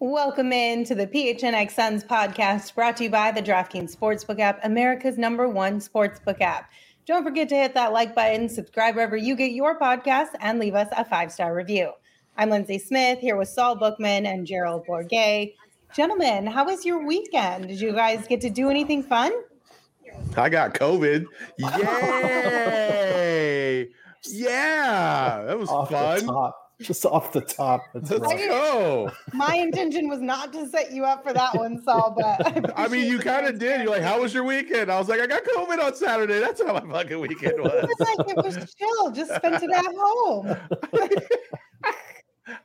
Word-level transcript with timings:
Welcome 0.00 0.52
in 0.52 0.84
to 0.84 0.94
the 0.94 1.06
PHNX 1.06 1.72
Suns 1.72 2.02
podcast 2.02 2.74
brought 2.74 2.96
to 2.96 3.04
you 3.04 3.10
by 3.10 3.30
the 3.30 3.42
DraftKings 3.42 3.94
Sportsbook 3.94 4.40
app, 4.40 4.60
America's 4.64 5.18
number 5.18 5.46
one 5.48 5.80
sportsbook 5.80 6.40
app. 6.40 6.70
Don't 7.04 7.24
forget 7.24 7.50
to 7.50 7.56
hit 7.56 7.74
that 7.74 7.92
like 7.92 8.14
button, 8.14 8.48
subscribe 8.48 8.94
wherever 8.94 9.18
you 9.18 9.36
get 9.36 9.52
your 9.52 9.78
podcasts, 9.78 10.34
and 10.40 10.58
leave 10.58 10.74
us 10.74 10.88
a 10.96 11.04
five 11.04 11.30
star 11.30 11.54
review. 11.54 11.92
I'm 12.38 12.48
Lindsay 12.48 12.78
Smith 12.78 13.18
here 13.18 13.36
with 13.36 13.48
Saul 13.48 13.76
Bookman 13.76 14.24
and 14.24 14.46
Gerald 14.46 14.86
Bourguet. 14.86 15.54
Gentlemen, 15.94 16.46
how 16.46 16.64
was 16.66 16.84
your 16.84 17.04
weekend? 17.06 17.68
Did 17.68 17.80
you 17.80 17.92
guys 17.92 18.26
get 18.26 18.40
to 18.42 18.50
do 18.50 18.68
anything 18.70 19.02
fun? 19.02 19.32
I 20.36 20.48
got 20.48 20.74
COVID. 20.74 21.24
Yay! 21.58 21.68
yeah, 24.28 25.42
that 25.46 25.58
was 25.58 25.68
Off 25.70 25.88
the 25.88 25.94
fun. 25.96 26.26
top. 26.26 26.64
Just 26.80 27.04
off 27.04 27.32
the 27.32 27.40
top. 27.40 27.82
That's 27.92 28.08
Let's 28.08 28.22
right. 28.22 28.38
go. 28.48 29.10
My 29.32 29.56
intention 29.56 30.08
was 30.08 30.20
not 30.20 30.52
to 30.52 30.64
set 30.68 30.92
you 30.92 31.04
up 31.04 31.24
for 31.24 31.32
that 31.32 31.56
one, 31.56 31.82
Saul, 31.82 32.14
but 32.16 32.78
I 32.78 32.86
mean, 32.92 33.10
you 33.10 33.18
kind 33.18 33.46
of 33.48 33.58
did. 33.58 33.80
You're 33.82 33.90
like, 33.90 34.02
"How 34.02 34.20
was 34.20 34.32
your 34.32 34.44
weekend?" 34.44 34.88
I 34.88 34.96
was 34.96 35.08
like, 35.08 35.18
"I 35.18 35.26
got 35.26 35.42
COVID 35.42 35.82
on 35.82 35.96
Saturday." 35.96 36.38
That's 36.38 36.62
how 36.62 36.72
my 36.74 36.92
fucking 36.92 37.18
weekend 37.18 37.60
was. 37.60 37.72
It's 37.90 37.98
like 38.00 38.28
it 38.28 38.36
was 38.36 38.54
chill. 38.76 39.10
Just 39.10 39.34
spent 39.34 39.60
it 39.60 39.70
at 39.72 39.86
home. 39.92 40.56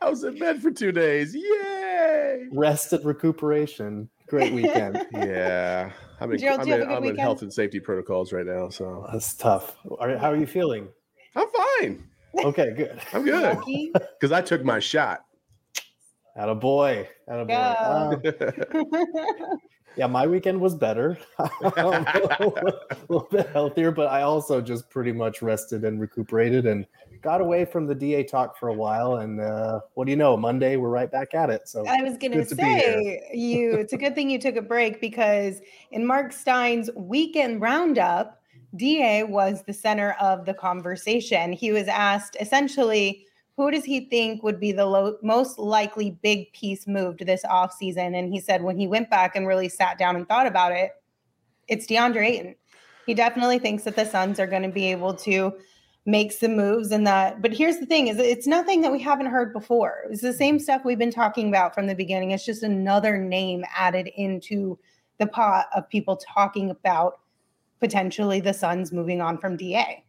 I 0.01 0.09
was 0.09 0.23
in 0.23 0.37
bed 0.37 0.61
for 0.61 0.71
two 0.71 0.91
days. 0.91 1.35
Yay! 1.35 2.47
Rest 2.51 2.93
and 2.93 3.05
recuperation. 3.05 4.09
Great 4.27 4.53
weekend. 4.53 5.05
Yeah, 5.13 5.91
I'm 6.19 6.31
in, 6.31 6.39
Gerald, 6.39 6.61
I'm 6.61 6.65
do 6.65 6.71
you 6.71 6.79
have 6.79 6.89
in, 6.89 6.95
I'm 6.95 7.03
in 7.03 7.15
health 7.15 7.41
and 7.41 7.53
safety 7.53 7.79
protocols 7.79 8.33
right 8.33 8.45
now, 8.45 8.69
so 8.69 9.05
That's 9.11 9.35
tough. 9.35 9.77
Are, 9.99 10.17
how 10.17 10.31
are 10.31 10.35
you 10.35 10.47
feeling? 10.47 10.87
I'm 11.35 11.47
fine. 11.79 12.03
Okay, 12.43 12.73
good. 12.75 12.99
I'm 13.13 13.23
good 13.23 13.57
because 13.93 14.31
I 14.31 14.41
took 14.41 14.63
my 14.63 14.79
shot. 14.79 15.25
At 16.35 16.49
a 16.49 16.55
boy. 16.55 17.07
At 17.27 17.39
a 17.39 17.45
boy. 17.45 17.53
Uh, 17.53 18.15
yeah, 19.95 20.07
my 20.07 20.25
weekend 20.25 20.59
was 20.59 20.73
better. 20.73 21.17
a 21.39 22.51
little 23.07 23.27
bit 23.29 23.49
healthier, 23.49 23.91
but 23.91 24.07
I 24.07 24.23
also 24.23 24.59
just 24.61 24.89
pretty 24.89 25.11
much 25.11 25.43
rested 25.43 25.83
and 25.85 25.99
recuperated 25.99 26.65
and 26.65 26.87
got 27.23 27.41
away 27.41 27.65
from 27.65 27.87
the 27.87 27.95
DA 27.95 28.23
talk 28.23 28.57
for 28.59 28.67
a 28.67 28.73
while. 28.73 29.15
And 29.15 29.39
uh, 29.39 29.79
what 29.95 30.05
do 30.05 30.11
you 30.11 30.17
know? 30.17 30.37
Monday 30.37 30.75
we're 30.75 30.89
right 30.89 31.09
back 31.09 31.33
at 31.33 31.49
it. 31.49 31.67
So 31.67 31.87
I 31.87 32.03
was 32.03 32.17
Good 32.17 32.33
to 32.33 32.45
say 32.45 33.21
you. 33.33 33.73
It's 33.73 33.93
a 33.93 33.97
good 33.97 34.13
thing 34.13 34.29
you 34.29 34.39
took 34.39 34.57
a 34.57 34.61
break 34.61 35.01
because 35.01 35.61
in 35.91 36.05
Mark 36.05 36.33
Stein's 36.33 36.89
weekend 36.95 37.61
roundup, 37.61 38.41
Da 38.75 39.23
was 39.23 39.63
the 39.63 39.73
center 39.73 40.15
of 40.19 40.45
the 40.45 40.53
conversation. 40.53 41.53
He 41.53 41.71
was 41.71 41.87
asked 41.87 42.35
essentially, 42.39 43.25
who 43.55 43.71
does 43.71 43.85
he 43.85 44.01
think 44.01 44.43
would 44.43 44.59
be 44.59 44.71
the 44.71 44.85
lo- 44.85 45.17
most 45.21 45.57
likely 45.57 46.11
big 46.21 46.51
piece 46.53 46.87
moved 46.87 47.25
this 47.25 47.43
offseason? 47.45 48.17
And 48.17 48.33
he 48.33 48.39
said 48.39 48.63
when 48.63 48.77
he 48.77 48.87
went 48.87 49.09
back 49.09 49.35
and 49.35 49.47
really 49.47 49.69
sat 49.69 49.97
down 49.97 50.15
and 50.15 50.27
thought 50.27 50.47
about 50.47 50.71
it, 50.71 50.91
it's 51.67 51.85
DeAndre 51.85 52.25
Ayton. 52.25 52.55
He 53.05 53.13
definitely 53.13 53.59
thinks 53.59 53.83
that 53.83 53.95
the 53.95 54.05
Suns 54.05 54.39
are 54.39 54.47
going 54.47 54.63
to 54.63 54.69
be 54.69 54.91
able 54.91 55.13
to 55.15 55.53
make 56.05 56.31
some 56.31 56.55
moves 56.55 56.91
and 56.91 57.07
that. 57.07 57.41
But 57.41 57.53
here's 57.53 57.77
the 57.77 57.85
thing: 57.85 58.07
is 58.07 58.17
it's 58.17 58.47
nothing 58.47 58.81
that 58.81 58.91
we 58.91 58.99
haven't 58.99 59.27
heard 59.27 59.53
before. 59.53 60.05
It's 60.09 60.21
the 60.21 60.33
same 60.33 60.59
stuff 60.59 60.81
we've 60.83 60.99
been 60.99 61.11
talking 61.11 61.47
about 61.47 61.73
from 61.73 61.87
the 61.87 61.95
beginning. 61.95 62.31
It's 62.31 62.45
just 62.45 62.63
another 62.63 63.17
name 63.17 63.63
added 63.75 64.09
into 64.15 64.77
the 65.19 65.27
pot 65.27 65.67
of 65.75 65.87
people 65.89 66.17
talking 66.17 66.69
about 66.69 67.19
potentially 67.79 68.39
the 68.39 68.53
Suns 68.53 68.91
moving 68.91 69.21
on 69.21 69.37
from 69.37 69.57
Da. 69.57 70.03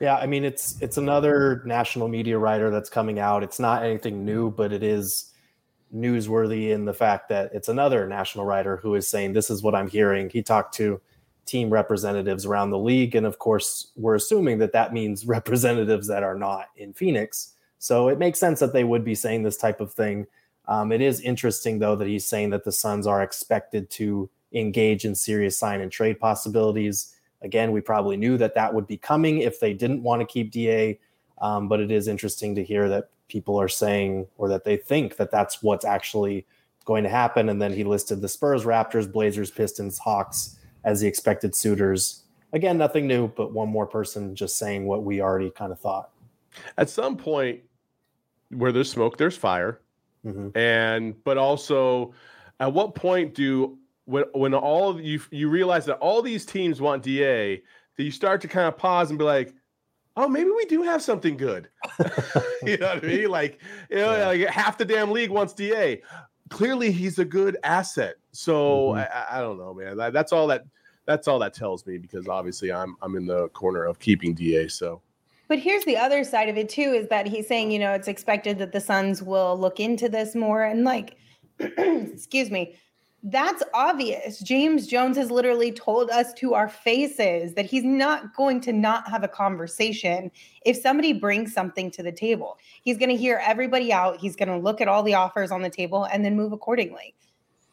Yeah, 0.00 0.16
I 0.16 0.26
mean 0.26 0.44
it's 0.44 0.80
it's 0.82 0.98
another 0.98 1.62
national 1.64 2.08
media 2.08 2.38
writer 2.38 2.70
that's 2.70 2.90
coming 2.90 3.18
out. 3.18 3.42
It's 3.42 3.58
not 3.58 3.82
anything 3.82 4.24
new, 4.24 4.50
but 4.50 4.72
it 4.72 4.82
is 4.82 5.32
newsworthy 5.94 6.70
in 6.70 6.84
the 6.84 6.92
fact 6.92 7.28
that 7.28 7.50
it's 7.54 7.68
another 7.68 8.06
national 8.06 8.44
writer 8.44 8.76
who 8.76 8.94
is 8.94 9.08
saying 9.08 9.32
this 9.32 9.50
is 9.50 9.62
what 9.62 9.74
I'm 9.74 9.88
hearing. 9.88 10.28
He 10.28 10.42
talked 10.42 10.74
to 10.74 11.00
team 11.46 11.70
representatives 11.70 12.44
around 12.44 12.70
the 12.70 12.78
league 12.78 13.14
and 13.14 13.24
of 13.24 13.38
course 13.38 13.92
we're 13.96 14.16
assuming 14.16 14.58
that 14.58 14.72
that 14.72 14.92
means 14.92 15.26
representatives 15.26 16.06
that 16.08 16.22
are 16.22 16.34
not 16.36 16.66
in 16.76 16.92
Phoenix. 16.92 17.54
So 17.78 18.08
it 18.08 18.18
makes 18.18 18.40
sense 18.40 18.60
that 18.60 18.72
they 18.72 18.84
would 18.84 19.04
be 19.04 19.14
saying 19.14 19.42
this 19.42 19.56
type 19.56 19.80
of 19.80 19.92
thing. 19.92 20.26
Um, 20.66 20.90
it 20.92 21.00
is 21.00 21.20
interesting 21.20 21.78
though 21.78 21.96
that 21.96 22.08
he's 22.08 22.24
saying 22.24 22.50
that 22.50 22.64
the 22.64 22.72
Suns 22.72 23.06
are 23.06 23.22
expected 23.22 23.88
to 23.90 24.28
engage 24.52 25.04
in 25.04 25.14
serious 25.14 25.56
sign 25.56 25.80
and 25.80 25.92
trade 25.92 26.18
possibilities. 26.18 27.14
Again, 27.42 27.72
we 27.72 27.80
probably 27.80 28.16
knew 28.16 28.36
that 28.38 28.54
that 28.54 28.74
would 28.74 28.86
be 28.86 28.96
coming 28.96 29.38
if 29.38 29.60
they 29.60 29.74
didn't 29.74 30.02
want 30.02 30.20
to 30.20 30.26
keep 30.26 30.50
DA. 30.50 30.98
Um, 31.38 31.68
but 31.68 31.80
it 31.80 31.90
is 31.90 32.08
interesting 32.08 32.54
to 32.54 32.64
hear 32.64 32.88
that 32.88 33.10
people 33.28 33.60
are 33.60 33.68
saying 33.68 34.26
or 34.38 34.48
that 34.48 34.64
they 34.64 34.76
think 34.76 35.16
that 35.16 35.30
that's 35.30 35.62
what's 35.62 35.84
actually 35.84 36.46
going 36.84 37.02
to 37.02 37.10
happen. 37.10 37.48
And 37.48 37.60
then 37.60 37.72
he 37.72 37.84
listed 37.84 38.20
the 38.20 38.28
Spurs, 38.28 38.64
Raptors, 38.64 39.10
Blazers, 39.10 39.50
Pistons, 39.50 39.98
Hawks 39.98 40.55
as 40.86 41.00
the 41.02 41.06
expected 41.06 41.54
suitors. 41.54 42.22
Again, 42.54 42.78
nothing 42.78 43.06
new, 43.06 43.28
but 43.28 43.52
one 43.52 43.68
more 43.68 43.86
person 43.86 44.34
just 44.34 44.56
saying 44.56 44.86
what 44.86 45.02
we 45.04 45.20
already 45.20 45.50
kind 45.50 45.72
of 45.72 45.78
thought. 45.80 46.10
At 46.78 46.88
some 46.88 47.16
point, 47.18 47.60
where 48.50 48.72
there's 48.72 48.90
smoke, 48.90 49.18
there's 49.18 49.36
fire. 49.36 49.80
Mhm. 50.24 50.56
and 50.56 51.22
but 51.22 51.38
also 51.38 52.12
at 52.58 52.72
what 52.72 52.96
point 52.96 53.32
do 53.34 53.78
when 54.06 54.24
when 54.32 54.54
all 54.54 54.88
of 54.88 55.00
you 55.00 55.20
you 55.30 55.48
realize 55.48 55.84
that 55.86 55.98
all 55.98 56.20
these 56.20 56.44
teams 56.44 56.80
want 56.80 57.04
da 57.04 57.62
that 57.96 58.02
you 58.02 58.10
start 58.10 58.40
to 58.40 58.48
kind 58.48 58.66
of 58.66 58.76
pause 58.76 59.10
and 59.10 59.20
be 59.20 59.24
like 59.24 59.54
oh 60.16 60.26
maybe 60.26 60.50
we 60.50 60.64
do 60.64 60.82
have 60.82 61.00
something 61.00 61.36
good 61.36 61.68
you 62.64 62.76
know 62.78 62.88
what 62.94 63.04
i 63.04 63.06
mean 63.06 63.28
like 63.30 63.60
you 63.88 63.98
know 63.98 64.16
Yeah. 64.16 64.26
like 64.26 64.40
half 64.48 64.76
the 64.78 64.84
damn 64.84 65.12
league 65.12 65.30
wants 65.30 65.52
da 65.52 66.02
clearly 66.50 66.90
he's 66.92 67.18
a 67.18 67.24
good 67.24 67.56
asset 67.64 68.16
so 68.32 68.90
Mhm. 68.92 68.98
I, 68.98 69.04
I- 69.04 69.38
I 69.38 69.40
don't 69.40 69.58
know 69.58 69.74
man 69.74 69.96
that, 69.96 70.12
that's 70.12 70.32
all 70.32 70.46
that 70.48 70.64
that's 71.06 71.26
all 71.28 71.38
that 71.40 71.54
tells 71.54 71.86
me 71.86 71.98
because 71.98 72.28
obviously 72.28 72.72
i'm 72.72 72.96
i'm 73.02 73.16
in 73.16 73.26
the 73.26 73.48
corner 73.48 73.84
of 73.84 73.98
keeping 73.98 74.34
da 74.34 74.68
so 74.68 75.00
But 75.48 75.58
here's 75.60 75.84
the 75.84 75.96
other 75.96 76.24
side 76.24 76.48
of 76.48 76.56
it 76.56 76.68
too 76.68 76.92
is 76.92 77.08
that 77.08 77.26
he's 77.26 77.46
saying, 77.46 77.70
you 77.70 77.78
know, 77.78 77.92
it's 77.92 78.08
expected 78.08 78.58
that 78.58 78.72
the 78.72 78.80
Suns 78.80 79.22
will 79.22 79.56
look 79.56 79.78
into 79.78 80.08
this 80.08 80.34
more 80.34 80.64
and 80.64 80.82
like 80.84 81.16
excuse 81.60 82.50
me. 82.50 82.74
That's 83.22 83.62
obvious. 83.74 84.38
James 84.40 84.86
Jones 84.86 85.16
has 85.16 85.30
literally 85.30 85.72
told 85.72 86.10
us 86.10 86.32
to 86.34 86.54
our 86.54 86.68
faces 86.68 87.54
that 87.54 87.66
he's 87.66 87.82
not 87.82 88.36
going 88.36 88.60
to 88.62 88.72
not 88.72 89.08
have 89.10 89.24
a 89.24 89.28
conversation 89.28 90.30
if 90.64 90.76
somebody 90.76 91.12
brings 91.12 91.52
something 91.52 91.90
to 91.92 92.02
the 92.02 92.12
table. 92.12 92.58
He's 92.82 92.98
going 92.98 93.08
to 93.08 93.16
hear 93.16 93.42
everybody 93.44 93.92
out, 93.92 94.18
he's 94.18 94.36
going 94.36 94.48
to 94.48 94.56
look 94.56 94.80
at 94.80 94.88
all 94.88 95.02
the 95.02 95.14
offers 95.14 95.50
on 95.50 95.62
the 95.62 95.70
table 95.70 96.04
and 96.04 96.24
then 96.24 96.36
move 96.36 96.52
accordingly. 96.52 97.14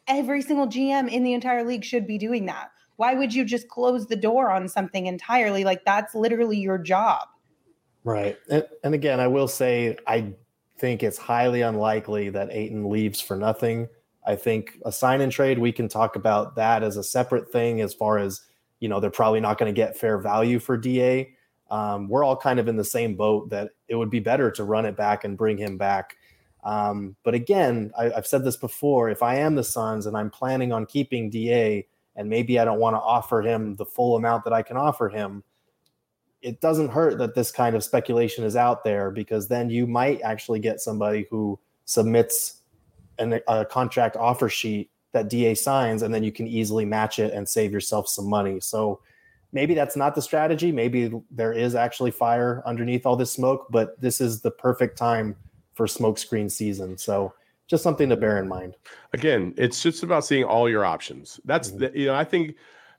Every 0.07 0.41
single 0.41 0.67
GM 0.67 1.09
in 1.09 1.23
the 1.23 1.33
entire 1.33 1.63
league 1.63 1.83
should 1.83 2.07
be 2.07 2.17
doing 2.17 2.47
that. 2.47 2.71
Why 2.95 3.13
would 3.13 3.33
you 3.33 3.45
just 3.45 3.67
close 3.67 4.07
the 4.07 4.15
door 4.15 4.49
on 4.49 4.67
something 4.67 5.05
entirely? 5.05 5.63
Like 5.63 5.85
that's 5.85 6.15
literally 6.15 6.57
your 6.57 6.77
job. 6.77 7.27
Right. 8.03 8.37
And, 8.49 8.65
and 8.83 8.93
again, 8.93 9.19
I 9.19 9.27
will 9.27 9.47
say, 9.47 9.97
I 10.07 10.33
think 10.77 11.03
it's 11.03 11.17
highly 11.17 11.61
unlikely 11.61 12.29
that 12.31 12.51
Ayton 12.51 12.89
leaves 12.89 13.21
for 13.21 13.37
nothing. 13.37 13.87
I 14.25 14.35
think 14.35 14.79
a 14.85 14.91
sign 14.91 15.21
and 15.21 15.31
trade, 15.31 15.59
we 15.59 15.71
can 15.71 15.87
talk 15.87 16.15
about 16.15 16.55
that 16.55 16.83
as 16.83 16.97
a 16.97 17.03
separate 17.03 17.51
thing 17.51 17.81
as 17.81 17.93
far 17.93 18.17
as, 18.17 18.41
you 18.79 18.87
know, 18.87 18.99
they're 18.99 19.09
probably 19.09 19.39
not 19.39 19.57
going 19.57 19.73
to 19.73 19.75
get 19.75 19.97
fair 19.97 20.17
value 20.17 20.59
for 20.59 20.77
DA. 20.77 21.33
Um, 21.69 22.07
we're 22.07 22.23
all 22.23 22.37
kind 22.37 22.59
of 22.59 22.67
in 22.67 22.77
the 22.77 22.83
same 22.83 23.15
boat 23.15 23.49
that 23.49 23.71
it 23.87 23.95
would 23.95 24.09
be 24.09 24.19
better 24.19 24.51
to 24.51 24.63
run 24.63 24.85
it 24.85 24.95
back 24.95 25.23
and 25.23 25.37
bring 25.37 25.57
him 25.57 25.77
back. 25.77 26.17
Um, 26.63 27.15
but 27.23 27.33
again, 27.33 27.91
I, 27.97 28.11
I've 28.13 28.27
said 28.27 28.43
this 28.43 28.55
before 28.55 29.09
if 29.09 29.21
I 29.21 29.35
am 29.35 29.55
the 29.55 29.63
Suns 29.63 30.05
and 30.05 30.15
I'm 30.15 30.29
planning 30.29 30.71
on 30.71 30.85
keeping 30.85 31.29
DA, 31.29 31.87
and 32.15 32.29
maybe 32.29 32.59
I 32.59 32.65
don't 32.65 32.79
want 32.79 32.95
to 32.95 33.01
offer 33.01 33.41
him 33.41 33.75
the 33.75 33.85
full 33.85 34.15
amount 34.15 34.43
that 34.43 34.53
I 34.53 34.61
can 34.61 34.77
offer 34.77 35.09
him, 35.09 35.43
it 36.41 36.61
doesn't 36.61 36.89
hurt 36.89 37.17
that 37.17 37.35
this 37.35 37.51
kind 37.51 37.75
of 37.75 37.83
speculation 37.83 38.43
is 38.43 38.55
out 38.55 38.83
there 38.83 39.09
because 39.09 39.47
then 39.47 39.69
you 39.69 39.87
might 39.87 40.21
actually 40.21 40.59
get 40.59 40.79
somebody 40.79 41.25
who 41.31 41.57
submits 41.85 42.61
an, 43.19 43.39
a 43.47 43.65
contract 43.65 44.15
offer 44.15 44.49
sheet 44.49 44.89
that 45.11 45.29
DA 45.29 45.53
signs, 45.55 46.01
and 46.01 46.13
then 46.13 46.23
you 46.23 46.31
can 46.31 46.47
easily 46.47 46.85
match 46.85 47.19
it 47.19 47.33
and 47.33 47.47
save 47.47 47.71
yourself 47.71 48.07
some 48.07 48.27
money. 48.27 48.59
So 48.59 48.99
maybe 49.51 49.75
that's 49.75 49.95
not 49.95 50.15
the 50.15 50.21
strategy. 50.21 50.71
Maybe 50.71 51.11
there 51.29 51.53
is 51.53 51.75
actually 51.75 52.11
fire 52.11 52.63
underneath 52.65 53.05
all 53.05 53.15
this 53.15 53.31
smoke, 53.31 53.67
but 53.69 53.99
this 54.01 54.19
is 54.19 54.41
the 54.41 54.51
perfect 54.51 54.97
time 54.97 55.35
for 55.75 55.85
smokescreen 55.85 56.49
season. 56.51 56.97
So 56.97 57.33
just 57.67 57.83
something 57.83 58.09
to 58.09 58.17
bear 58.17 58.39
in 58.39 58.47
mind. 58.47 58.75
again, 59.13 59.53
it's 59.57 59.81
just 59.81 60.03
about 60.03 60.25
seeing 60.25 60.43
all 60.43 60.67
your 60.69 60.83
options. 60.85 61.39
That's 61.45 61.71
Mhm. 61.71 61.79
the, 61.79 61.99
you 61.99 62.05
know, 62.07 62.15
I 62.15 62.23
think 62.23 62.55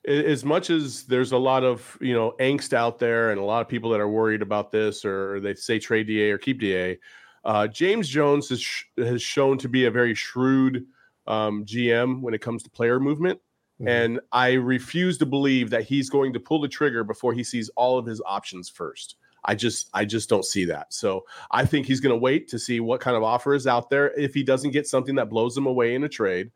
as 0.06 0.44
much 0.44 0.70
as 0.70 1.05
there's 1.05 1.32
a 1.32 1.38
lot 1.38 1.64
of 1.64 1.96
you 2.00 2.12
know 2.14 2.34
angst 2.38 2.72
out 2.72 2.99
there 2.99 3.31
and 3.31 3.40
a 3.40 3.44
lot 3.44 3.60
of 3.62 3.69
people 3.69 3.90
that 3.90 4.00
are 4.00 4.08
worried 4.08 4.43
about 4.43 4.70
this 4.70 5.05
or 5.05 5.40
they 5.40 5.55
say 5.55 5.78
trade 5.78 6.06
DA 6.06 6.31
or 6.31 6.38
keep 6.38 6.60
DA, 6.60 6.99
uh, 7.44 7.67
James 7.67 8.08
Jones 8.08 8.49
has 8.49 8.61
sh- 8.61 8.85
has 8.96 9.23
shown 9.23 9.58
to 9.58 9.69
be 9.69 9.85
a 9.85 9.91
very 9.91 10.14
shrewd 10.14 10.87
um, 11.26 11.64
GM 11.64 12.20
when 12.20 12.35
it 12.35 12.41
comes 12.41 12.62
to 12.62 12.70
player 12.70 12.99
movement. 12.99 13.41
Mm-hmm. 13.81 13.88
And 13.88 14.20
I 14.32 14.52
refuse 14.52 15.19
to 15.19 15.26
believe 15.26 15.70
that 15.70 15.82
he's 15.82 16.08
going 16.08 16.32
to 16.35 16.41
pull 16.41 16.61
the 16.61 16.69
trigger 16.69 17.05
before 17.05 17.32
he 17.32 17.43
sees 17.43 17.69
all 17.70 17.99
of 17.99 18.06
his 18.06 18.23
options 18.25 18.69
first. 18.69 19.17
I 19.44 19.55
just 19.55 19.91
I 19.93 20.05
just 20.05 20.29
don't 20.29 20.44
see 20.44 20.64
that. 20.67 20.93
So 20.94 21.25
I 21.50 21.67
think 21.67 21.87
he's 21.87 22.00
going 22.00 22.14
to 22.14 22.19
wait 22.19 22.49
to 22.49 22.58
see 22.58 22.81
what 22.81 23.00
kind 23.00 23.17
of 23.17 23.23
offer 23.23 23.55
is 23.55 23.67
out 23.67 23.91
there 23.91 24.12
if 24.19 24.32
he 24.32 24.43
doesn't 24.43 24.70
get 24.70 24.87
something 24.87 25.17
that 25.17 25.29
blows 25.29 25.56
him 25.56 25.67
away 25.67 25.94
in 25.94 26.05
a 26.05 26.08
trade 26.08 26.50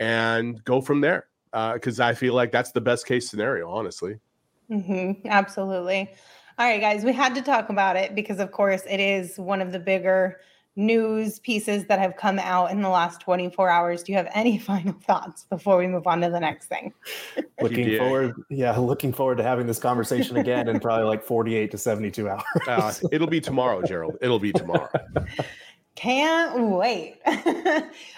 and 0.00 0.62
go 0.64 0.80
from 0.80 1.00
there. 1.00 1.28
Because 1.52 2.00
uh, 2.00 2.06
I 2.06 2.14
feel 2.14 2.34
like 2.34 2.52
that's 2.52 2.72
the 2.72 2.82
best 2.82 3.06
case 3.06 3.30
scenario, 3.30 3.70
honestly. 3.70 4.18
Mm-hmm, 4.70 5.26
absolutely. 5.28 6.10
All 6.58 6.66
right, 6.66 6.80
guys, 6.80 7.04
we 7.04 7.12
had 7.12 7.34
to 7.34 7.42
talk 7.42 7.68
about 7.68 7.96
it 7.96 8.14
because, 8.14 8.40
of 8.40 8.50
course, 8.50 8.82
it 8.88 8.98
is 8.98 9.36
one 9.36 9.60
of 9.60 9.72
the 9.72 9.78
bigger 9.78 10.40
news 10.74 11.38
pieces 11.38 11.84
that 11.86 11.98
have 11.98 12.16
come 12.16 12.38
out 12.38 12.70
in 12.70 12.80
the 12.80 12.88
last 12.88 13.20
24 13.20 13.68
hours. 13.68 14.02
Do 14.02 14.12
you 14.12 14.16
have 14.16 14.30
any 14.34 14.56
final 14.72 14.94
thoughts 14.94 15.44
before 15.50 15.76
we 15.76 15.86
move 15.86 16.06
on 16.06 16.22
to 16.22 16.30
the 16.30 16.40
next 16.40 16.68
thing? 16.68 16.94
looking 17.60 17.98
forward, 17.98 18.36
yeah, 18.48 18.74
looking 18.74 19.12
forward 19.12 19.36
to 19.36 19.42
having 19.42 19.66
this 19.66 19.78
conversation 19.78 20.38
again 20.38 20.66
in 20.68 20.80
probably 20.80 21.04
like 21.04 21.22
48 21.22 21.70
to 21.72 21.78
72 21.78 22.28
hours. 22.30 22.42
Uh, 22.66 22.92
it'll 23.12 23.26
be 23.26 23.40
tomorrow, 23.40 23.82
Gerald. 23.82 24.16
It'll 24.22 24.38
be 24.38 24.52
tomorrow. 24.52 24.88
Can't 25.96 26.72
wait. 26.72 27.20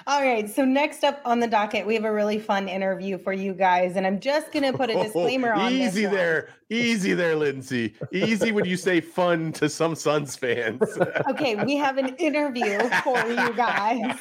All 0.09 0.21
right. 0.21 0.51
So, 0.51 0.65
next 0.65 1.05
up 1.05 1.23
on 1.25 1.39
the 1.39 1.47
docket, 1.47 1.87
we 1.87 1.95
have 1.95 2.05
a 2.05 2.13
really 2.13 2.41
fun 2.41 2.69
interview 2.69 3.19
for 3.19 3.33
you 3.33 3.55
guys. 3.55 3.95
And 3.95 4.05
I'm 4.05 4.19
just 4.19 4.53
going 4.53 4.65
to 4.65 4.77
put 4.77 4.91
a 4.91 4.95
disclaimer 4.95 5.55
oh, 5.55 5.61
on 5.61 5.73
Easy 5.73 6.05
there. 6.05 6.51
Easy 6.69 7.15
there, 7.15 7.37
Lindsay. 7.37 7.95
Easy 8.13 8.51
when 8.51 8.65
you 8.65 8.77
say 8.77 9.01
fun 9.01 9.53
to 9.53 9.69
some 9.69 9.95
Suns 9.95 10.35
fans. 10.35 10.83
okay. 11.31 11.55
We 11.65 11.77
have 11.77 11.99
an 11.99 12.17
interview 12.17 12.81
for 13.05 13.25
you 13.29 13.55
guys. 13.55 14.19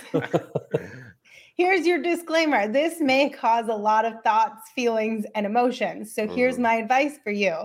Here's 1.55 1.87
your 1.87 1.99
disclaimer 1.99 2.67
this 2.67 3.01
may 3.01 3.27
cause 3.27 3.67
a 3.69 3.75
lot 3.75 4.05
of 4.05 4.21
thoughts, 4.23 4.69
feelings, 4.75 5.25
and 5.33 5.47
emotions. 5.47 6.13
So, 6.13 6.27
here's 6.27 6.57
mm. 6.57 6.61
my 6.61 6.75
advice 6.75 7.17
for 7.23 7.31
you. 7.31 7.55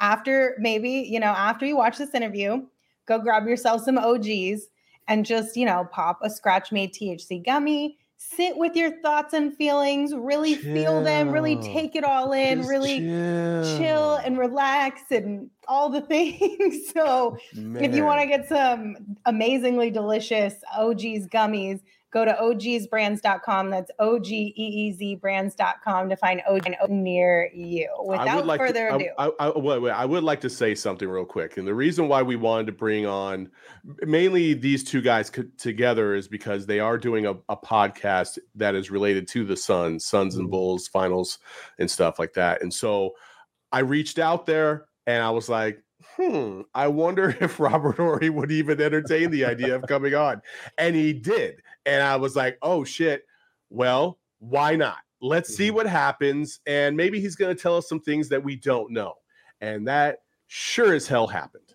After 0.00 0.56
maybe, 0.58 1.06
you 1.08 1.20
know, 1.20 1.26
after 1.26 1.64
you 1.64 1.76
watch 1.76 1.96
this 1.96 2.12
interview, 2.12 2.66
go 3.06 3.20
grab 3.20 3.46
yourself 3.46 3.84
some 3.84 3.98
OGeez 3.98 4.62
and 5.08 5.24
just, 5.26 5.56
you 5.56 5.64
know, 5.66 5.88
pop 5.92 6.18
a 6.22 6.30
scratch 6.30 6.72
made 6.72 6.92
THC 6.92 7.44
gummy, 7.44 7.98
sit 8.16 8.56
with 8.56 8.76
your 8.76 9.00
thoughts 9.00 9.34
and 9.34 9.54
feelings, 9.56 10.14
really 10.14 10.54
chill. 10.56 10.74
feel 10.74 11.02
them, 11.02 11.30
really 11.30 11.56
take 11.56 11.96
it 11.96 12.04
all 12.04 12.32
in, 12.32 12.58
just 12.58 12.70
really 12.70 12.98
chill. 13.00 13.78
chill. 13.78 14.14
and 14.16 14.38
relax 14.38 15.02
and 15.10 15.50
all 15.68 15.88
the 15.90 16.00
things. 16.12 16.90
so, 16.92 17.36
Man. 17.54 17.84
if 17.84 17.94
you 17.94 18.04
want 18.04 18.20
to 18.20 18.26
get 18.26 18.48
some 18.48 18.96
amazingly 19.26 19.90
delicious 19.90 20.54
OGeez 20.78 21.28
gummies, 21.28 21.80
go 22.12 22.24
to 22.24 22.32
ogeezbrands.com. 22.32 23.70
That's 23.70 23.90
O 23.98 24.18
G 24.18 24.54
E 24.56 24.62
E 24.62 24.92
Z 24.92 25.16
brands.com 25.16 26.08
to 26.08 26.16
find 26.16 26.42
OG 26.48 26.68
near 26.88 27.50
you. 27.54 27.88
Without 28.04 28.46
like 28.46 28.60
further 28.60 28.90
to, 28.90 28.96
ado, 28.96 29.08
I, 29.18 29.30
I, 29.40 29.58
wait, 29.58 29.80
wait, 29.80 29.90
I 29.92 30.04
would 30.04 30.22
like 30.22 30.40
to 30.42 30.50
say 30.50 30.74
something 30.74 31.08
real 31.08 31.24
quick. 31.24 31.56
And 31.56 31.66
the 31.66 31.74
reason 31.74 32.08
why 32.08 32.22
we 32.22 32.36
wanted 32.36 32.66
to 32.66 32.72
bring 32.72 33.06
on 33.06 33.50
mainly 34.02 34.54
these 34.54 34.84
two 34.84 35.00
guys 35.00 35.30
co- 35.30 35.44
together 35.58 36.14
is 36.14 36.28
because 36.28 36.66
they 36.66 36.80
are 36.80 36.98
doing 36.98 37.26
a, 37.26 37.32
a, 37.48 37.56
podcast 37.56 38.38
that 38.54 38.74
is 38.74 38.90
related 38.90 39.26
to 39.28 39.44
the 39.44 39.56
Suns, 39.56 40.04
Suns 40.04 40.34
and 40.34 40.44
mm-hmm. 40.44 40.50
Bulls 40.50 40.88
finals 40.88 41.38
and 41.78 41.90
stuff 41.90 42.18
like 42.18 42.34
that. 42.34 42.60
And 42.60 42.72
so 42.72 43.12
I 43.70 43.80
reached 43.80 44.18
out 44.18 44.46
there 44.46 44.86
and 45.06 45.22
I 45.22 45.30
was 45.30 45.48
like, 45.48 45.82
hmm, 46.16 46.62
I 46.74 46.88
wonder 46.88 47.36
if 47.40 47.58
Robert 47.58 47.96
Horry 47.96 48.30
would 48.30 48.50
even 48.50 48.80
entertain 48.80 49.30
the 49.30 49.44
idea 49.44 49.74
of 49.74 49.82
coming 49.86 50.14
on. 50.14 50.42
And 50.78 50.94
he 50.94 51.12
did. 51.12 51.62
And 51.86 52.02
I 52.02 52.16
was 52.16 52.36
like, 52.36 52.58
oh 52.62 52.84
shit. 52.84 53.24
Well, 53.70 54.18
why 54.38 54.76
not? 54.76 54.98
Let's 55.20 55.54
see 55.54 55.68
mm-hmm. 55.68 55.76
what 55.76 55.86
happens. 55.86 56.60
And 56.66 56.96
maybe 56.96 57.20
he's 57.20 57.36
going 57.36 57.54
to 57.54 57.60
tell 57.60 57.76
us 57.76 57.88
some 57.88 58.00
things 58.00 58.28
that 58.28 58.42
we 58.44 58.56
don't 58.56 58.92
know. 58.92 59.14
And 59.60 59.86
that 59.88 60.18
sure 60.48 60.92
as 60.92 61.06
hell 61.06 61.26
happened. 61.26 61.72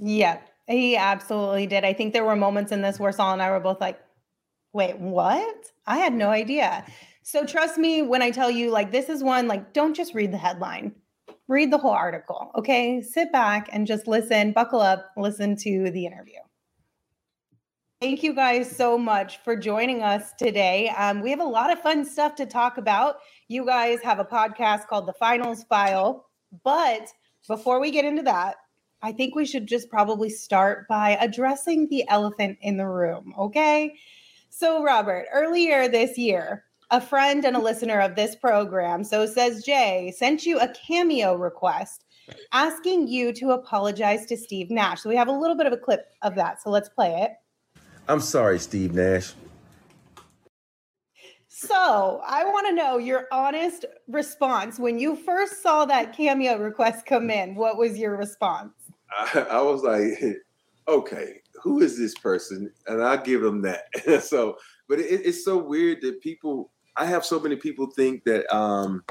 Yeah, 0.00 0.40
he 0.66 0.96
absolutely 0.96 1.66
did. 1.66 1.84
I 1.84 1.92
think 1.92 2.12
there 2.12 2.24
were 2.24 2.36
moments 2.36 2.72
in 2.72 2.82
this 2.82 2.98
where 2.98 3.12
Saul 3.12 3.32
and 3.32 3.42
I 3.42 3.50
were 3.50 3.60
both 3.60 3.80
like, 3.80 4.00
wait, 4.72 4.98
what? 4.98 5.72
I 5.86 5.98
had 5.98 6.12
no 6.12 6.30
idea. 6.30 6.84
So 7.22 7.46
trust 7.46 7.78
me 7.78 8.02
when 8.02 8.20
I 8.20 8.30
tell 8.30 8.50
you, 8.50 8.70
like, 8.70 8.90
this 8.90 9.08
is 9.08 9.22
one, 9.22 9.46
like, 9.46 9.72
don't 9.72 9.94
just 9.94 10.14
read 10.14 10.32
the 10.32 10.38
headline, 10.38 10.92
read 11.46 11.70
the 11.70 11.78
whole 11.78 11.92
article. 11.92 12.50
Okay. 12.56 13.00
Sit 13.00 13.30
back 13.30 13.68
and 13.72 13.86
just 13.86 14.08
listen, 14.08 14.52
buckle 14.52 14.80
up, 14.80 15.10
listen 15.16 15.56
to 15.56 15.90
the 15.90 16.04
interview. 16.04 16.40
Thank 18.02 18.24
you 18.24 18.34
guys 18.34 18.68
so 18.68 18.98
much 18.98 19.38
for 19.44 19.54
joining 19.54 20.02
us 20.02 20.32
today. 20.36 20.88
Um, 20.88 21.20
we 21.20 21.30
have 21.30 21.38
a 21.38 21.44
lot 21.44 21.70
of 21.70 21.78
fun 21.78 22.04
stuff 22.04 22.34
to 22.34 22.46
talk 22.46 22.76
about. 22.76 23.18
You 23.46 23.64
guys 23.64 24.00
have 24.02 24.18
a 24.18 24.24
podcast 24.24 24.88
called 24.88 25.06
The 25.06 25.12
Finals 25.12 25.62
File. 25.62 26.26
But 26.64 27.06
before 27.46 27.80
we 27.80 27.92
get 27.92 28.04
into 28.04 28.22
that, 28.22 28.56
I 29.02 29.12
think 29.12 29.36
we 29.36 29.46
should 29.46 29.68
just 29.68 29.88
probably 29.88 30.30
start 30.30 30.88
by 30.88 31.16
addressing 31.20 31.90
the 31.90 32.02
elephant 32.08 32.58
in 32.60 32.76
the 32.76 32.88
room. 32.88 33.34
Okay. 33.38 33.94
So, 34.50 34.82
Robert, 34.82 35.26
earlier 35.32 35.86
this 35.86 36.18
year, 36.18 36.64
a 36.90 37.00
friend 37.00 37.44
and 37.44 37.54
a 37.54 37.60
listener 37.60 38.00
of 38.00 38.16
this 38.16 38.34
program, 38.34 39.04
so 39.04 39.26
says 39.26 39.62
Jay, 39.62 40.12
sent 40.16 40.44
you 40.44 40.58
a 40.58 40.74
cameo 40.74 41.36
request 41.36 42.04
asking 42.52 43.06
you 43.06 43.32
to 43.34 43.52
apologize 43.52 44.26
to 44.26 44.36
Steve 44.36 44.72
Nash. 44.72 45.02
So, 45.02 45.08
we 45.08 45.14
have 45.14 45.28
a 45.28 45.32
little 45.32 45.56
bit 45.56 45.66
of 45.66 45.72
a 45.72 45.76
clip 45.78 46.06
of 46.22 46.34
that. 46.34 46.60
So, 46.60 46.68
let's 46.68 46.88
play 46.88 47.22
it. 47.22 47.30
I'm 48.08 48.20
sorry, 48.20 48.58
Steve 48.58 48.94
Nash. 48.94 49.32
So, 51.48 52.20
I 52.26 52.44
want 52.44 52.66
to 52.66 52.74
know 52.74 52.98
your 52.98 53.28
honest 53.30 53.84
response 54.08 54.78
when 54.78 54.98
you 54.98 55.14
first 55.14 55.62
saw 55.62 55.84
that 55.84 56.16
cameo 56.16 56.58
request 56.58 57.06
come 57.06 57.30
in. 57.30 57.54
What 57.54 57.78
was 57.78 57.96
your 57.96 58.16
response? 58.16 58.72
I, 59.16 59.46
I 59.50 59.62
was 59.62 59.82
like, 59.82 60.36
okay, 60.88 61.40
who 61.62 61.80
is 61.80 61.96
this 61.96 62.14
person? 62.14 62.72
And 62.88 63.02
I 63.02 63.16
give 63.16 63.42
them 63.42 63.62
that. 63.62 63.84
so, 64.24 64.56
but 64.88 64.98
it, 64.98 65.24
it's 65.24 65.44
so 65.44 65.56
weird 65.58 66.00
that 66.02 66.20
people. 66.20 66.70
I 66.96 67.06
have 67.06 67.24
so 67.24 67.40
many 67.40 67.56
people 67.56 67.86
think 67.86 68.22
that 68.24 68.52
um 68.54 69.02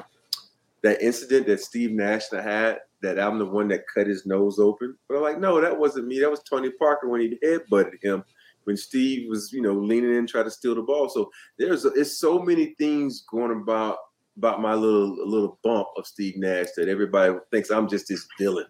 that 0.83 1.01
incident 1.01 1.47
that 1.47 1.61
Steve 1.61 1.91
Nash 1.91 2.29
had 2.29 2.79
that 3.01 3.19
I'm 3.19 3.39
the 3.39 3.45
one 3.45 3.67
that 3.69 3.85
cut 3.91 4.05
his 4.05 4.25
nose 4.25 4.59
open. 4.59 4.95
But 5.07 5.15
I'm 5.15 5.23
like, 5.23 5.39
no, 5.39 5.59
that 5.61 5.79
wasn't 5.79 6.07
me. 6.07 6.19
That 6.19 6.29
was 6.29 6.43
Tony 6.43 6.69
Parker 6.69 7.07
when 7.07 7.21
he 7.21 7.39
headbutted 7.43 8.03
him 8.03 8.23
when 8.65 8.77
Steve 8.77 9.29
was, 9.29 9.51
you 9.51 9.61
know, 9.61 9.73
leaning 9.73 10.15
in, 10.15 10.27
trying 10.27 10.45
to 10.45 10.51
steal 10.51 10.75
the 10.75 10.81
ball. 10.81 11.09
So 11.09 11.31
there's 11.57 11.85
it's 11.85 12.17
so 12.17 12.39
many 12.39 12.75
things 12.77 13.23
going 13.29 13.51
about 13.51 13.97
about 14.37 14.61
my 14.61 14.73
little 14.73 15.27
little 15.27 15.59
bump 15.63 15.87
of 15.97 16.05
Steve 16.05 16.37
Nash 16.37 16.67
that 16.77 16.87
everybody 16.87 17.33
thinks 17.51 17.69
I'm 17.69 17.87
just 17.87 18.07
this 18.07 18.27
villain, 18.39 18.67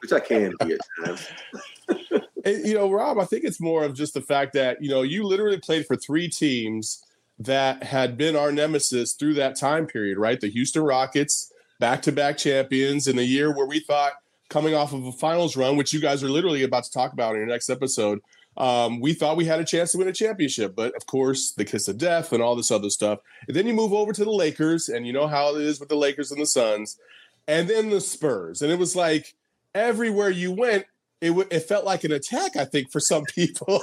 which 0.00 0.12
I 0.12 0.20
can 0.20 0.54
be 0.60 0.74
at 0.74 0.80
times. 1.04 1.28
you 2.46 2.74
know, 2.74 2.90
Rob, 2.90 3.18
I 3.18 3.24
think 3.24 3.44
it's 3.44 3.60
more 3.60 3.84
of 3.84 3.94
just 3.94 4.14
the 4.14 4.22
fact 4.22 4.52
that 4.54 4.82
you 4.82 4.90
know 4.90 5.02
you 5.02 5.24
literally 5.24 5.58
played 5.58 5.86
for 5.86 5.96
three 5.96 6.28
teams 6.28 7.02
that 7.38 7.82
had 7.82 8.16
been 8.16 8.34
our 8.34 8.50
nemesis 8.50 9.12
through 9.12 9.34
that 9.34 9.56
time 9.56 9.86
period, 9.86 10.16
right? 10.16 10.40
The 10.40 10.48
Houston 10.48 10.82
Rockets, 10.82 11.52
back-to-back 11.78 12.38
champions 12.38 13.08
in 13.08 13.16
the 13.16 13.24
year 13.24 13.54
where 13.54 13.66
we 13.66 13.80
thought 13.80 14.12
coming 14.48 14.74
off 14.74 14.92
of 14.92 15.04
a 15.04 15.12
finals 15.12 15.56
run, 15.56 15.76
which 15.76 15.92
you 15.92 16.00
guys 16.00 16.22
are 16.22 16.30
literally 16.30 16.62
about 16.62 16.84
to 16.84 16.90
talk 16.90 17.12
about 17.12 17.32
in 17.32 17.38
your 17.38 17.46
next 17.46 17.68
episode, 17.68 18.20
um, 18.56 19.00
we 19.00 19.12
thought 19.12 19.36
we 19.36 19.44
had 19.44 19.60
a 19.60 19.64
chance 19.64 19.92
to 19.92 19.98
win 19.98 20.08
a 20.08 20.12
championship, 20.12 20.74
but 20.74 20.94
of 20.94 21.06
course, 21.06 21.52
the 21.52 21.64
kiss 21.64 21.88
of 21.88 21.98
death 21.98 22.32
and 22.32 22.42
all 22.42 22.56
this 22.56 22.70
other 22.70 22.90
stuff. 22.90 23.18
And 23.46 23.56
then 23.56 23.66
you 23.66 23.74
move 23.74 23.92
over 23.92 24.12
to 24.12 24.24
the 24.24 24.30
Lakers, 24.30 24.88
and 24.88 25.06
you 25.06 25.12
know 25.12 25.26
how 25.26 25.54
it 25.54 25.62
is 25.62 25.78
with 25.78 25.88
the 25.88 25.96
Lakers 25.96 26.32
and 26.32 26.40
the 26.40 26.46
Suns, 26.46 26.98
and 27.46 27.68
then 27.68 27.90
the 27.90 28.00
Spurs. 28.00 28.62
And 28.62 28.72
it 28.72 28.78
was 28.78 28.96
like 28.96 29.34
everywhere 29.74 30.30
you 30.30 30.52
went, 30.52 30.86
it, 31.20 31.28
w- 31.28 31.48
it 31.50 31.60
felt 31.60 31.84
like 31.84 32.04
an 32.04 32.12
attack, 32.12 32.56
I 32.56 32.64
think, 32.64 32.90
for 32.90 33.00
some 33.00 33.24
people. 33.34 33.82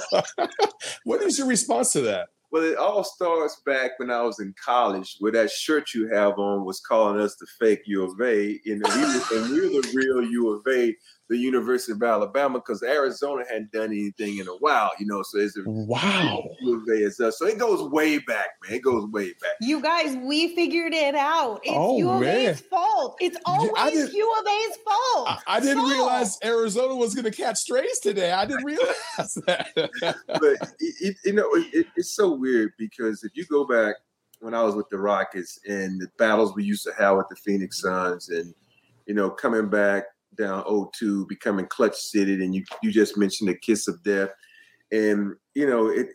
what 1.04 1.22
is 1.22 1.38
your 1.38 1.46
response 1.46 1.92
to 1.92 2.00
that? 2.02 2.28
Well, 2.50 2.62
it 2.62 2.78
all 2.78 3.02
starts 3.02 3.60
back 3.66 3.98
when 3.98 4.12
I 4.12 4.22
was 4.22 4.38
in 4.38 4.54
college, 4.64 5.16
where 5.18 5.32
that 5.32 5.50
shirt 5.50 5.92
you 5.92 6.08
have 6.14 6.38
on 6.38 6.64
was 6.64 6.78
calling 6.80 7.20
us 7.20 7.34
the 7.34 7.48
fake 7.58 7.82
U 7.86 8.04
of 8.04 8.20
A, 8.20 8.60
and 8.64 8.80
we 8.80 9.00
were, 9.00 9.22
and 9.32 9.50
we're 9.50 9.82
the 9.82 9.92
real 9.92 10.22
U 10.22 10.50
of 10.50 10.62
A 10.68 10.94
the 11.28 11.38
University 11.38 11.92
of 11.92 12.02
Alabama 12.02 12.58
because 12.58 12.82
Arizona 12.82 13.44
hadn't 13.48 13.72
done 13.72 13.86
anything 13.86 14.38
in 14.38 14.46
a 14.46 14.56
while, 14.58 14.90
you 14.98 15.06
know. 15.06 15.22
So 15.22 15.38
it's 15.38 15.56
a 15.56 15.62
wow. 15.64 16.44
So 16.60 17.46
it 17.46 17.58
goes 17.58 17.82
way 17.90 18.18
back, 18.18 18.48
man. 18.62 18.76
It 18.76 18.82
goes 18.82 19.10
way 19.10 19.28
back. 19.28 19.52
You 19.60 19.80
guys, 19.80 20.16
we 20.16 20.54
figured 20.54 20.92
it 20.92 21.14
out. 21.14 21.60
It's 21.62 21.72
oh, 21.74 21.96
U 21.96 22.10
of 22.10 22.20
man. 22.20 22.50
A's 22.50 22.60
fault. 22.60 23.16
It's 23.20 23.38
always 23.46 24.12
U 24.12 24.34
of 24.38 24.46
A's 24.46 24.76
fault. 24.84 25.28
I, 25.28 25.38
I 25.46 25.60
didn't 25.60 25.86
so. 25.86 25.90
realize 25.90 26.38
Arizona 26.44 26.94
was 26.94 27.14
going 27.14 27.24
to 27.24 27.30
catch 27.30 27.56
strays 27.56 28.00
today. 28.00 28.32
I 28.32 28.44
didn't 28.44 28.64
realize 28.64 29.38
that. 29.46 29.68
but 30.26 30.74
it, 30.78 31.16
you 31.24 31.32
know, 31.32 31.48
it, 31.54 31.86
it's 31.96 32.10
so 32.10 32.34
weird 32.34 32.72
because 32.78 33.24
if 33.24 33.34
you 33.34 33.46
go 33.46 33.64
back 33.64 33.96
when 34.40 34.52
I 34.52 34.62
was 34.62 34.74
with 34.74 34.90
the 34.90 34.98
Rockets 34.98 35.58
and 35.66 35.98
the 35.98 36.08
battles 36.18 36.54
we 36.54 36.64
used 36.64 36.84
to 36.84 36.92
have 36.98 37.16
with 37.16 37.28
the 37.30 37.36
Phoenix 37.36 37.80
Suns 37.80 38.28
and 38.28 38.54
you 39.06 39.14
know, 39.14 39.30
coming 39.30 39.68
back 39.68 40.04
down 40.36 40.64
0-2, 40.64 41.28
becoming 41.28 41.66
clutch 41.66 41.96
city, 41.96 42.34
and 42.34 42.54
you 42.54 42.64
you 42.82 42.90
just 42.90 43.16
mentioned 43.16 43.48
the 43.48 43.54
kiss 43.54 43.88
of 43.88 44.02
death, 44.02 44.30
and 44.92 45.34
you 45.54 45.66
know 45.68 45.88
it 45.88 46.08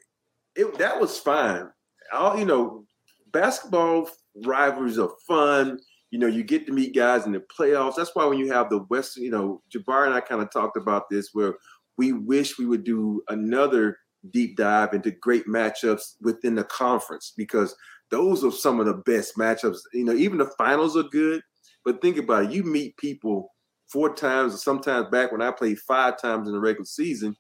it 0.56 0.78
that 0.78 1.00
was 1.00 1.18
fine. 1.20 1.70
All 2.14 2.38
you 2.38 2.46
know, 2.46 2.86
basketball 3.32 4.10
rivalries 4.46 5.00
are 5.00 5.12
fun. 5.28 5.80
You 6.12 6.20
know, 6.20 6.28
you 6.28 6.44
get 6.44 6.66
to 6.66 6.74
meet 6.74 6.96
guys 6.96 7.26
in 7.26 7.34
the 7.34 7.44
playoffs. 7.58 7.96
That's 7.96 8.16
why 8.16 8.26
when 8.26 8.40
you 8.40 8.52
have 8.52 8.70
the 8.70 8.80
Western, 8.90 9.24
you 9.24 9.30
know, 9.30 9.62
Jabari 9.74 10.08
and 10.08 10.16
I 10.16 10.22
kind 10.22 10.42
of 10.42 10.52
talked 10.52 10.76
about 10.76 11.10
this 11.10 11.30
where 11.34 11.56
we 11.98 12.14
wish 12.14 12.58
we 12.58 12.66
would 12.66 12.84
do 12.84 13.22
another 13.30 13.98
deep 14.32 14.58
dive 14.58 14.94
into 14.94 15.12
great 15.12 15.46
matchups 15.48 16.16
within 16.22 16.56
the 16.56 16.64
conference 16.64 17.34
because 17.38 17.76
those 18.12 18.44
are 18.44 18.52
some 18.52 18.80
of 18.80 18.86
the 18.86 18.94
best 18.94 19.38
matchups. 19.38 19.80
You 19.94 20.06
know, 20.06 20.14
even 20.14 20.40
the 20.40 20.52
finals 20.58 20.98
are 20.98 21.04
good, 21.04 21.42
but 21.86 22.02
think 22.02 22.18
about 22.18 22.46
it. 22.46 22.52
You 22.52 22.64
meet 22.64 22.98
people 22.98 23.52
four 23.92 24.14
times, 24.14 24.54
or 24.54 24.58
sometimes 24.58 25.08
back 25.10 25.32
when 25.32 25.42
I 25.42 25.52
played 25.52 25.80
five 25.80 26.20
times 26.22 26.48
in 26.48 26.54
the 26.54 26.60
regular 26.60 26.86
season. 26.86 27.36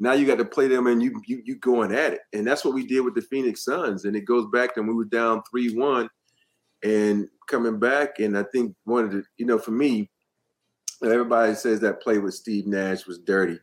Now 0.00 0.12
you 0.12 0.26
got 0.26 0.38
to 0.38 0.44
play 0.44 0.68
them, 0.68 0.86
and 0.86 1.02
you 1.02 1.20
you 1.26 1.42
you 1.44 1.56
going 1.56 1.92
at 1.92 2.12
it, 2.12 2.20
and 2.32 2.46
that's 2.46 2.64
what 2.64 2.74
we 2.74 2.86
did 2.86 3.00
with 3.00 3.14
the 3.14 3.22
Phoenix 3.22 3.64
Suns. 3.64 4.04
And 4.04 4.14
it 4.14 4.24
goes 4.24 4.46
back 4.52 4.74
to 4.74 4.80
when 4.80 4.90
we 4.90 4.94
were 4.94 5.04
down 5.04 5.42
three 5.50 5.74
one, 5.74 6.08
and 6.84 7.26
coming 7.48 7.78
back. 7.78 8.20
And 8.20 8.38
I 8.38 8.44
think 8.52 8.74
one 8.84 9.04
of 9.04 9.12
the 9.12 9.24
you 9.38 9.46
know 9.46 9.58
for 9.58 9.72
me, 9.72 10.08
everybody 11.02 11.54
says 11.54 11.80
that 11.80 12.02
play 12.02 12.18
with 12.18 12.34
Steve 12.34 12.66
Nash 12.66 13.06
was 13.06 13.18
dirty. 13.18 13.58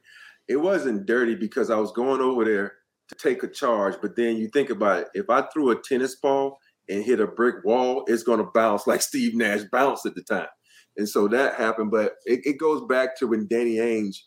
It 0.47 0.57
wasn't 0.57 1.05
dirty 1.05 1.35
because 1.35 1.69
I 1.69 1.77
was 1.77 1.91
going 1.91 2.21
over 2.21 2.45
there 2.45 2.73
to 3.09 3.15
take 3.15 3.43
a 3.43 3.47
charge, 3.47 3.95
but 4.01 4.15
then 4.15 4.37
you 4.37 4.47
think 4.49 4.69
about 4.69 4.99
it. 4.99 5.07
If 5.13 5.29
I 5.29 5.43
threw 5.43 5.71
a 5.71 5.81
tennis 5.81 6.15
ball 6.15 6.59
and 6.89 7.03
hit 7.03 7.19
a 7.19 7.27
brick 7.27 7.63
wall, 7.63 8.03
it's 8.07 8.23
going 8.23 8.39
to 8.39 8.51
bounce 8.53 8.87
like 8.87 9.01
Steve 9.03 9.35
Nash 9.35 9.61
bounced 9.71 10.05
at 10.05 10.15
the 10.15 10.23
time. 10.23 10.47
And 10.97 11.07
so 11.07 11.27
that 11.27 11.55
happened. 11.55 11.91
But 11.91 12.13
it, 12.25 12.41
it 12.45 12.57
goes 12.57 12.85
back 12.87 13.17
to 13.19 13.27
when 13.27 13.47
Danny 13.47 13.75
Ainge, 13.75 14.17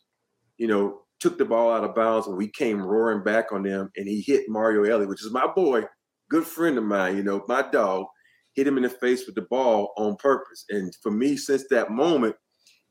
you 0.57 0.67
know, 0.67 1.01
took 1.21 1.39
the 1.39 1.45
ball 1.45 1.73
out 1.73 1.85
of 1.85 1.95
bounds 1.95 2.27
and 2.27 2.37
we 2.37 2.49
came 2.49 2.81
roaring 2.81 3.25
back 3.25 3.53
on 3.53 3.63
them 3.63 3.91
and 3.97 4.07
he 4.07 4.21
hit 4.21 4.49
Mario 4.49 4.85
Elie, 4.85 5.07
which 5.07 5.25
is 5.25 5.33
my 5.33 5.47
boy, 5.47 5.83
good 6.31 6.45
friend 6.45 6.79
of 6.79 6.85
mine, 6.85 7.17
you 7.17 7.23
know, 7.23 7.45
my 7.49 7.63
dog, 7.63 8.07
hit 8.55 8.67
him 8.67 8.77
in 8.77 8.85
the 8.85 8.91
face 8.91 9.27
with 9.27 9.35
the 9.35 9.43
ball 9.43 9.93
on 9.97 10.17
purpose. 10.17 10.65
And 10.69 10.95
for 11.03 11.11
me, 11.11 11.37
since 11.37 11.65
that 11.71 11.91
moment, 11.91 12.37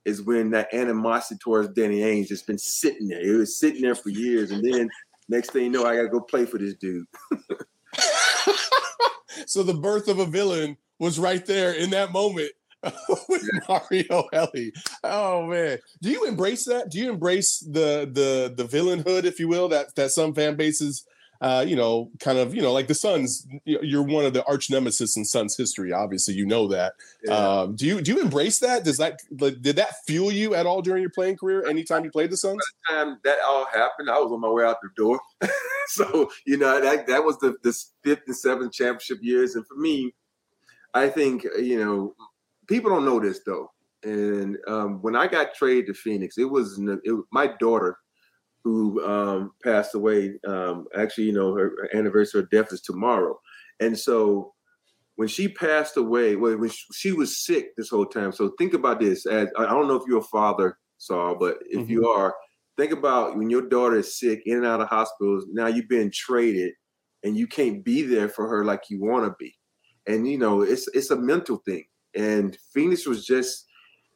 is 0.05 0.21
when 0.21 0.51
that 0.51 0.73
animosity 0.73 1.37
towards 1.43 1.67
Danny 1.73 1.99
Ainge 1.99 2.29
has 2.29 2.41
been 2.41 2.57
sitting 2.57 3.09
there. 3.09 3.19
It 3.19 3.37
was 3.37 3.59
sitting 3.59 3.81
there 3.81 3.93
for 3.93 4.07
years. 4.07 4.51
And 4.51 4.63
then 4.63 4.89
next 5.27 5.51
thing 5.51 5.65
you 5.65 5.69
know, 5.69 5.85
I 5.85 5.97
gotta 5.97 6.07
go 6.07 6.21
play 6.21 6.45
for 6.45 6.57
this 6.57 6.75
dude. 6.75 7.05
so 9.45 9.63
the 9.63 9.73
birth 9.73 10.07
of 10.07 10.19
a 10.19 10.25
villain 10.25 10.77
was 10.97 11.19
right 11.19 11.45
there 11.45 11.73
in 11.73 11.89
that 11.89 12.13
moment 12.13 12.51
with 13.29 13.43
Mario 13.69 14.27
Elie. 14.33 14.73
Oh 15.03 15.45
man, 15.45 15.79
do 16.01 16.09
you 16.09 16.25
embrace 16.25 16.65
that? 16.65 16.89
Do 16.89 16.99
you 16.99 17.11
embrace 17.11 17.59
the 17.59 18.09
the 18.11 18.53
the 18.55 18.67
villainhood, 18.67 19.23
if 19.23 19.39
you 19.39 19.47
will, 19.47 19.67
that 19.69 19.95
that 19.95 20.11
some 20.11 20.33
fan 20.33 20.55
bases, 20.55 21.05
uh, 21.41 21.63
you 21.67 21.75
know, 21.75 22.09
kind 22.19 22.37
of, 22.37 22.55
you 22.55 22.61
know, 22.61 22.73
like 22.73 22.87
the 22.87 22.95
Suns. 22.95 23.47
You're 23.65 24.03
one 24.03 24.25
of 24.25 24.33
the 24.33 24.43
arch 24.45 24.69
nemesis 24.69 25.17
in 25.17 25.25
Suns 25.25 25.55
history. 25.55 25.93
Obviously, 25.93 26.33
you 26.33 26.45
know 26.45 26.67
that. 26.69 26.93
Yeah. 27.23 27.33
Um, 27.33 27.75
do 27.75 27.85
you 27.85 28.01
do 28.01 28.13
you 28.13 28.21
embrace 28.21 28.59
that? 28.59 28.83
Does 28.83 28.97
that 28.97 29.19
like, 29.39 29.61
did 29.61 29.75
that 29.75 30.03
fuel 30.05 30.31
you 30.31 30.55
at 30.55 30.65
all 30.65 30.81
during 30.81 31.01
your 31.01 31.11
playing 31.11 31.37
career? 31.37 31.67
Anytime 31.67 32.03
you 32.03 32.11
played 32.11 32.31
the 32.31 32.37
Suns? 32.37 32.57
By 32.89 32.93
the 32.93 33.05
time 33.05 33.17
that 33.23 33.37
all 33.45 33.65
happened, 33.65 34.09
I 34.09 34.19
was 34.19 34.31
on 34.31 34.41
my 34.41 34.49
way 34.49 34.63
out 34.63 34.77
the 34.81 34.89
door. 34.95 35.19
so 35.87 36.29
you 36.45 36.57
know 36.57 36.81
that 36.81 37.07
that 37.07 37.23
was 37.23 37.37
the 37.39 37.55
the 37.63 37.77
fifth 38.03 38.23
and 38.25 38.35
seventh 38.35 38.73
championship 38.73 39.19
years, 39.21 39.55
and 39.55 39.65
for 39.65 39.75
me. 39.75 40.13
I 40.93 41.09
think 41.09 41.43
you 41.43 41.77
know 41.77 42.15
people 42.67 42.89
don't 42.89 43.05
know 43.05 43.19
this 43.19 43.41
though. 43.45 43.71
And 44.03 44.57
um, 44.67 45.01
when 45.01 45.15
I 45.15 45.27
got 45.27 45.55
traded 45.55 45.87
to 45.87 45.93
Phoenix, 45.93 46.37
it 46.37 46.49
was 46.49 46.79
it, 46.79 47.15
my 47.31 47.47
daughter 47.59 47.97
who 48.63 49.03
um, 49.05 49.51
passed 49.63 49.95
away. 49.95 50.33
Um, 50.47 50.85
actually, 50.95 51.25
you 51.25 51.33
know, 51.33 51.55
her, 51.55 51.73
her, 51.81 51.95
anniversary 51.95 52.41
of 52.41 52.49
death 52.49 52.71
is 52.71 52.81
tomorrow, 52.81 53.39
and 53.79 53.97
so 53.97 54.53
when 55.15 55.27
she 55.27 55.47
passed 55.47 55.97
away, 55.97 56.35
well, 56.35 56.57
when 56.57 56.69
she 56.93 57.11
was 57.11 57.43
sick 57.43 57.75
this 57.75 57.89
whole 57.89 58.05
time. 58.05 58.31
So 58.31 58.53
think 58.59 58.75
about 58.75 58.99
this. 58.99 59.25
As 59.25 59.49
I 59.57 59.65
don't 59.65 59.87
know 59.87 59.95
if 59.95 60.03
you're 60.07 60.19
a 60.19 60.23
father, 60.23 60.77
Saul, 60.99 61.35
but 61.39 61.57
if 61.69 61.81
mm-hmm. 61.81 61.91
you 61.91 62.07
are, 62.07 62.35
think 62.77 62.91
about 62.91 63.35
when 63.35 63.49
your 63.49 63.67
daughter 63.67 63.97
is 63.97 64.19
sick, 64.19 64.43
in 64.45 64.57
and 64.57 64.65
out 64.65 64.81
of 64.81 64.89
hospitals. 64.89 65.45
Now 65.51 65.67
you've 65.67 65.89
been 65.89 66.11
traded, 66.13 66.73
and 67.23 67.35
you 67.35 67.47
can't 67.47 67.83
be 67.83 68.03
there 68.03 68.29
for 68.29 68.47
her 68.47 68.63
like 68.63 68.83
you 68.89 69.01
want 69.01 69.25
to 69.25 69.35
be. 69.39 69.55
And 70.05 70.27
you 70.27 70.37
know, 70.37 70.61
it's 70.61 70.87
it's 70.89 71.09
a 71.09 71.17
mental 71.17 71.57
thing 71.65 71.85
and 72.15 72.57
Phoenix 72.73 73.05
was 73.05 73.25
just 73.25 73.65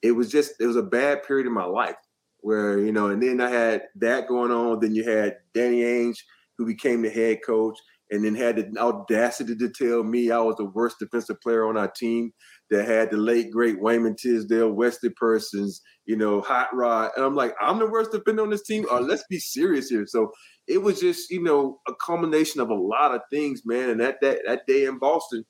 it 0.02 0.12
was 0.12 0.30
just 0.30 0.54
it 0.60 0.66
was 0.66 0.76
a 0.76 0.84
bad 0.84 1.24
period 1.24 1.48
in 1.48 1.54
my 1.54 1.66
life 1.66 1.96
where 2.42 2.80
you 2.80 2.92
know, 2.92 3.08
and 3.08 3.22
then 3.22 3.40
I 3.40 3.50
had 3.50 3.84
that 3.96 4.28
going 4.28 4.52
on. 4.52 4.80
Then 4.80 4.94
you 4.96 5.08
had 5.08 5.38
Danny 5.54 5.82
Ainge, 5.82 6.18
who 6.58 6.66
became 6.66 7.02
the 7.02 7.10
head 7.10 7.40
coach, 7.46 7.78
and 8.10 8.26
then 8.26 8.36
had 8.36 8.58
the 8.58 8.80
audacity 8.80 9.56
to 9.56 9.70
tell 9.70 10.04
me 10.04 10.32
I 10.32 10.40
was 10.40 10.56
the 10.58 10.66
worst 10.66 10.98
defensive 11.00 11.40
player 11.42 11.68
on 11.68 11.78
our 11.78 11.90
team. 11.90 12.34
That 12.70 12.88
had 12.88 13.12
the 13.12 13.18
late 13.18 13.52
great 13.52 13.82
Wayman 13.82 14.16
Tisdale, 14.16 14.72
Wesley 14.72 15.10
Persons, 15.10 15.82
you 16.06 16.16
know, 16.16 16.40
Hot 16.40 16.74
Rod, 16.74 17.12
and 17.18 17.26
I'm 17.26 17.36
like, 17.36 17.54
I'm 17.60 17.80
the 17.80 17.90
worst 17.90 18.14
defender 18.14 18.44
on 18.44 18.50
this 18.50 18.64
team. 18.64 18.86
Or 18.90 19.02
let's 19.02 19.26
be 19.30 19.40
serious 19.40 19.90
here. 19.90 20.06
So 20.08 20.32
it 20.68 20.82
was 20.82 21.00
just 21.00 21.30
you 21.30 21.44
know 21.44 21.80
a 21.88 21.94
culmination 22.04 22.62
of 22.62 22.70
a 22.70 22.76
lot 22.76 23.14
of 23.14 23.22
things, 23.30 23.64
man. 23.66 23.90
And 23.90 24.00
that 24.00 24.18
that 24.22 24.40
that 24.48 24.66
day 24.68 24.86
in 24.86 25.00
Boston 25.00 25.46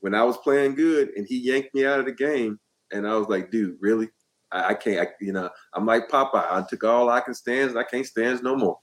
when 0.00 0.14
I 0.14 0.22
was 0.22 0.36
playing 0.38 0.74
good 0.74 1.10
and 1.16 1.26
he 1.26 1.38
yanked 1.38 1.74
me 1.74 1.86
out 1.86 2.00
of 2.00 2.06
the 2.06 2.12
game, 2.12 2.58
and 2.92 3.06
I 3.06 3.16
was 3.16 3.28
like, 3.28 3.50
dude, 3.50 3.76
really? 3.80 4.08
I, 4.52 4.70
I 4.70 4.74
can't. 4.74 5.00
I, 5.00 5.12
you 5.20 5.32
know, 5.32 5.48
I'm 5.74 5.86
like 5.86 6.08
Popeye. 6.08 6.50
I 6.50 6.64
took 6.68 6.84
all 6.84 7.08
I 7.08 7.20
can 7.20 7.34
stand, 7.34 7.70
and 7.70 7.78
I 7.78 7.84
can't 7.84 8.06
stand 8.06 8.42
no 8.42 8.56
more. 8.56 8.78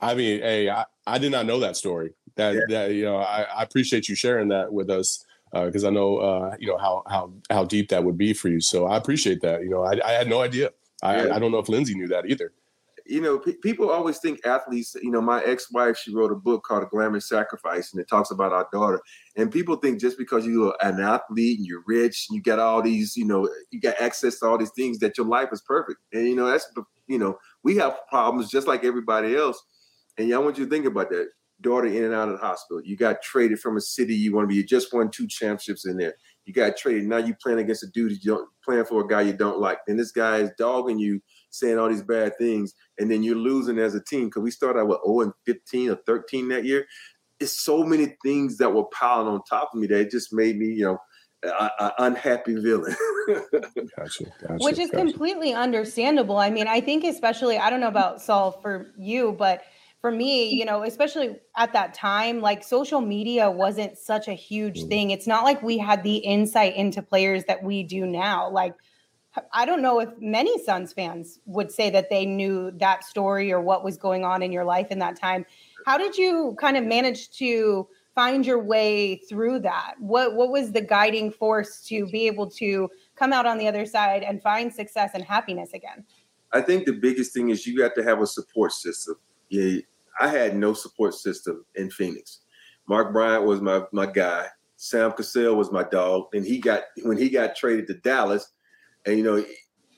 I 0.00 0.14
mean, 0.14 0.40
hey, 0.40 0.68
I, 0.68 0.84
I 1.06 1.18
did 1.18 1.32
not 1.32 1.46
know 1.46 1.60
that 1.60 1.76
story. 1.76 2.12
That 2.36 2.54
yeah. 2.54 2.60
that 2.70 2.92
you 2.92 3.04
know, 3.04 3.18
I, 3.18 3.42
I 3.42 3.62
appreciate 3.62 4.08
you 4.08 4.14
sharing 4.14 4.48
that 4.48 4.72
with 4.72 4.90
us 4.90 5.24
because 5.52 5.84
uh, 5.84 5.88
I 5.88 5.90
know 5.90 6.18
uh, 6.18 6.56
you 6.58 6.68
know 6.68 6.76
how 6.76 7.02
how 7.06 7.32
how 7.50 7.64
deep 7.64 7.88
that 7.90 8.04
would 8.04 8.18
be 8.18 8.32
for 8.32 8.48
you. 8.48 8.60
So 8.60 8.86
I 8.86 8.96
appreciate 8.96 9.40
that. 9.42 9.62
You 9.62 9.70
know, 9.70 9.84
I, 9.84 9.98
I 10.04 10.12
had 10.12 10.28
no 10.28 10.40
idea. 10.42 10.70
I, 11.02 11.26
yeah. 11.26 11.34
I 11.34 11.38
don't 11.38 11.52
know 11.52 11.58
if 11.58 11.68
Lindsay 11.68 11.94
knew 11.94 12.08
that 12.08 12.26
either 12.26 12.52
you 13.08 13.20
know, 13.20 13.38
p- 13.38 13.56
people 13.62 13.90
always 13.90 14.18
think 14.18 14.44
athletes, 14.46 14.94
you 15.02 15.10
know, 15.10 15.20
my 15.20 15.42
ex-wife, 15.44 15.96
she 15.96 16.14
wrote 16.14 16.32
a 16.32 16.36
book 16.36 16.64
called 16.64 16.82
A 16.82 16.86
Glamorous 16.86 17.28
Sacrifice, 17.28 17.92
and 17.92 18.00
it 18.00 18.08
talks 18.08 18.30
about 18.30 18.52
our 18.52 18.68
daughter. 18.72 19.00
And 19.36 19.50
people 19.50 19.76
think 19.76 20.00
just 20.00 20.18
because 20.18 20.46
you're 20.46 20.76
an 20.80 21.00
athlete 21.00 21.58
and 21.58 21.66
you're 21.66 21.84
rich, 21.86 22.26
and 22.28 22.36
you 22.36 22.42
got 22.42 22.58
all 22.58 22.82
these, 22.82 23.16
you 23.16 23.24
know, 23.24 23.48
you 23.70 23.80
got 23.80 24.00
access 24.00 24.38
to 24.40 24.46
all 24.46 24.58
these 24.58 24.72
things 24.76 24.98
that 24.98 25.16
your 25.16 25.26
life 25.26 25.48
is 25.52 25.62
perfect. 25.62 25.98
And, 26.12 26.26
you 26.28 26.36
know, 26.36 26.46
that's, 26.46 26.66
you 27.06 27.18
know, 27.18 27.38
we 27.62 27.76
have 27.76 27.98
problems 28.08 28.50
just 28.50 28.66
like 28.66 28.84
everybody 28.84 29.36
else. 29.36 29.62
And 30.18 30.32
I 30.32 30.38
want 30.38 30.58
you 30.58 30.64
to 30.64 30.70
think 30.70 30.86
about 30.86 31.10
that. 31.10 31.28
Daughter 31.62 31.86
in 31.86 32.04
and 32.04 32.12
out 32.12 32.28
of 32.28 32.38
the 32.38 32.46
hospital. 32.46 32.82
You 32.84 32.96
got 32.96 33.22
traded 33.22 33.60
from 33.60 33.78
a 33.78 33.80
city 33.80 34.14
you 34.14 34.34
want 34.34 34.44
to 34.44 34.48
be. 34.48 34.56
You 34.56 34.64
just 34.64 34.92
won 34.92 35.10
two 35.10 35.26
championships 35.26 35.86
in 35.86 35.96
there. 35.96 36.14
You 36.44 36.52
got 36.52 36.76
traded. 36.76 37.04
Now 37.04 37.16
you 37.16 37.34
playing 37.42 37.60
against 37.60 37.82
a 37.82 37.86
dude 37.86 38.12
you 38.12 38.18
don't 38.32 38.48
playing 38.62 38.84
for 38.84 39.02
a 39.02 39.08
guy 39.08 39.22
you 39.22 39.32
don't 39.32 39.58
like. 39.58 39.78
And 39.88 39.98
this 39.98 40.12
guy 40.12 40.36
is 40.38 40.50
dogging 40.58 40.98
you 40.98 41.20
saying 41.58 41.78
all 41.78 41.88
these 41.88 42.02
bad 42.02 42.32
things, 42.38 42.74
and 42.98 43.10
then 43.10 43.22
you're 43.22 43.36
losing 43.36 43.78
as 43.78 43.94
a 43.94 44.02
team 44.02 44.26
because 44.26 44.42
we 44.42 44.50
started 44.50 44.80
out 44.80 44.88
with 44.88 44.98
0 45.06 45.20
and 45.20 45.32
15 45.44 45.90
or 45.90 45.98
13 46.06 46.48
that 46.48 46.64
year. 46.64 46.86
It's 47.38 47.62
so 47.62 47.84
many 47.84 48.16
things 48.24 48.56
that 48.58 48.72
were 48.72 48.86
piling 48.86 49.28
on 49.28 49.40
top 49.48 49.70
of 49.74 49.80
me 49.80 49.86
that 49.88 50.00
it 50.00 50.10
just 50.10 50.32
made 50.32 50.56
me, 50.56 50.68
you 50.68 50.84
know, 50.84 50.98
an 51.42 51.92
unhappy 51.98 52.54
villain. 52.56 52.94
gotcha, 53.96 54.24
gotcha, 54.40 54.56
Which 54.60 54.78
is 54.78 54.90
gotcha. 54.90 55.04
completely 55.04 55.52
understandable. 55.52 56.38
I 56.38 56.50
mean, 56.50 56.66
I 56.66 56.80
think 56.80 57.04
especially 57.04 57.58
I 57.58 57.70
don't 57.70 57.80
know 57.80 57.88
about 57.88 58.22
Saul 58.22 58.52
for 58.52 58.92
you, 58.96 59.34
but 59.38 59.62
for 60.00 60.10
me, 60.10 60.48
you 60.50 60.64
know, 60.64 60.82
especially 60.82 61.36
at 61.56 61.72
that 61.72 61.94
time, 61.94 62.40
like 62.40 62.62
social 62.62 63.00
media 63.00 63.50
wasn't 63.50 63.98
such 63.98 64.28
a 64.28 64.34
huge 64.34 64.82
mm. 64.82 64.88
thing. 64.88 65.10
It's 65.10 65.26
not 65.26 65.44
like 65.44 65.62
we 65.62 65.78
had 65.78 66.02
the 66.02 66.16
insight 66.16 66.76
into 66.76 67.02
players 67.02 67.44
that 67.44 67.62
we 67.62 67.82
do 67.82 68.06
now. 68.06 68.50
Like 68.50 68.74
I 69.52 69.64
don't 69.64 69.82
know 69.82 70.00
if 70.00 70.10
many 70.20 70.62
Suns 70.64 70.92
fans 70.92 71.40
would 71.46 71.70
say 71.70 71.90
that 71.90 72.10
they 72.10 72.26
knew 72.26 72.70
that 72.72 73.04
story 73.04 73.52
or 73.52 73.60
what 73.60 73.84
was 73.84 73.96
going 73.96 74.24
on 74.24 74.42
in 74.42 74.52
your 74.52 74.64
life 74.64 74.90
in 74.90 74.98
that 75.00 75.16
time. 75.16 75.44
How 75.84 75.98
did 75.98 76.16
you 76.16 76.56
kind 76.58 76.76
of 76.76 76.84
manage 76.84 77.30
to 77.38 77.88
find 78.14 78.46
your 78.46 78.62
way 78.62 79.16
through 79.28 79.60
that? 79.60 79.94
What 80.00 80.34
what 80.34 80.50
was 80.50 80.72
the 80.72 80.80
guiding 80.80 81.30
force 81.30 81.82
to 81.86 82.06
be 82.06 82.26
able 82.26 82.50
to 82.52 82.88
come 83.14 83.32
out 83.32 83.46
on 83.46 83.58
the 83.58 83.68
other 83.68 83.86
side 83.86 84.22
and 84.22 84.42
find 84.42 84.72
success 84.72 85.10
and 85.14 85.22
happiness 85.22 85.72
again? 85.74 86.04
I 86.52 86.62
think 86.62 86.86
the 86.86 86.92
biggest 86.92 87.32
thing 87.32 87.50
is 87.50 87.66
you 87.66 87.76
got 87.76 87.94
to 87.96 88.02
have 88.02 88.20
a 88.20 88.26
support 88.26 88.72
system. 88.72 89.16
Yeah, 89.48 89.80
I 90.20 90.28
had 90.28 90.56
no 90.56 90.72
support 90.72 91.14
system 91.14 91.64
in 91.74 91.90
Phoenix. 91.90 92.40
Mark 92.88 93.12
Bryant 93.12 93.44
was 93.44 93.60
my 93.60 93.82
my 93.92 94.06
guy. 94.06 94.46
Sam 94.78 95.12
Cassell 95.12 95.56
was 95.56 95.72
my 95.72 95.84
dog, 95.84 96.26
and 96.34 96.44
he 96.44 96.58
got 96.58 96.84
when 97.02 97.18
he 97.18 97.28
got 97.28 97.56
traded 97.56 97.86
to 97.88 97.94
Dallas 97.94 98.52
and 99.06 99.16
you 99.16 99.24
know, 99.24 99.44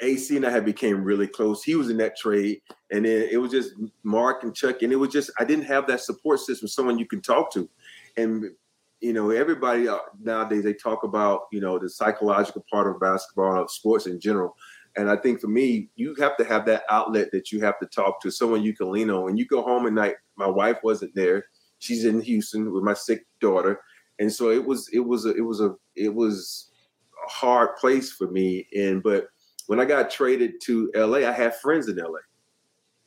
AC 0.00 0.36
and 0.36 0.46
I 0.46 0.50
had 0.50 0.64
became 0.64 1.02
really 1.02 1.26
close. 1.26 1.64
He 1.64 1.74
was 1.74 1.90
in 1.90 1.96
that 1.96 2.16
trade, 2.16 2.60
and 2.92 3.04
then 3.04 3.28
it 3.30 3.38
was 3.38 3.50
just 3.50 3.72
Mark 4.04 4.44
and 4.44 4.54
Chuck, 4.54 4.82
and 4.82 4.92
it 4.92 4.96
was 4.96 5.10
just 5.10 5.30
I 5.38 5.44
didn't 5.44 5.64
have 5.64 5.86
that 5.88 6.00
support 6.00 6.40
system, 6.40 6.68
someone 6.68 6.98
you 6.98 7.06
can 7.06 7.20
talk 7.20 7.52
to, 7.54 7.68
and 8.16 8.44
you 9.00 9.12
know, 9.12 9.30
everybody 9.30 9.88
uh, 9.88 9.98
nowadays 10.20 10.64
they 10.64 10.74
talk 10.74 11.02
about 11.02 11.42
you 11.52 11.60
know 11.60 11.78
the 11.78 11.88
psychological 11.88 12.64
part 12.70 12.86
of 12.86 13.00
basketball 13.00 13.60
of 13.60 13.70
sports 13.70 14.06
in 14.06 14.20
general. 14.20 14.56
And 14.96 15.08
I 15.08 15.16
think 15.16 15.40
for 15.40 15.48
me, 15.48 15.90
you 15.94 16.14
have 16.18 16.36
to 16.38 16.44
have 16.44 16.66
that 16.66 16.82
outlet 16.90 17.30
that 17.32 17.52
you 17.52 17.60
have 17.60 17.78
to 17.78 17.86
talk 17.86 18.20
to, 18.22 18.30
someone 18.30 18.62
you 18.62 18.74
can 18.74 18.90
lean 18.90 19.10
on. 19.10 19.22
When 19.22 19.36
you 19.36 19.46
go 19.46 19.62
home 19.62 19.86
at 19.86 19.92
night, 19.92 20.16
my 20.36 20.48
wife 20.48 20.78
wasn't 20.82 21.14
there; 21.14 21.46
she's 21.78 22.04
in 22.04 22.20
Houston 22.20 22.72
with 22.72 22.82
my 22.82 22.94
sick 22.94 23.24
daughter, 23.40 23.80
and 24.18 24.32
so 24.32 24.50
it 24.50 24.64
was 24.64 24.88
it 24.92 25.00
was 25.00 25.26
a, 25.26 25.34
it 25.34 25.42
was 25.42 25.60
a 25.60 25.74
it 25.94 26.12
was 26.12 26.67
hard 27.28 27.76
place 27.76 28.12
for 28.12 28.28
me. 28.28 28.66
And 28.76 29.02
but 29.02 29.28
when 29.66 29.80
I 29.80 29.84
got 29.84 30.10
traded 30.10 30.60
to 30.62 30.90
LA, 30.94 31.18
I 31.18 31.32
had 31.32 31.56
friends 31.56 31.88
in 31.88 31.96
LA, 31.96 32.20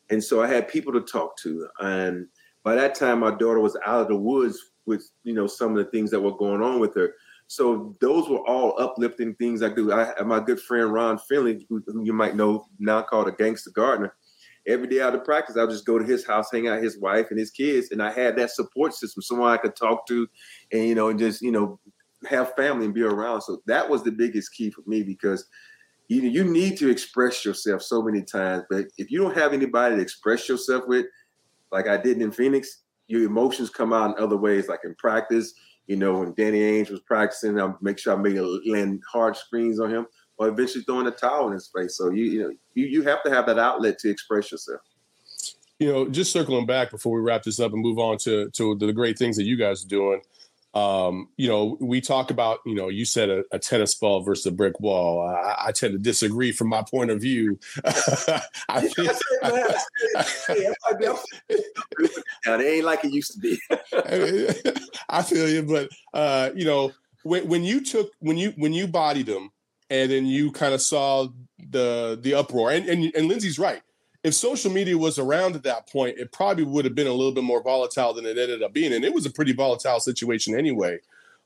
and 0.09 0.23
so 0.23 0.41
I 0.41 0.47
had 0.47 0.67
people 0.67 0.93
to 0.93 1.01
talk 1.01 1.37
to. 1.37 1.67
And 1.79 2.27
by 2.63 2.75
that 2.75 2.95
time, 2.95 3.19
my 3.19 3.31
daughter 3.31 3.59
was 3.59 3.77
out 3.85 4.01
of 4.01 4.07
the 4.07 4.15
woods 4.15 4.71
with 4.85 5.09
you 5.23 5.33
know 5.33 5.47
some 5.47 5.71
of 5.71 5.83
the 5.83 5.91
things 5.91 6.11
that 6.11 6.21
were 6.21 6.35
going 6.35 6.61
on 6.61 6.79
with 6.79 6.95
her. 6.95 7.13
So 7.47 7.97
those 7.99 8.29
were 8.29 8.47
all 8.47 8.79
uplifting 8.79 9.35
things 9.35 9.61
I 9.61 9.69
do. 9.69 9.91
I 9.91 10.21
my 10.23 10.39
good 10.39 10.59
friend 10.59 10.93
Ron 10.93 11.17
Finley, 11.17 11.65
who, 11.67 11.83
who 11.85 12.05
you 12.05 12.13
might 12.13 12.35
know 12.35 12.65
now 12.79 13.01
called 13.01 13.27
a 13.27 13.31
gangster 13.31 13.71
gardener. 13.71 14.15
Every 14.67 14.87
day 14.87 15.01
out 15.01 15.15
of 15.15 15.25
practice, 15.25 15.57
I 15.57 15.61
would 15.61 15.71
just 15.71 15.85
go 15.85 15.97
to 15.97 16.05
his 16.05 16.25
house, 16.25 16.51
hang 16.51 16.67
out 16.67 16.83
his 16.83 16.99
wife 16.99 17.27
and 17.31 17.39
his 17.39 17.51
kids, 17.51 17.91
and 17.91 18.01
I 18.01 18.11
had 18.11 18.35
that 18.37 18.51
support 18.51 18.93
system, 18.93 19.21
someone 19.21 19.51
I 19.51 19.57
could 19.57 19.75
talk 19.75 20.07
to, 20.07 20.27
and 20.71 20.87
you 20.87 20.95
know, 20.95 21.09
and 21.09 21.19
just 21.19 21.41
you 21.41 21.51
know, 21.51 21.79
have 22.27 22.55
family 22.55 22.85
and 22.85 22.93
be 22.93 23.03
around. 23.03 23.41
So 23.41 23.61
that 23.65 23.89
was 23.89 24.03
the 24.03 24.11
biggest 24.11 24.53
key 24.53 24.69
for 24.69 24.81
me 24.85 25.03
because 25.03 25.45
you 26.07 26.21
you 26.21 26.43
need 26.43 26.77
to 26.77 26.89
express 26.89 27.45
yourself 27.45 27.81
so 27.81 28.01
many 28.01 28.21
times, 28.21 28.63
but 28.69 28.87
if 28.97 29.09
you 29.09 29.19
don't 29.19 29.37
have 29.37 29.53
anybody 29.53 29.95
to 29.95 30.01
express 30.01 30.49
yourself 30.49 30.83
with, 30.87 31.05
like 31.71 31.87
I 31.87 31.95
did 31.95 32.21
in 32.21 32.31
Phoenix, 32.31 32.81
your 33.07 33.23
emotions 33.23 33.69
come 33.69 33.93
out 33.93 34.17
in 34.17 34.23
other 34.23 34.37
ways, 34.37 34.67
like 34.67 34.81
in 34.83 34.93
practice. 34.95 35.53
You 35.87 35.95
know, 35.95 36.19
when 36.19 36.33
Danny 36.33 36.59
Ainge 36.59 36.91
was 36.91 36.99
practicing, 37.01 37.59
I 37.59 37.71
make 37.81 37.97
sure 37.97 38.13
I 38.13 38.17
made 38.17 38.37
a 38.37 38.45
land 38.69 39.01
hard 39.09 39.37
screens 39.37 39.79
on 39.79 39.89
him, 39.89 40.05
or 40.37 40.49
eventually 40.49 40.83
throwing 40.83 41.07
a 41.07 41.11
towel 41.11 41.47
in 41.47 41.53
his 41.53 41.71
face. 41.73 41.97
So 41.97 42.09
you 42.11 42.25
you 42.25 42.41
know 42.41 42.51
you 42.73 42.87
you 42.87 43.01
have 43.03 43.23
to 43.23 43.29
have 43.29 43.45
that 43.45 43.57
outlet 43.57 43.97
to 43.99 44.09
express 44.09 44.51
yourself. 44.51 44.81
You 45.79 45.91
know, 45.91 46.09
just 46.09 46.31
circling 46.31 46.67
back 46.67 46.91
before 46.91 47.15
we 47.15 47.21
wrap 47.21 47.43
this 47.43 47.59
up 47.59 47.71
and 47.71 47.81
move 47.81 47.99
on 47.99 48.17
to 48.19 48.49
to 48.51 48.75
the 48.75 48.91
great 48.91 49.17
things 49.17 49.37
that 49.37 49.43
you 49.43 49.55
guys 49.55 49.85
are 49.85 49.87
doing 49.87 50.21
um, 50.73 51.27
you 51.35 51.49
know, 51.49 51.77
we 51.81 51.99
talk 51.99 52.31
about, 52.31 52.59
you 52.65 52.75
know, 52.75 52.87
you 52.87 53.03
said 53.03 53.29
a, 53.29 53.43
a 53.51 53.59
tennis 53.59 53.93
ball 53.95 54.21
versus 54.21 54.45
a 54.45 54.51
brick 54.51 54.79
wall. 54.79 55.27
I, 55.27 55.67
I, 55.67 55.71
tend 55.73 55.91
to 55.93 55.99
disagree 55.99 56.53
from 56.53 56.69
my 56.69 56.81
point 56.81 57.11
of 57.11 57.19
view. 57.19 57.59
I 57.85 58.87
feel, 58.87 59.11
it 61.49 62.61
ain't 62.61 62.85
like 62.85 63.03
it 63.03 63.11
used 63.11 63.33
to 63.33 63.39
be. 63.39 63.59
I 65.09 65.23
feel 65.23 65.49
you, 65.49 65.63
but 65.63 65.89
uh, 66.13 66.51
you 66.55 66.63
know, 66.63 66.93
when, 67.23 67.49
when 67.49 67.63
you 67.65 67.81
took 67.81 68.09
when 68.19 68.37
you 68.37 68.53
when 68.55 68.71
you 68.71 68.87
bodied 68.87 69.25
them, 69.25 69.51
and 69.89 70.09
then 70.09 70.25
you 70.25 70.53
kind 70.53 70.73
of 70.73 70.81
saw 70.81 71.27
the 71.59 72.17
the 72.21 72.33
uproar, 72.33 72.71
and 72.71 72.87
and, 72.87 73.13
and 73.13 73.27
Lindsay's 73.27 73.59
right 73.59 73.81
if 74.23 74.33
social 74.33 74.71
media 74.71 74.97
was 74.97 75.17
around 75.17 75.55
at 75.55 75.63
that 75.63 75.89
point, 75.89 76.17
it 76.19 76.31
probably 76.31 76.63
would 76.63 76.85
have 76.85 76.95
been 76.95 77.07
a 77.07 77.13
little 77.13 77.31
bit 77.31 77.43
more 77.43 77.63
volatile 77.63 78.13
than 78.13 78.25
it 78.25 78.37
ended 78.37 78.61
up 78.61 78.73
being. 78.73 78.93
And 78.93 79.03
it 79.03 79.13
was 79.13 79.25
a 79.25 79.31
pretty 79.31 79.53
volatile 79.53 79.99
situation 79.99 80.55
anyway. 80.55 80.99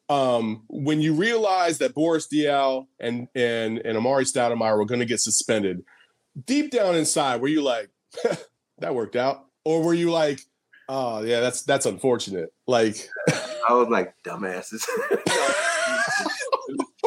Um, 0.09 0.63
when 0.67 1.01
you 1.01 1.13
realize 1.13 1.77
that 1.79 1.95
Boris 1.95 2.27
Diaw 2.27 2.85
and 2.99 3.27
and 3.33 3.79
and 3.79 3.97
Amar'e 3.97 4.21
Stoudemire 4.21 4.77
were 4.77 4.85
going 4.85 4.99
to 4.99 5.05
get 5.05 5.19
suspended, 5.19 5.83
deep 6.45 6.69
down 6.69 6.95
inside, 6.95 7.41
were 7.41 7.47
you 7.47 7.63
like, 7.63 7.89
that 8.79 8.93
worked 8.93 9.15
out, 9.15 9.45
or 9.63 9.81
were 9.83 9.95
you 9.95 10.11
like, 10.11 10.41
oh 10.89 11.23
yeah, 11.23 11.39
that's 11.39 11.63
that's 11.63 11.87
unfortunate? 11.87 12.53
Like, 12.67 13.09
I 13.67 13.73
was 13.73 13.87
like, 13.89 14.13
dumbasses. 14.23 14.85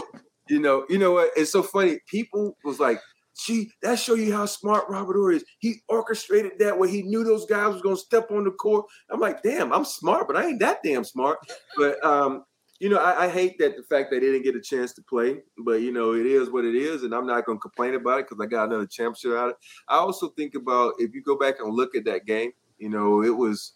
you 0.49 0.59
know, 0.59 0.85
you 0.89 0.99
know 0.99 1.13
what? 1.13 1.31
It's 1.37 1.53
so 1.53 1.63
funny. 1.63 2.01
People 2.09 2.57
was 2.65 2.81
like, 2.81 3.01
Gee, 3.39 3.71
that 3.83 3.99
show 3.99 4.15
you 4.15 4.33
how 4.33 4.47
smart 4.47 4.89
Robert 4.89 5.15
Horry 5.15 5.37
is. 5.37 5.45
He 5.61 5.77
orchestrated 5.89 6.59
that 6.59 6.77
where 6.77 6.89
he 6.89 7.03
knew 7.03 7.23
those 7.23 7.47
guys 7.47 7.73
was 7.73 7.83
gonna 7.83 7.97
step 7.97 8.31
on 8.33 8.45
the 8.45 8.51
court. 8.51 8.87
I'm 9.11 9.21
like, 9.21 9.43
damn, 9.43 9.73
I'm 9.73 9.85
smart, 9.85 10.27
but 10.27 10.37
I 10.37 10.47
ain't 10.47 10.59
that 10.61 10.83
damn 10.83 11.05
smart. 11.05 11.39
But 11.77 12.05
um, 12.05 12.45
you 12.81 12.89
know, 12.89 12.99
I, 12.99 13.25
I, 13.25 13.29
hate 13.29 13.59
that 13.59 13.77
the 13.77 13.83
fact 13.85 14.11
that 14.11 14.21
they 14.21 14.27
didn't 14.27 14.43
get 14.43 14.57
a 14.57 14.61
chance 14.61 14.93
to 14.95 15.03
play. 15.03 15.39
But 15.65 15.83
you 15.83 15.93
know, 15.93 16.15
it 16.15 16.27
is 16.27 16.51
what 16.51 16.65
it 16.65 16.75
is, 16.75 17.05
and 17.05 17.15
I'm 17.15 17.27
not 17.27 17.45
gonna 17.45 17.61
complain 17.61 17.95
about 17.95 18.21
it 18.21 18.29
because 18.29 18.45
I 18.45 18.47
got 18.47 18.69
another 18.69 18.87
championship 18.87 19.39
out 19.39 19.47
of 19.47 19.51
it. 19.51 19.57
I 19.89 19.97
also 19.97 20.31
think 20.31 20.57
about 20.57 20.95
if 20.99 21.15
you 21.15 21.23
go 21.23 21.39
back 21.39 21.57
and 21.61 21.73
look 21.73 21.95
at 21.95 22.05
that 22.07 22.27
game, 22.27 22.51
you 22.79 22.89
know, 22.89 23.23
it 23.23 23.37
was 23.37 23.75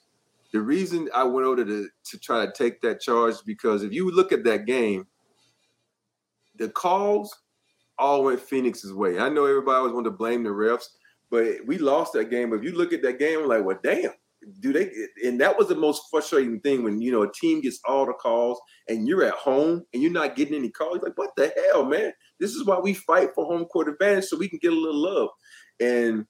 the 0.52 0.60
reason 0.60 1.08
I 1.14 1.22
went 1.22 1.46
over 1.46 1.64
to 1.64 1.88
to 2.04 2.18
try 2.18 2.44
to 2.44 2.52
take 2.52 2.80
that 2.82 3.00
charge 3.00 3.37
because 3.46 3.84
if 3.84 3.92
you 3.92 4.10
look 4.10 4.32
at 4.32 4.44
that 4.44 4.66
game, 4.66 5.06
the 6.56 6.68
calls 6.68 7.32
all 7.98 8.24
went 8.24 8.40
Phoenix's 8.40 8.92
way. 8.92 9.18
I 9.18 9.28
know 9.28 9.46
everybody 9.46 9.76
always 9.76 9.92
wanted 9.92 10.11
to 10.11 10.16
blame 10.16 10.42
the 10.42 10.50
refs, 10.50 10.87
but 11.31 11.66
we 11.66 11.78
lost 11.78 12.12
that 12.14 12.31
game. 12.31 12.50
But 12.50 12.57
if 12.57 12.64
you 12.64 12.72
look 12.72 12.92
at 12.92 13.02
that 13.02 13.18
game, 13.18 13.40
I'm 13.40 13.48
like, 13.48 13.64
well, 13.64 13.78
damn, 13.83 14.12
do 14.61 14.72
they? 14.72 14.90
And 15.24 15.40
that 15.40 15.57
was 15.57 15.68
the 15.68 15.74
most 15.74 16.02
frustrating 16.11 16.61
thing 16.61 16.83
when 16.83 17.00
you 17.00 17.12
know 17.12 17.22
a 17.22 17.33
team 17.33 17.61
gets 17.61 17.81
all 17.87 18.07
the 18.07 18.12
calls 18.12 18.61
and 18.88 19.07
you're 19.07 19.24
at 19.24 19.35
home 19.35 19.85
and 19.92 20.02
you're 20.02 20.12
not 20.12 20.37
getting 20.37 20.55
any 20.55 20.70
calls. 20.70 20.96
You're 20.96 21.09
like, 21.09 21.18
what 21.18 21.31
the 21.37 21.52
hell, 21.72 21.85
man? 21.85 22.12
This 22.40 22.55
is 22.55 22.64
why 22.64 22.78
we 22.78 22.94
fight 22.94 23.31
for 23.35 23.44
home 23.44 23.64
court 23.66 23.88
advantage 23.88 24.24
so 24.24 24.37
we 24.37 24.48
can 24.48 24.59
get 24.61 24.72
a 24.72 24.76
little 24.76 25.00
love. 25.00 25.28
And 25.81 26.26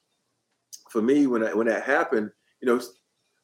for 0.89 1.01
me, 1.01 1.27
when 1.27 1.43
I, 1.43 1.53
when 1.53 1.67
that 1.67 1.83
happened, 1.83 2.29
you 2.61 2.67
know, 2.67 2.81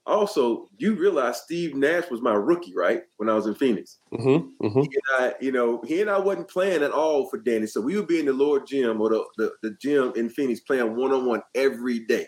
also 0.06 0.68
you 0.78 0.96
realize 0.96 1.42
Steve 1.42 1.76
Nash 1.76 2.10
was 2.10 2.22
my 2.22 2.34
rookie, 2.34 2.74
right? 2.76 3.04
When 3.18 3.30
I 3.30 3.34
was 3.34 3.46
in 3.46 3.56
Phoenix. 3.56 3.98
Mm-hmm, 4.14 4.66
mm-hmm. 4.66 4.82
He 4.82 4.88
and 4.88 5.26
I, 5.26 5.34
you 5.40 5.52
know, 5.52 5.82
he 5.86 6.02
and 6.02 6.10
I 6.10 6.20
wasn't 6.20 6.50
playing 6.50 6.84
at 6.84 6.92
all 6.92 7.30
for 7.30 7.38
Danny. 7.38 7.68
So 7.68 7.82
we 7.82 7.96
would 7.96 8.08
be 8.08 8.20
in 8.20 8.26
the 8.26 8.34
lower 8.34 8.60
gym 8.60 9.02
or 9.02 9.10
the, 9.10 9.26
the, 9.38 9.52
the 9.64 9.78
gym 9.82 10.14
in 10.16 10.30
Phoenix 10.30 10.62
playing 10.62 10.96
one-on-one 10.96 11.42
every 11.56 12.00
day. 12.00 12.28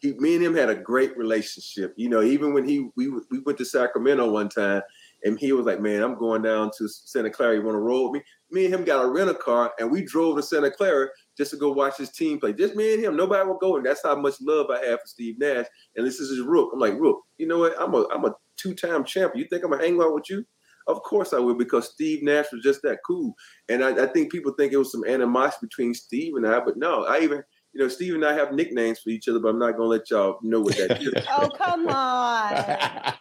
He, 0.00 0.12
me 0.14 0.34
and 0.34 0.44
him 0.44 0.54
had 0.54 0.68
a 0.68 0.74
great 0.74 1.16
relationship. 1.16 1.94
You 1.96 2.10
know, 2.10 2.22
even 2.22 2.52
when 2.52 2.68
he 2.68 2.90
we 2.96 3.08
we 3.30 3.40
went 3.40 3.58
to 3.58 3.64
Sacramento 3.64 4.30
one 4.30 4.50
time 4.50 4.82
and 5.24 5.38
he 5.38 5.52
was 5.52 5.64
like, 5.64 5.80
Man, 5.80 6.02
I'm 6.02 6.18
going 6.18 6.42
down 6.42 6.70
to 6.78 6.88
Santa 6.88 7.30
Clara. 7.30 7.56
You 7.56 7.62
want 7.62 7.76
to 7.76 7.80
roll 7.80 8.10
with 8.10 8.20
me? 8.20 8.26
Me 8.50 8.64
and 8.66 8.74
him 8.74 8.84
got 8.84 9.04
a 9.04 9.08
rental 9.08 9.34
car 9.34 9.72
and 9.78 9.90
we 9.90 10.04
drove 10.04 10.36
to 10.36 10.42
Santa 10.42 10.70
Clara 10.70 11.08
just 11.36 11.50
to 11.52 11.56
go 11.56 11.72
watch 11.72 11.96
his 11.96 12.10
team 12.10 12.38
play. 12.38 12.52
Just 12.52 12.76
me 12.76 12.94
and 12.94 13.02
him. 13.02 13.16
Nobody 13.16 13.46
will 13.46 13.58
go. 13.58 13.76
And 13.76 13.86
that's 13.86 14.02
how 14.02 14.16
much 14.16 14.34
love 14.40 14.66
I 14.70 14.84
have 14.86 15.00
for 15.00 15.06
Steve 15.06 15.38
Nash. 15.38 15.66
And 15.96 16.06
this 16.06 16.20
is 16.20 16.30
his 16.30 16.40
Rook. 16.40 16.70
I'm 16.72 16.80
like, 16.80 16.94
Rook, 16.94 17.20
you 17.38 17.46
know 17.46 17.58
what? 17.58 17.74
I'm 17.80 17.94
a 17.94 18.06
I'm 18.12 18.24
a 18.24 18.34
two-time 18.56 19.04
champion. 19.04 19.42
You 19.42 19.48
think 19.48 19.64
I'm 19.64 19.70
gonna 19.70 19.82
hang 19.82 20.00
out 20.00 20.14
with 20.14 20.30
you? 20.30 20.44
Of 20.88 21.02
course 21.02 21.32
I 21.32 21.40
will, 21.40 21.56
because 21.56 21.90
Steve 21.90 22.22
Nash 22.22 22.46
was 22.52 22.62
just 22.62 22.82
that 22.82 22.98
cool. 23.04 23.34
And 23.68 23.82
I, 23.82 24.04
I 24.04 24.06
think 24.06 24.30
people 24.30 24.52
think 24.52 24.72
it 24.72 24.76
was 24.76 24.92
some 24.92 25.04
animosity 25.04 25.66
between 25.66 25.94
Steve 25.94 26.34
and 26.36 26.46
I, 26.46 26.60
but 26.60 26.76
no, 26.76 27.04
I 27.04 27.20
even 27.20 27.42
you 27.76 27.82
know, 27.82 27.88
Steve 27.88 28.14
and 28.14 28.24
I 28.24 28.32
have 28.32 28.52
nicknames 28.52 29.00
for 29.00 29.10
each 29.10 29.28
other, 29.28 29.38
but 29.38 29.48
I'm 29.48 29.58
not 29.58 29.72
gonna 29.72 29.90
let 29.90 30.10
y'all 30.10 30.38
know 30.42 30.60
what 30.62 30.78
that 30.78 30.98
is. 31.02 31.12
oh, 31.30 31.50
come 31.50 31.86
on. 31.88 32.54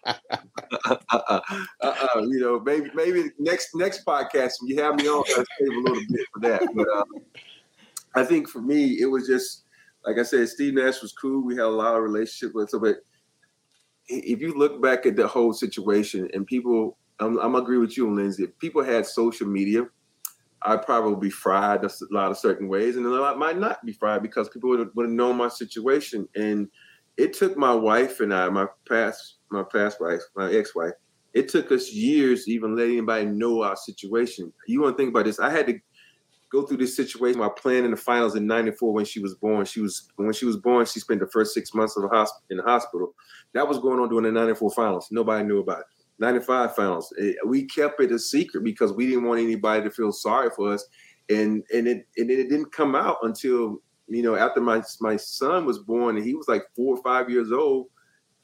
uh-uh, 0.86 1.42
uh-uh, 1.82 2.22
you 2.22 2.40
know, 2.40 2.62
maybe 2.62 2.90
maybe 2.96 3.32
next 3.38 3.76
next 3.76 4.06
podcast 4.06 4.54
when 4.62 4.70
you 4.70 4.82
have 4.82 4.96
me 4.96 5.10
on, 5.10 5.26
I'll 5.36 5.44
save 5.60 5.68
a 5.68 5.80
little 5.82 6.02
bit 6.10 6.28
for 6.34 6.40
that. 6.40 6.62
But 6.74 6.88
um, 6.88 7.06
I 8.16 8.24
think 8.24 8.48
for 8.50 8.62
me, 8.62 9.00
it 9.02 9.06
was 9.06 9.28
just 9.28 9.66
like 10.06 10.20
I 10.20 10.24
said, 10.24 10.48
Steve 10.48 10.76
Nash 10.76 11.02
was 11.02 11.14
cool. 11.14 11.44
We 11.44 11.56
had 11.56 11.66
a 11.66 11.68
lot 11.68 11.96
of 11.96 12.04
relationship 12.04 12.54
with 12.54 12.74
him, 12.74 12.82
but 12.82 12.98
if 14.08 14.40
you 14.40 14.54
look 14.54 14.82
back 14.82 15.06
at 15.06 15.16
the 15.16 15.28
whole 15.28 15.52
situation 15.52 16.30
and 16.34 16.46
people, 16.46 16.98
I'm, 17.20 17.40
I'm 17.40 17.56
agree 17.56 17.80
with 17.80 17.98
you, 17.98 18.14
Lindsay. 18.14 18.44
If 18.44 18.58
people 18.60 18.84
had 18.84 19.06
social 19.06 19.48
media, 19.48 19.88
I'd 20.62 20.86
probably 20.86 21.28
be 21.28 21.32
fried 21.32 21.84
a 21.84 21.90
lot 22.12 22.32
of 22.32 22.38
certain 22.38 22.68
ways, 22.68 22.98
and 22.98 23.06
a 23.06 23.10
lot 23.10 23.40
might 23.40 23.58
not 23.58 23.84
be 23.86 23.94
fried 23.94 24.22
because 24.22 24.50
people 24.50 24.70
would 24.70 24.80
have, 24.80 24.90
known 24.96 25.38
my 25.38 25.48
situation. 25.48 26.28
And 26.36 26.68
it 27.18 27.34
took 27.34 27.58
my 27.58 27.74
wife 27.74 28.20
and 28.20 28.34
I, 28.34 28.50
my 28.50 28.68
past, 28.88 29.38
my 29.50 29.64
past 29.64 30.00
wife, 30.02 30.22
my 30.36 30.52
ex-wife, 30.52 30.94
it 31.34 31.50
took 31.50 31.72
us 31.72 31.92
years 31.92 32.46
to 32.46 32.52
even 32.52 32.76
let 32.76 32.88
anybody 32.88 33.26
know 33.26 33.64
our 33.64 33.76
situation. 33.76 34.52
You 34.68 34.82
want 34.82 34.98
to 34.98 35.04
think 35.04 35.10
about 35.10 35.26
this? 35.26 35.40
I 35.40 35.50
had 35.50 35.68
to 35.68 35.80
go 36.56 36.66
through 36.66 36.78
this 36.78 36.96
situation 36.96 37.40
while 37.40 37.50
playing 37.50 37.86
in 37.86 37.92
the 37.92 37.98
finals 37.98 38.36
in 38.36 38.48
'94 38.48 38.94
when 38.94 39.06
she 39.06 39.20
was 39.20 39.36
born. 39.36 39.66
She 39.66 39.82
was 39.82 40.08
when 40.16 40.34
she 40.34 40.46
was 40.46 40.58
born, 40.58 40.86
she 40.86 41.00
spent 41.00 41.20
the 41.20 41.28
first 41.28 41.54
six 41.54 41.74
months 41.74 41.98
of 41.98 42.04
the 42.04 42.10
hospital 42.10 42.46
in 42.50 42.58
the 42.58 42.64
hospital. 42.64 43.14
That 43.54 43.68
was 43.68 43.80
going 43.80 44.00
on 44.00 44.10
during 44.10 44.26
the 44.26 44.32
'94 44.32 44.72
finals. 44.72 45.08
Nobody 45.12 45.46
knew 45.46 45.60
about 45.60 45.80
it. 45.82 45.86
'95 46.20 46.76
finals. 46.76 47.14
It, 47.18 47.36
we 47.46 47.66
kept 47.66 48.00
it 48.02 48.12
a 48.12 48.20
secret 48.20 48.64
because 48.64 48.94
we 48.94 49.08
didn't 49.08 49.26
want 49.26 49.42
anybody 49.42 49.84
to 49.84 49.92
feel 49.92 50.12
sorry 50.12 50.50
for 50.56 50.74
us, 50.74 50.88
and 51.30 51.64
and 51.74 51.88
it 51.88 52.08
and 52.18 52.32
it 52.32 52.50
didn't 52.50 52.72
come 52.72 52.96
out 52.96 53.18
until 53.24 53.82
you 54.08 54.24
know 54.24 54.36
after 54.36 54.62
my 54.62 54.82
my 55.02 55.18
son 55.18 55.66
was 55.66 55.80
born 55.80 56.16
and 56.16 56.26
he 56.26 56.36
was 56.36 56.48
like 56.48 56.64
four 56.76 56.96
or 56.96 57.04
five 57.04 57.30
years 57.30 57.52
old, 57.52 57.88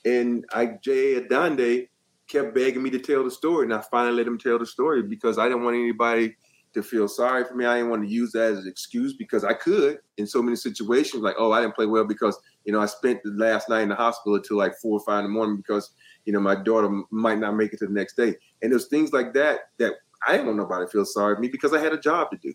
and 0.05 0.45
I 0.53 0.77
Jay 0.83 1.21
Adande 1.21 1.87
kept 2.27 2.55
begging 2.55 2.83
me 2.83 2.89
to 2.89 2.99
tell 2.99 3.23
the 3.23 3.31
story, 3.31 3.65
and 3.65 3.73
I 3.73 3.81
finally 3.89 4.17
let 4.17 4.27
him 4.27 4.37
tell 4.37 4.59
the 4.59 4.65
story 4.65 5.01
because 5.01 5.37
I 5.37 5.47
didn't 5.47 5.63
want 5.63 5.77
anybody 5.77 6.35
to 6.73 6.81
feel 6.81 7.07
sorry 7.07 7.43
for 7.43 7.55
me. 7.55 7.65
I 7.65 7.77
didn't 7.77 7.89
want 7.89 8.03
to 8.03 8.09
use 8.09 8.31
that 8.31 8.53
as 8.53 8.59
an 8.59 8.67
excuse 8.67 9.13
because 9.13 9.43
I 9.43 9.53
could 9.53 9.99
in 10.17 10.25
so 10.25 10.41
many 10.41 10.55
situations, 10.55 11.23
like, 11.23 11.35
oh, 11.37 11.51
I 11.51 11.61
didn't 11.61 11.75
play 11.75 11.85
well 11.85 12.05
because, 12.05 12.39
you 12.65 12.71
know, 12.71 12.79
I 12.79 12.85
spent 12.85 13.21
the 13.23 13.31
last 13.31 13.69
night 13.69 13.81
in 13.81 13.89
the 13.89 13.95
hospital 13.95 14.35
until 14.35 14.57
like 14.57 14.75
four 14.81 14.99
or 14.99 15.03
five 15.05 15.19
in 15.19 15.25
the 15.25 15.29
morning 15.29 15.57
because, 15.57 15.91
you 16.25 16.33
know, 16.33 16.39
my 16.39 16.55
daughter 16.55 16.89
might 17.11 17.39
not 17.39 17.55
make 17.55 17.73
it 17.73 17.79
to 17.79 17.87
the 17.87 17.93
next 17.93 18.15
day. 18.15 18.35
And 18.61 18.71
there's 18.71 18.87
things 18.87 19.11
like 19.11 19.33
that 19.33 19.71
that 19.79 19.93
I 20.27 20.33
didn't 20.33 20.47
want 20.47 20.59
nobody 20.59 20.85
to 20.85 20.91
feel 20.91 21.05
sorry 21.05 21.35
for 21.35 21.41
me 21.41 21.49
because 21.49 21.73
I 21.73 21.79
had 21.79 21.93
a 21.93 21.99
job 21.99 22.31
to 22.31 22.37
do. 22.37 22.53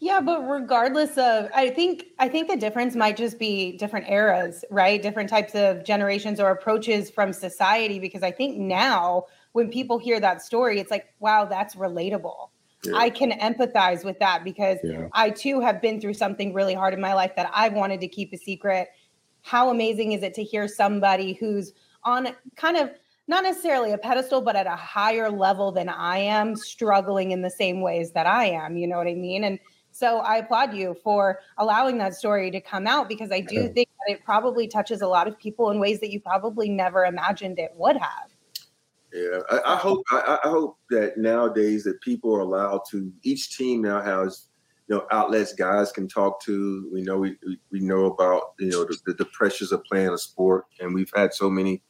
Yeah, 0.00 0.20
but 0.20 0.48
regardless 0.48 1.18
of 1.18 1.50
I 1.52 1.70
think 1.70 2.06
I 2.20 2.28
think 2.28 2.48
the 2.48 2.56
difference 2.56 2.94
might 2.94 3.16
just 3.16 3.36
be 3.36 3.76
different 3.76 4.08
eras, 4.08 4.64
right? 4.70 5.02
Different 5.02 5.28
types 5.28 5.56
of 5.56 5.84
generations 5.84 6.38
or 6.38 6.50
approaches 6.50 7.10
from 7.10 7.32
society 7.32 7.98
because 7.98 8.22
I 8.22 8.30
think 8.30 8.58
now 8.58 9.26
when 9.52 9.70
people 9.70 9.98
hear 9.98 10.20
that 10.20 10.40
story, 10.40 10.78
it's 10.78 10.90
like, 10.92 11.12
wow, 11.18 11.46
that's 11.46 11.74
relatable. 11.74 12.50
Yeah. 12.84 12.96
I 12.96 13.10
can 13.10 13.32
empathize 13.32 14.04
with 14.04 14.18
that 14.20 14.44
because 14.44 14.78
Yeah. 14.84 15.08
I 15.12 15.30
too 15.30 15.60
have 15.60 15.82
been 15.82 16.00
through 16.00 16.14
something 16.14 16.52
really 16.52 16.74
hard 16.74 16.94
in 16.94 17.00
my 17.00 17.14
life 17.14 17.34
that 17.36 17.50
I've 17.52 17.72
wanted 17.72 18.00
to 18.00 18.08
keep 18.08 18.32
a 18.32 18.36
secret. 18.36 18.88
How 19.42 19.70
amazing 19.70 20.12
is 20.12 20.22
it 20.22 20.34
to 20.34 20.44
hear 20.44 20.68
somebody 20.68 21.32
who's 21.34 21.72
on 22.04 22.28
kind 22.56 22.76
of 22.76 22.90
not 23.26 23.42
necessarily 23.42 23.92
a 23.92 23.98
pedestal, 23.98 24.40
but 24.40 24.56
at 24.56 24.66
a 24.66 24.76
higher 24.76 25.30
level 25.30 25.70
than 25.72 25.88
I 25.88 26.18
am, 26.18 26.56
struggling 26.56 27.32
in 27.32 27.42
the 27.42 27.50
same 27.50 27.80
ways 27.80 28.12
that 28.12 28.26
I 28.26 28.46
am? 28.46 28.76
You 28.76 28.86
know 28.86 28.96
what 28.96 29.08
I 29.08 29.14
mean? 29.14 29.44
And 29.44 29.58
so 29.90 30.18
I 30.18 30.36
applaud 30.36 30.74
you 30.74 30.94
for 31.02 31.40
allowing 31.56 31.98
that 31.98 32.14
story 32.14 32.50
to 32.52 32.60
come 32.60 32.86
out 32.86 33.08
because 33.08 33.32
I 33.32 33.40
do 33.40 33.68
think 33.68 33.88
that 34.06 34.12
it 34.12 34.24
probably 34.24 34.68
touches 34.68 35.02
a 35.02 35.08
lot 35.08 35.26
of 35.26 35.36
people 35.38 35.70
in 35.70 35.80
ways 35.80 35.98
that 36.00 36.10
you 36.10 36.20
probably 36.20 36.68
never 36.68 37.04
imagined 37.04 37.58
it 37.58 37.72
would 37.74 37.96
have. 37.96 38.30
Yeah, 39.12 39.40
I, 39.50 39.74
I 39.74 39.76
hope 39.76 40.02
I, 40.10 40.38
I 40.44 40.48
hope 40.48 40.78
that 40.90 41.16
nowadays 41.16 41.84
that 41.84 42.00
people 42.02 42.34
are 42.34 42.40
allowed 42.40 42.82
to. 42.90 43.10
Each 43.22 43.56
team 43.56 43.82
now 43.82 44.02
has 44.02 44.48
you 44.86 44.96
know 44.96 45.06
outlets 45.10 45.54
guys 45.54 45.92
can 45.92 46.08
talk 46.08 46.42
to. 46.42 46.88
We 46.92 47.02
know 47.02 47.18
we 47.18 47.36
we, 47.70 47.80
know 47.80 48.04
about 48.06 48.52
you 48.58 48.70
know 48.70 48.84
the, 48.84 49.14
the 49.14 49.24
pressures 49.26 49.72
of 49.72 49.82
playing 49.84 50.10
a 50.10 50.18
sport, 50.18 50.66
and 50.80 50.94
we've 50.94 51.12
had 51.16 51.32
so 51.32 51.48
many 51.48 51.82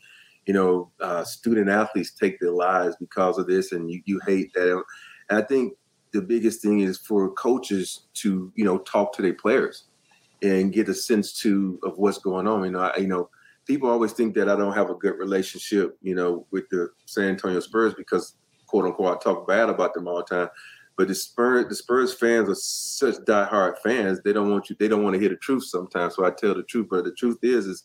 you 0.47 0.55
know 0.55 0.91
uh, 1.01 1.25
student 1.25 1.69
athletes 1.69 2.13
take 2.13 2.39
their 2.39 2.53
lives 2.53 2.95
because 3.01 3.37
of 3.39 3.49
this, 3.49 3.73
and 3.73 3.91
you 3.91 4.01
you 4.05 4.21
hate 4.25 4.53
that. 4.55 4.85
And 5.29 5.39
I 5.39 5.43
think 5.43 5.75
the 6.13 6.23
biggest 6.23 6.63
thing 6.63 6.81
is 6.81 6.99
for 6.99 7.33
coaches 7.33 8.07
to 8.15 8.53
you 8.55 8.65
know 8.65 8.79
talk 8.79 9.13
to 9.15 9.23
their 9.23 9.35
players 9.35 9.85
and 10.41 10.73
get 10.73 10.89
a 10.89 10.95
sense 10.95 11.33
to 11.41 11.81
of 11.83 11.99
what's 11.99 12.19
going 12.19 12.47
on. 12.47 12.65
You 12.65 12.71
know, 12.71 12.81
I, 12.81 12.97
you 12.97 13.09
know 13.09 13.29
people 13.69 13.91
always 13.91 14.13
think 14.13 14.35
that 14.35 14.49
I 14.49 14.57
don't 14.57 14.73
have 14.73 14.91
a 14.91 14.95
good 14.95 15.19
relationship, 15.19 15.97
you 16.03 16.15
know, 16.15 16.47
with 16.51 16.69
the 16.71 16.89
San 17.05 17.29
Antonio 17.29 17.61
Spurs 17.61 17.95
because 17.95 18.35
quote 18.67 18.87
unquote 18.87 19.17
I 19.17 19.23
talk 19.23 19.47
bad 19.47 19.69
about 19.69 19.95
them 19.95 20.09
all 20.09 20.17
the 20.17 20.25
time. 20.25 20.49
But 20.97 21.07
the 21.07 21.15
Spurs, 21.15 21.67
the 21.69 21.77
Spurs 21.77 22.13
fans 22.13 22.49
are 22.49 22.57
such 22.57 23.15
diehard 23.25 23.79
fans. 23.79 24.21
They 24.25 24.33
don't 24.33 24.51
want 24.51 24.69
you. 24.69 24.75
They 24.81 24.89
don't 24.89 25.05
want 25.05 25.15
to 25.15 25.21
hear 25.21 25.29
the 25.29 25.37
truth 25.37 25.65
sometimes. 25.65 26.17
So 26.17 26.25
I 26.25 26.31
tell 26.31 26.55
the 26.55 26.65
truth. 26.65 26.89
But 26.91 27.05
the 27.05 27.13
truth 27.13 27.39
is, 27.43 27.67
is 27.67 27.85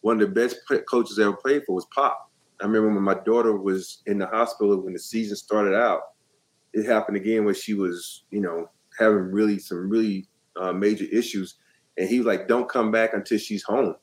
one 0.00 0.22
of 0.22 0.26
the 0.26 0.34
best 0.34 0.56
coaches 0.88 1.18
I 1.18 1.24
ever 1.24 1.36
played 1.36 1.64
for 1.66 1.74
was 1.74 1.86
Pop. 1.94 2.30
I 2.62 2.64
remember 2.64 2.94
when 2.94 3.02
my 3.02 3.20
daughter 3.26 3.54
was 3.54 4.02
in 4.06 4.16
the 4.16 4.26
hospital 4.26 4.80
when 4.80 4.94
the 4.94 4.98
season 4.98 5.36
started 5.36 5.74
out. 5.74 6.00
It 6.72 6.86
happened 6.86 7.18
again 7.18 7.44
where 7.44 7.54
she 7.54 7.74
was, 7.74 8.24
you 8.30 8.40
know, 8.40 8.70
having 8.98 9.30
really 9.30 9.58
some 9.58 9.90
really 9.90 10.26
uh, 10.58 10.72
major 10.72 11.04
issues, 11.12 11.56
and 11.98 12.08
he 12.08 12.18
was 12.18 12.26
like, 12.26 12.48
"Don't 12.48 12.68
come 12.68 12.90
back 12.90 13.12
until 13.12 13.38
she's 13.38 13.62
home." 13.62 13.96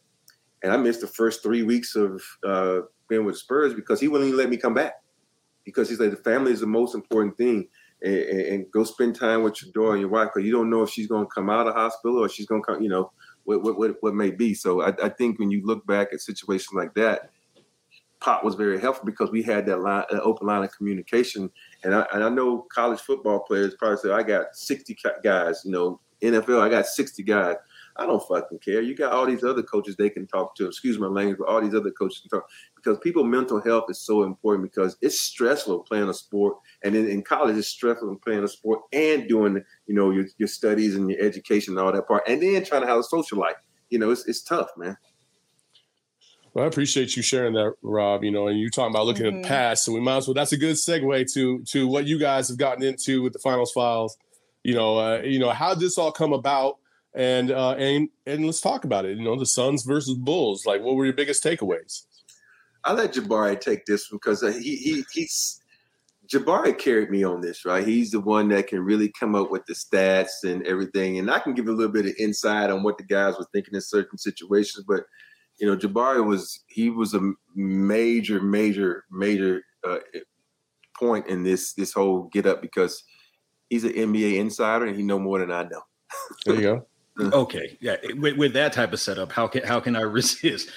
And 0.64 0.72
I 0.72 0.78
missed 0.78 1.02
the 1.02 1.08
first 1.08 1.44
three 1.44 1.64
weeks 1.64 1.96
of 1.96 2.22
uh, 2.46 2.82
being 3.08 3.26
with 3.26 3.38
Spurs 3.38 3.74
because 3.74 4.00
he 4.00 4.08
wouldn't 4.08 4.28
even 4.28 4.40
let 4.40 4.50
me 4.50 4.58
come 4.58 4.74
back 4.74 5.02
because 5.66 5.90
he's 5.90 6.00
like 6.00 6.12
the 6.12 6.18
family 6.18 6.52
is 6.52 6.60
the 6.60 6.68
most 6.68 6.96
important 6.96 7.38
thing, 7.38 7.68
and, 8.02 8.16
and, 8.16 8.72
go 8.72 8.84
spend 8.84 9.16
time 9.16 9.44
with 9.44 9.62
your 9.62 9.72
daughter 9.74 9.92
and 9.92 10.02
your 10.02 10.10
wife 10.10 10.30
because 10.34 10.46
you 10.46 10.52
don't 10.52 10.70
know 10.70 10.82
if 10.82 10.90
she's 10.90 11.08
going 11.08 11.26
to 11.26 11.30
come 11.30 11.50
out 11.50 11.68
of 11.68 11.76
hospital 11.76 12.18
or 12.18 12.30
she's 12.30 12.48
going 12.48 12.62
to 12.62 12.66
come, 12.66 12.82
you 12.82 12.90
know, 12.90 13.12
what 13.44 13.62
what 13.62 13.78
what, 13.78 13.96
what 14.02 14.16
may 14.16 14.32
be. 14.32 14.54
So 14.54 14.82
I, 14.82 14.94
I 15.04 15.10
think 15.10 15.40
when 15.40 15.52
you 15.52 15.66
look 15.66 15.86
back 15.86 16.10
at 16.14 16.22
situations 16.22 16.74
like 16.74 16.94
that. 16.96 17.30
Pop 18.20 18.44
was 18.44 18.54
very 18.54 18.80
helpful 18.80 19.04
because 19.04 19.32
we 19.32 19.42
had 19.42 19.66
that 19.66 19.80
line, 19.80 20.04
that 20.12 20.22
open 20.22 20.46
line 20.46 20.64
of 20.64 20.72
communication, 20.78 21.50
and 21.84 21.96
I, 21.96 22.06
and 22.14 22.24
I 22.24 22.30
know 22.30 22.68
college 22.72 23.00
football 23.00 23.40
players 23.40 23.74
probably 23.80 23.98
say, 23.98 24.12
"I 24.12 24.22
got 24.22 24.56
sixty 24.56 24.96
guys," 25.24 25.64
you 25.66 25.72
know, 25.72 26.00
NFL, 26.22 26.62
I 26.62 26.70
got 26.70 26.86
sixty 26.86 27.24
guys. 27.24 27.56
I 27.98 28.06
don't 28.06 28.26
fucking 28.28 28.60
care. 28.60 28.82
You 28.82 28.96
got 28.96 29.12
all 29.12 29.26
these 29.26 29.44
other 29.44 29.64
coaches 29.64 29.96
they 29.96 30.10
can 30.10 30.28
talk 30.28 30.56
to. 30.56 30.68
Excuse 30.68 30.98
my 31.00 31.08
language, 31.08 31.38
but 31.40 31.48
all 31.48 31.62
these 31.62 31.76
other 31.76 31.92
coaches 31.92 32.20
can 32.20 32.30
talk 32.30 32.50
because 32.76 32.98
people 33.00 33.24
mental 33.24 33.62
health 33.62 33.86
is 33.90 34.02
so 34.02 34.24
important 34.24 34.70
because 34.70 34.98
it's 35.02 35.20
stressful 35.22 35.80
playing 35.80 36.10
a 36.10 36.14
sport, 36.14 36.58
and 36.84 36.96
in, 36.96 37.10
in 37.10 37.22
college 37.24 37.58
it's 37.58 37.68
stressful 37.68 38.16
playing 38.24 38.44
a 38.44 38.48
sport 38.48 38.82
and 38.94 39.28
doing 39.28 39.64
you 39.88 39.96
know 39.96 40.12
your, 40.12 40.26
your 40.38 40.48
studies 40.48 40.96
and 40.96 41.10
your 41.10 41.22
education 41.22 41.78
and 41.78 41.86
all 41.86 41.92
that 41.92 42.08
part, 42.08 42.24
and 42.28 42.42
then 42.42 42.64
trying 42.64 42.82
to 42.82 42.88
have 42.88 43.00
a 43.00 43.04
social 43.04 43.38
life. 43.38 43.56
You 43.90 44.00
know, 44.00 44.12
it's 44.12 44.28
it's 44.28 44.42
tough, 44.42 44.70
man. 44.78 44.98
Well, 46.54 46.66
I 46.66 46.68
appreciate 46.68 47.16
you 47.16 47.24
sharing 47.24 47.54
that, 47.54 47.76
Rob. 47.82 48.24
You 48.24 48.32
know, 48.32 48.48
and 48.48 48.60
you 48.60 48.70
talking 48.70 48.94
about 48.94 49.06
looking 49.06 49.26
at 49.26 49.34
Mhm. 49.34 49.44
the 49.44 49.48
past, 49.48 49.86
so 49.86 49.94
we 49.94 50.02
might 50.02 50.18
as 50.18 50.28
well. 50.28 50.34
That's 50.34 50.52
a 50.52 50.58
good 50.58 50.76
segue 50.76 51.32
to 51.34 51.64
to 51.64 51.88
what 51.88 52.06
you 52.06 52.20
guys 52.20 52.50
have 52.50 52.58
gotten 52.58 52.84
into 52.84 53.22
with 53.22 53.34
the 53.34 53.40
finals 53.40 53.72
files. 53.72 54.18
You 54.64 54.76
know, 54.76 54.98
uh, 54.98 55.22
you 55.24 55.40
know 55.40 55.50
how 55.52 55.74
did 55.74 55.82
this 55.82 55.98
all 55.98 56.12
come 56.12 56.34
about, 56.34 56.78
and 57.14 57.52
uh, 57.52 57.72
and 57.72 58.10
and 58.26 58.46
let's 58.46 58.62
talk 58.62 58.86
about 58.86 59.06
it. 59.06 59.18
You 59.18 59.24
know, 59.24 59.38
the 59.38 59.46
Suns 59.46 59.84
versus 59.84 60.16
Bulls. 60.16 60.66
Like, 60.66 60.82
what 60.82 60.96
were 60.96 61.06
your 61.06 61.14
biggest 61.14 61.44
takeaways? 61.44 62.04
I 62.84 62.94
let 62.94 63.14
Jabari 63.14 63.60
take 63.60 63.86
this 63.86 64.12
one 64.12 64.18
because 64.18 64.44
uh, 64.44 64.52
he 64.52 64.76
he 64.76 65.04
he's 65.14 65.62
Jabari 66.32 66.78
carried 66.78 67.10
me 67.10 67.24
on 67.24 67.42
this, 67.42 67.66
right? 67.66 67.86
He's 67.86 68.12
the 68.12 68.22
one 68.22 68.48
that 68.50 68.68
can 68.68 68.80
really 68.80 69.12
come 69.20 69.36
up 69.36 69.52
with 69.52 69.66
the 69.66 69.74
stats 69.74 70.44
and 70.44 70.66
everything, 70.66 71.20
and 71.20 71.30
I 71.30 71.40
can 71.40 71.54
give 71.54 71.68
a 71.68 71.72
little 71.72 71.92
bit 71.92 72.06
of 72.06 72.14
insight 72.18 72.70
on 72.70 72.84
what 72.84 72.98
the 72.98 73.04
guys 73.04 73.36
were 73.38 73.48
thinking 73.52 73.76
in 73.76 73.82
certain 73.82 74.18
situations. 74.18 74.86
But 74.88 75.04
you 75.60 75.68
know, 75.68 75.76
Jabari 75.76 76.26
was 76.26 76.64
he 76.68 76.90
was 76.90 77.14
a 77.14 77.34
major, 77.56 78.42
major, 78.42 79.04
major 79.12 79.64
uh, 79.88 80.00
point 80.98 81.28
in 81.28 81.44
this 81.44 81.74
this 81.74 81.92
whole 81.92 82.30
get 82.32 82.46
up 82.46 82.62
because 82.62 83.04
he's 83.70 83.84
an 83.84 83.92
NBA 83.92 84.38
insider 84.38 84.86
and 84.86 84.96
he 84.96 85.04
know 85.04 85.20
more 85.20 85.40
than 85.40 85.52
I 85.52 85.64
know. 85.64 85.82
There 86.46 86.56
you 86.56 86.62
go. 86.62 86.88
Okay, 87.20 87.78
yeah. 87.82 87.98
With, 88.18 88.38
with 88.38 88.54
that 88.54 88.74
type 88.74 88.94
of 88.94 89.00
setup, 89.00 89.32
how 89.32 89.48
can 89.48 89.64
how 89.64 89.80
can 89.80 89.96
I 89.96 90.02
resist? 90.02 90.70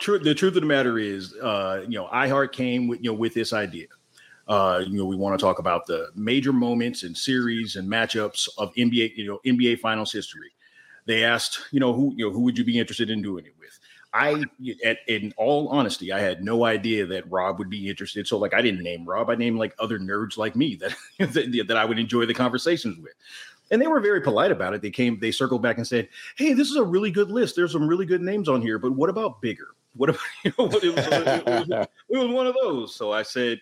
True. 0.00 0.18
The 0.18 0.34
truth 0.34 0.56
of 0.56 0.62
the 0.62 0.66
matter 0.66 0.98
is, 0.98 1.34
uh, 1.34 1.84
you 1.86 1.98
know, 1.98 2.08
iHeart 2.12 2.52
came 2.52 2.88
with 2.88 3.02
you 3.02 3.10
know 3.10 3.16
with 3.16 3.34
this 3.34 3.52
idea. 3.52 3.86
Uh, 4.48 4.82
you 4.86 4.98
know, 4.98 5.04
we 5.04 5.16
want 5.16 5.38
to 5.38 5.44
talk 5.44 5.58
about 5.58 5.86
the 5.86 6.08
major 6.16 6.52
moments 6.52 7.04
and 7.04 7.16
series 7.16 7.76
and 7.76 7.88
matchups 7.88 8.48
of 8.58 8.74
NBA, 8.74 9.16
you 9.16 9.26
know, 9.26 9.38
NBA 9.46 9.78
Finals 9.78 10.12
history. 10.12 10.50
They 11.06 11.24
asked, 11.24 11.60
you 11.70 11.80
know, 11.80 11.92
who 11.92 12.12
you 12.16 12.26
know 12.26 12.32
who 12.32 12.40
would 12.40 12.58
you 12.58 12.64
be 12.64 12.78
interested 12.78 13.10
in 13.10 13.22
doing 13.22 13.44
it 13.44 13.54
with? 13.58 13.78
I, 14.14 14.44
at, 14.84 14.98
in 15.08 15.32
all 15.38 15.68
honesty, 15.68 16.12
I 16.12 16.20
had 16.20 16.44
no 16.44 16.66
idea 16.66 17.06
that 17.06 17.30
Rob 17.30 17.58
would 17.58 17.70
be 17.70 17.88
interested. 17.88 18.26
So, 18.26 18.36
like, 18.36 18.52
I 18.52 18.60
didn't 18.60 18.82
name 18.82 19.06
Rob. 19.06 19.30
I 19.30 19.36
named 19.36 19.58
like 19.58 19.74
other 19.78 19.98
nerds 19.98 20.36
like 20.36 20.54
me 20.54 20.76
that 20.76 20.94
that, 21.18 21.64
that 21.68 21.76
I 21.76 21.84
would 21.84 21.98
enjoy 21.98 22.26
the 22.26 22.34
conversations 22.34 22.98
with 22.98 23.14
and 23.72 23.80
they 23.80 23.86
were 23.88 24.00
very 24.00 24.20
polite 24.20 24.52
about 24.52 24.74
it. 24.74 24.82
They 24.82 24.90
came, 24.90 25.18
they 25.18 25.32
circled 25.32 25.62
back 25.62 25.78
and 25.78 25.86
said, 25.86 26.08
"Hey, 26.36 26.52
this 26.52 26.68
is 26.70 26.76
a 26.76 26.84
really 26.84 27.10
good 27.10 27.30
list. 27.30 27.56
There's 27.56 27.72
some 27.72 27.88
really 27.88 28.06
good 28.06 28.20
names 28.20 28.48
on 28.48 28.62
here, 28.62 28.78
but 28.78 28.92
what 28.92 29.10
about 29.10 29.40
bigger? 29.40 29.68
What 29.96 30.10
about 30.10 30.20
you 30.44 30.52
know, 30.58 30.66
it, 30.66 30.72
was, 30.74 30.84
it, 30.84 31.46
was, 31.46 31.68
it 32.08 32.18
was 32.18 32.28
one 32.28 32.46
of 32.46 32.54
those." 32.62 32.94
So 32.94 33.12
I 33.12 33.22
said, 33.22 33.60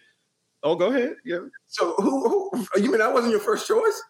"Oh, 0.62 0.74
go 0.74 0.88
ahead. 0.88 1.14
Yeah, 1.24 1.38
So 1.68 1.94
who, 1.94 2.50
who 2.50 2.80
you 2.82 2.90
mean 2.90 3.00
I 3.00 3.08
wasn't 3.08 3.30
your 3.30 3.40
first 3.40 3.66
choice? 3.66 4.02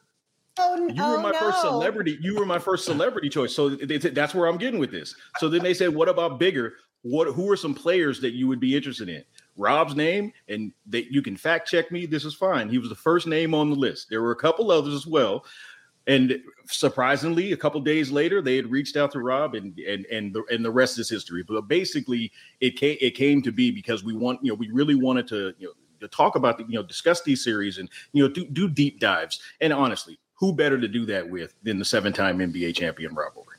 Oh, 0.58 0.88
you 0.88 0.94
oh, 0.98 1.12
were 1.12 1.22
my 1.22 1.38
first 1.38 1.60
celebrity. 1.60 2.18
You 2.20 2.34
were 2.34 2.46
my 2.46 2.58
first 2.58 2.84
celebrity 2.84 3.28
choice. 3.28 3.54
So 3.54 3.68
they, 3.68 3.98
they- 3.98 4.10
that's 4.10 4.34
where 4.34 4.48
I'm 4.48 4.58
getting 4.58 4.80
with 4.80 4.90
this. 4.90 5.14
So 5.38 5.48
then 5.48 5.62
they 5.62 5.74
said, 5.74 5.94
"What 5.94 6.08
about 6.08 6.38
bigger? 6.38 6.74
What? 7.02 7.28
Who 7.28 7.50
are 7.50 7.56
some 7.56 7.74
players 7.74 8.20
that 8.22 8.32
you 8.32 8.48
would 8.48 8.60
be 8.60 8.74
interested 8.74 9.10
in?" 9.10 9.22
Rob's 9.60 9.94
name, 9.94 10.32
and 10.48 10.72
that 10.86 11.12
you 11.12 11.20
can 11.20 11.36
fact 11.36 11.68
check 11.68 11.92
me. 11.92 12.06
This 12.06 12.24
is 12.24 12.34
fine. 12.34 12.70
He 12.70 12.78
was 12.78 12.88
the 12.88 12.94
first 12.94 13.26
name 13.26 13.54
on 13.54 13.68
the 13.68 13.76
list. 13.76 14.08
There 14.08 14.22
were 14.22 14.30
a 14.30 14.36
couple 14.36 14.70
others 14.70 14.94
as 14.94 15.06
well. 15.06 15.44
And 16.10 16.42
surprisingly, 16.66 17.52
a 17.52 17.56
couple 17.56 17.80
days 17.80 18.10
later, 18.10 18.42
they 18.42 18.56
had 18.56 18.68
reached 18.68 18.96
out 18.96 19.12
to 19.12 19.20
Rob, 19.20 19.54
and 19.54 19.78
and 19.78 20.04
and 20.06 20.34
the 20.34 20.42
and 20.50 20.64
the 20.64 20.70
rest 20.70 20.98
is 20.98 21.08
history. 21.08 21.44
But 21.44 21.68
basically, 21.68 22.32
it 22.60 22.72
came 22.72 22.98
it 23.00 23.12
came 23.12 23.40
to 23.42 23.52
be 23.52 23.70
because 23.70 24.02
we 24.02 24.12
want 24.12 24.42
you 24.42 24.50
know 24.50 24.56
we 24.56 24.70
really 24.72 24.96
wanted 24.96 25.28
to 25.28 25.54
you 25.58 25.68
know 25.68 25.72
to 26.00 26.08
talk 26.08 26.34
about 26.34 26.58
the, 26.58 26.64
you 26.64 26.74
know 26.74 26.82
discuss 26.82 27.22
these 27.22 27.44
series 27.44 27.78
and 27.78 27.88
you 28.12 28.24
know 28.24 28.28
do 28.28 28.44
do 28.44 28.68
deep 28.68 28.98
dives. 28.98 29.40
And 29.60 29.72
honestly, 29.72 30.18
who 30.34 30.52
better 30.52 30.80
to 30.80 30.88
do 30.88 31.06
that 31.06 31.30
with 31.30 31.54
than 31.62 31.78
the 31.78 31.84
seven 31.84 32.12
time 32.12 32.40
NBA 32.40 32.74
champion 32.74 33.14
Rob 33.14 33.34
Horry? 33.34 33.58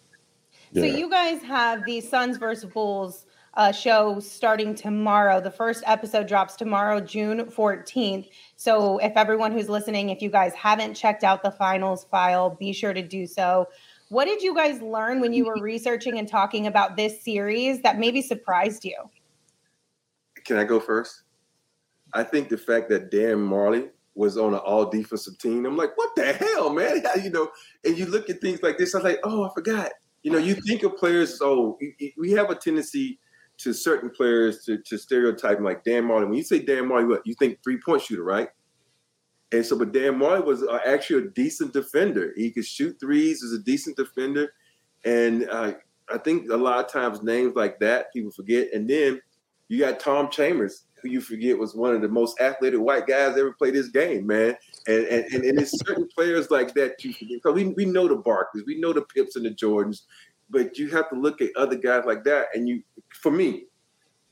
So 0.74 0.84
you 0.84 1.10
guys 1.10 1.42
have 1.44 1.86
the 1.86 2.02
Suns 2.02 2.36
versus 2.36 2.70
Bulls 2.70 3.28
uh, 3.56 3.72
show 3.72 4.20
starting 4.20 4.74
tomorrow. 4.76 5.42
The 5.42 5.52
first 5.52 5.84
episode 5.86 6.28
drops 6.28 6.56
tomorrow, 6.56 7.00
June 7.00 7.46
14th. 7.46 8.30
So 8.56 8.98
if 9.00 9.14
everyone 9.16 9.52
who's 9.52 9.70
listening, 9.70 10.10
if 10.10 10.22
you 10.22 10.30
guys 10.30 10.54
haven't 10.54 10.94
checked 10.94 11.24
out 11.24 11.44
the 11.44 11.52
finals 11.52 12.06
file, 12.06 12.52
be 12.52 12.72
sure 12.72 12.94
to 12.94 13.02
do 13.02 13.28
so. 13.28 13.68
What 14.10 14.26
did 14.26 14.42
you 14.42 14.54
guys 14.54 14.82
learn 14.82 15.22
when 15.22 15.34
you 15.34 15.46
were 15.46 15.62
researching 15.62 16.18
and 16.20 16.28
talking 16.28 16.68
about 16.68 16.98
this 16.98 17.24
series 17.24 17.82
that 17.82 17.98
maybe 17.98 18.22
surprised 18.22 18.84
you? 18.84 18.98
Can 20.44 20.58
I 20.58 20.64
go 20.64 20.80
first? 20.80 21.24
I 22.14 22.24
think 22.24 22.50
the 22.50 22.58
fact 22.58 22.90
that 22.90 23.10
Dan 23.10 23.38
Majerle 23.38 23.90
was 24.16 24.38
on 24.38 24.54
an 24.54 24.60
all 24.60 24.90
defensive 24.90 25.38
team, 25.38 25.66
I'm 25.66 25.78
like, 25.78 25.98
what 25.98 26.10
the 26.16 26.34
hell, 26.34 26.70
man? 26.70 27.02
You 27.24 27.30
know, 27.30 27.50
and 27.86 27.98
you 27.98 28.06
look 28.06 28.30
at 28.30 28.42
things 28.42 28.62
like 28.62 28.78
this, 28.78 28.94
I 28.94 28.98
was 28.98 29.06
like, 29.06 29.20
oh, 29.24 29.46
I 29.46 29.54
forgot. 29.54 29.92
You 30.24 30.32
know, 30.32 30.38
you 30.38 30.56
think 30.56 30.84
of 30.84 30.98
players, 30.98 31.40
oh, 31.42 31.80
we 32.18 32.32
have 32.32 32.50
a 32.50 32.56
tendency 32.56 33.18
to 33.64 33.74
certain 33.74 34.10
players 34.10 34.64
to, 34.66 34.78
to 34.86 34.98
stereotype 34.98 35.60
like 35.60 35.84
Dan 35.84 36.06
Majerle. 36.06 36.28
When 36.28 36.38
you 36.38 36.44
say 36.44 36.60
Dan 36.60 36.86
Majerle, 36.86 37.10
what 37.10 37.26
you 37.26 37.36
think 37.36 37.60
three 37.64 37.80
point 37.84 38.02
shooter, 38.02 38.24
right? 38.24 38.50
And 39.52 39.66
so, 39.66 39.78
but 39.78 39.92
Dan 39.92 40.18
Majerle 40.18 40.46
was 40.46 40.64
uh, 40.64 40.80
actually 40.86 41.26
a 41.26 41.30
decent 41.30 41.74
defender. 41.74 42.34
He 42.36 42.52
could 42.52 42.66
shoot 42.66 42.98
threes, 43.00 43.42
was 43.44 43.54
a 43.54 43.60
decent 43.60 43.98
defender. 43.98 44.54
And 45.04 45.50
uh, 45.50 45.74
I 46.10 46.18
think 46.18 46.50
a 46.50 46.58
lot 46.58 46.84
of 46.84 46.92
times 46.92 47.24
names 47.24 47.56
like 47.56 47.80
that 47.80 48.14
people 48.14 48.32
forget. 48.32 48.70
And 48.74 48.90
then 48.90 49.22
you 49.68 49.80
got 49.80 50.00
Tom 50.00 50.30
Chambers, 50.30 50.86
who 51.02 51.10
you 51.10 51.22
forget 51.22 51.58
was 51.58 51.76
one 51.76 51.96
of 51.96 52.02
the 52.02 52.08
most 52.08 52.40
athletic 52.40 52.80
white 52.80 53.08
guys 53.08 53.38
ever 53.38 53.54
played 53.54 53.74
this 53.74 53.88
game, 53.90 54.28
man. 54.28 54.56
And 54.88 55.06
and 55.06 55.26
and, 55.34 55.44
and 55.44 55.60
it's 55.60 55.78
certain 55.86 56.08
players 56.16 56.52
like 56.52 56.74
that 56.76 57.04
you 57.04 57.14
forget. 57.14 57.42
Because 57.44 57.56
we, 57.56 57.66
we 57.70 57.86
know 57.86 58.08
the 58.08 58.18
Barkleys, 58.18 58.66
we 58.66 58.80
know 58.80 58.94
the 58.94 59.02
Pips 59.02 59.36
and 59.36 59.46
the 59.46 59.52
Jordans, 59.52 60.02
but 60.52 60.78
you 60.78 60.90
have 60.90 61.10
to 61.10 61.16
look 61.16 61.42
at 61.42 61.50
other 61.56 61.76
guys 61.76 62.04
like 62.06 62.24
that. 62.26 62.48
And 62.54 62.68
you, 62.68 62.84
for 63.22 63.32
me, 63.32 63.66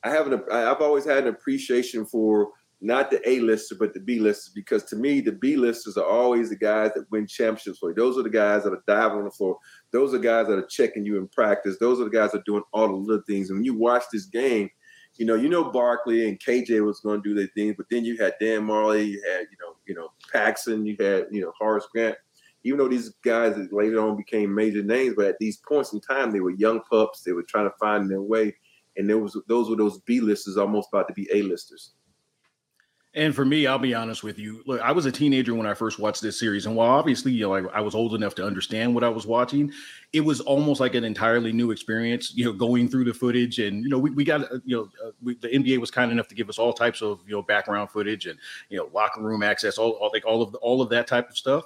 I 0.04 0.10
have 0.12 0.28
an 0.28 0.44
I've 0.52 0.82
always 0.82 1.06
had 1.06 1.24
an 1.24 1.30
appreciation 1.30 2.06
for 2.06 2.50
not 2.82 3.12
the 3.12 3.28
A 3.30 3.40
lister, 3.42 3.76
but 3.76 3.94
the 3.94 4.00
B 4.00 4.20
listers, 4.20 4.54
because 4.54 4.84
to 4.86 4.96
me, 4.96 5.20
the 5.20 5.34
B 5.34 5.58
listers 5.58 5.98
are 5.98 6.06
always 6.06 6.50
the 6.50 6.56
guys 6.56 6.92
that 6.96 7.12
win 7.12 7.28
championships 7.28 7.80
for 7.80 7.90
you. 7.90 7.96
Those 7.96 8.18
are 8.18 8.24
the 8.24 8.30
guys 8.30 8.64
that 8.64 8.72
are 8.72 8.84
diving 8.88 9.20
on 9.20 9.26
the 9.26 9.32
floor. 9.32 9.58
Those 9.92 10.14
are 10.14 10.20
guys 10.20 10.48
that 10.48 10.58
are 10.58 10.66
checking 10.66 11.06
you 11.06 11.18
in 11.18 11.28
practice. 11.28 11.78
Those 11.78 12.00
are 12.00 12.06
the 12.06 12.10
guys 12.10 12.32
that 12.32 12.40
are 12.40 12.44
doing 12.46 12.64
all 12.72 12.88
the 12.88 12.94
little 12.94 13.24
things. 13.28 13.50
And 13.50 13.58
when 13.58 13.66
you 13.66 13.74
watch 13.74 14.04
this 14.12 14.26
game, 14.26 14.70
you 15.18 15.26
know, 15.26 15.36
you 15.36 15.50
know 15.50 15.70
Barkley 15.72 16.30
and 16.30 16.40
KJ 16.40 16.86
was 16.86 17.02
going 17.02 17.22
to 17.22 17.30
do 17.30 17.36
their 17.36 17.50
thing, 17.54 17.74
but 17.76 17.88
then 17.92 18.06
you 18.06 18.16
had 18.16 18.36
Dan 18.40 18.66
Majerle, 18.66 19.06
you 19.06 19.22
had, 19.30 19.42
you 19.52 19.58
know, 19.60 19.76
you 19.86 19.96
know, 19.96 20.12
Paxson, 20.32 20.86
you 20.86 20.96
had, 20.98 21.26
you 21.32 21.42
know, 21.42 21.52
Horace 21.60 21.88
Grant. 21.92 22.16
Even 22.64 22.80
though 22.80 22.88
these 22.88 23.10
guys 23.24 23.58
later 23.72 24.02
on 24.02 24.18
became 24.18 24.54
major 24.54 24.84
names, 24.84 25.16
but 25.16 25.26
at 25.26 25.40
these 25.40 25.58
points 25.58 25.94
in 25.94 26.02
time, 26.02 26.32
they 26.32 26.42
were 26.42 26.52
young 26.52 26.82
pups. 26.90 27.22
They 27.22 27.32
were 27.32 27.44
trying 27.44 27.70
to 27.70 27.76
find 27.80 28.10
their 28.10 28.22
way. 28.22 28.56
And 28.98 29.10
there 29.10 29.18
was 29.18 29.38
those 29.48 29.70
were 29.70 29.76
those 29.76 30.00
B 30.02 30.20
listers 30.20 30.58
almost 30.58 30.90
about 30.92 31.08
to 31.08 31.14
be 31.14 31.30
A 31.34 31.42
listers. 31.42 31.94
And 33.16 33.34
for 33.34 33.44
me, 33.44 33.66
I'll 33.66 33.80
be 33.80 33.96
honest 33.96 34.24
with 34.24 34.38
you. 34.38 34.62
Look, 34.68 34.82
I 34.82 34.92
was 34.92 35.08
a 35.08 35.12
teenager 35.12 35.56
when 35.56 35.66
I 35.66 35.74
first 35.74 35.98
watched 35.98 36.22
this 36.22 36.40
series, 36.40 36.68
and 36.68 36.76
while 36.76 36.92
obviously, 36.92 37.32
you 37.32 37.42
know, 37.42 37.56
I, 37.56 37.80
I, 37.80 37.82
was 37.82 37.96
old 37.96 38.14
enough 38.14 38.36
to 38.36 38.46
understand 38.46 38.94
what 38.94 39.04
I 39.04 39.10
was 39.10 39.26
watching, 39.26 39.72
it 40.14 40.22
was 40.22 40.42
almost 40.42 40.80
like 40.80 40.94
an 40.94 41.04
entirely 41.04 41.52
new 41.52 41.72
experience. 41.72 42.32
You 42.36 42.46
know, 42.46 42.54
going 42.54 42.88
through 42.88 43.06
the 43.06 43.14
footage, 43.14 43.58
and 43.58 43.82
you 43.84 43.90
know, 43.90 43.98
we, 43.98 44.12
we 44.12 44.24
got 44.24 44.42
you 44.64 44.78
know, 44.78 44.90
uh, 45.04 45.12
we, 45.24 45.34
the 45.34 45.48
NBA 45.48 45.80
was 45.80 45.90
kind 45.90 46.12
enough 46.12 46.28
to 46.28 46.36
give 46.36 46.50
us 46.50 46.60
all 46.60 46.72
types 46.72 47.02
of 47.02 47.22
you 47.26 47.32
know 47.32 47.42
background 47.42 47.90
footage 47.90 48.28
and 48.28 48.38
you 48.70 48.78
know 48.78 48.92
locker 48.94 49.24
room 49.24 49.42
access, 49.42 49.80
all, 49.80 49.94
all 49.94 50.12
like 50.14 50.26
all 50.28 50.44
of 50.44 50.52
the, 50.52 50.60
all 50.60 50.80
of 50.80 50.90
that 50.90 51.08
type 51.08 51.32
of 51.32 51.36
stuff. 51.38 51.66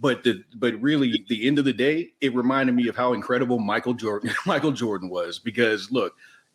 But 0.00 0.24
the 0.24 0.42
but 0.56 0.80
really, 0.80 1.24
the 1.28 1.46
end 1.46 1.58
of 1.58 1.64
the 1.64 1.72
day, 1.72 2.12
it 2.20 2.34
reminded 2.34 2.74
me 2.74 2.88
of 2.88 2.96
how 2.96 3.12
incredible 3.12 3.58
Michael 3.58 3.94
Jordan 3.94 4.32
Michael 4.46 4.72
Jordan 4.72 5.10
was 5.10 5.38
because 5.38 5.90
look 5.90 6.14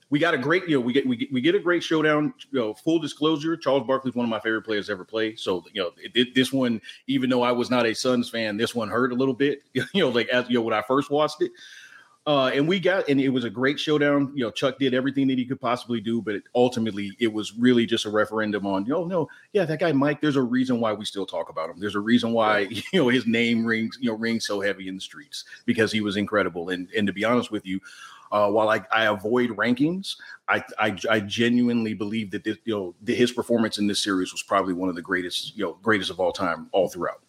we 0.09 0.19
got 0.19 0.33
a 0.33 0.37
great, 0.37 0.67
you 0.67 0.77
know, 0.77 0.81
we 0.81 0.93
get 0.93 1.07
we 1.07 1.15
get, 1.15 1.33
we 1.33 1.41
get 1.41 1.55
a 1.55 1.59
great 1.59 1.83
showdown. 1.83 2.33
You 2.51 2.59
know, 2.59 2.73
full 2.73 2.99
disclosure, 2.99 3.57
Charles 3.57 3.87
Barkley 3.87 4.09
is 4.09 4.15
one 4.15 4.25
of 4.25 4.29
my 4.29 4.39
favorite 4.39 4.61
players 4.61 4.89
ever 4.89 5.03
play. 5.03 5.35
So 5.35 5.63
you 5.73 5.81
know, 5.81 5.91
it, 5.97 6.11
it, 6.13 6.35
this 6.35 6.53
one, 6.53 6.79
even 7.07 7.29
though 7.29 7.41
I 7.41 7.51
was 7.51 7.69
not 7.69 7.85
a 7.85 7.93
Suns 7.93 8.29
fan, 8.29 8.57
this 8.57 8.75
one 8.75 8.87
hurt 8.87 9.11
a 9.11 9.15
little 9.15 9.33
bit. 9.33 9.63
You 9.93 10.01
know, 10.01 10.09
like 10.09 10.27
as 10.29 10.47
you 10.49 10.55
know, 10.55 10.61
when 10.61 10.73
I 10.73 10.81
first 10.81 11.09
watched 11.09 11.41
it, 11.41 11.51
uh, 12.27 12.47
and 12.47 12.67
we 12.67 12.79
got, 12.79 13.07
and 13.07 13.21
it 13.21 13.29
was 13.29 13.43
a 13.43 13.49
great 13.49 13.79
showdown. 13.79 14.31
You 14.33 14.45
know, 14.45 14.51
Chuck 14.51 14.79
did 14.79 14.95
everything 14.95 15.27
that 15.27 15.37
he 15.37 15.45
could 15.45 15.61
possibly 15.61 16.01
do, 16.01 16.23
but 16.23 16.41
ultimately, 16.55 17.11
it 17.19 17.31
was 17.31 17.55
really 17.55 17.85
just 17.85 18.05
a 18.05 18.09
referendum 18.09 18.65
on, 18.65 18.83
you 18.85 18.93
know, 18.93 19.05
no, 19.05 19.29
yeah, 19.53 19.63
that 19.65 19.79
guy 19.79 19.91
Mike. 19.91 20.21
There's 20.21 20.35
a 20.35 20.41
reason 20.41 20.79
why 20.79 20.91
we 20.91 21.05
still 21.05 21.27
talk 21.27 21.49
about 21.49 21.69
him. 21.69 21.79
There's 21.79 21.95
a 21.95 21.99
reason 21.99 22.33
why 22.33 22.59
you 22.69 22.81
know 22.93 23.09
his 23.09 23.27
name 23.27 23.63
rings, 23.63 23.97
you 24.01 24.09
know, 24.09 24.17
rings 24.17 24.45
so 24.45 24.59
heavy 24.59 24.87
in 24.87 24.95
the 24.95 25.01
streets 25.01 25.45
because 25.65 25.91
he 25.91 26.01
was 26.01 26.17
incredible. 26.17 26.69
And 26.69 26.89
and 26.97 27.05
to 27.05 27.13
be 27.13 27.23
honest 27.23 27.51
with 27.51 27.63
you, 27.63 27.79
uh, 28.31 28.49
while 28.49 28.69
I, 28.69 28.81
I 28.91 29.05
avoid 29.05 29.51
rankings, 29.51 30.15
I, 30.47 30.63
I, 30.79 30.97
I 31.09 31.19
genuinely 31.19 31.93
believe 31.93 32.31
that 32.31 32.43
this, 32.43 32.57
you 32.65 32.75
know 32.75 32.95
the, 33.03 33.13
his 33.13 33.31
performance 33.31 33.77
in 33.77 33.85
this 33.85 34.03
series 34.03 34.31
was 34.31 34.41
probably 34.41 34.73
one 34.73 34.89
of 34.89 34.95
the 34.95 35.01
greatest 35.01 35.55
you 35.55 35.63
know 35.63 35.77
greatest 35.83 36.09
of 36.09 36.19
all 36.19 36.31
time 36.31 36.69
all 36.71 36.89
throughout. 36.89 37.21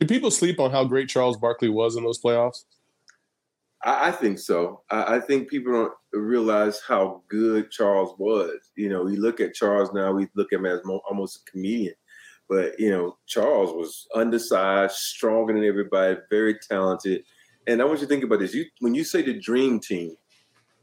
Do 0.00 0.06
people 0.06 0.32
sleep 0.32 0.58
on 0.58 0.72
how 0.72 0.84
great 0.84 1.08
Charles 1.08 1.36
Barkley 1.36 1.68
was 1.68 1.94
in 1.94 2.02
those 2.02 2.20
playoffs? 2.20 2.64
I, 3.84 4.08
I 4.08 4.10
think 4.10 4.38
so. 4.38 4.82
I, 4.90 5.16
I, 5.16 5.20
think 5.20 5.48
people 5.48 5.72
don't 5.72 5.92
realize 6.12 6.80
how 6.86 7.22
good 7.28 7.70
Charles 7.70 8.14
was. 8.18 8.70
You 8.76 8.88
know, 8.88 9.04
we 9.04 9.16
look 9.16 9.40
at 9.40 9.54
Charles 9.54 9.92
now, 9.92 10.12
we 10.12 10.28
look 10.34 10.52
at 10.52 10.58
him 10.58 10.66
as 10.66 10.80
mo- 10.84 11.02
almost 11.08 11.42
a 11.46 11.50
comedian. 11.50 11.94
But 12.48 12.78
you 12.78 12.90
know, 12.90 13.18
Charles 13.26 13.72
was 13.72 14.06
undersized, 14.14 14.94
stronger 14.94 15.52
than 15.52 15.64
everybody, 15.64 16.16
very 16.30 16.58
talented 16.58 17.24
and 17.66 17.80
I 17.80 17.84
want 17.84 18.00
you 18.00 18.06
to 18.06 18.08
think 18.08 18.24
about 18.24 18.38
this. 18.38 18.54
You 18.54 18.64
when 18.80 18.94
you 18.94 19.04
say 19.04 19.22
the 19.22 19.38
dream 19.38 19.80
team, 19.80 20.16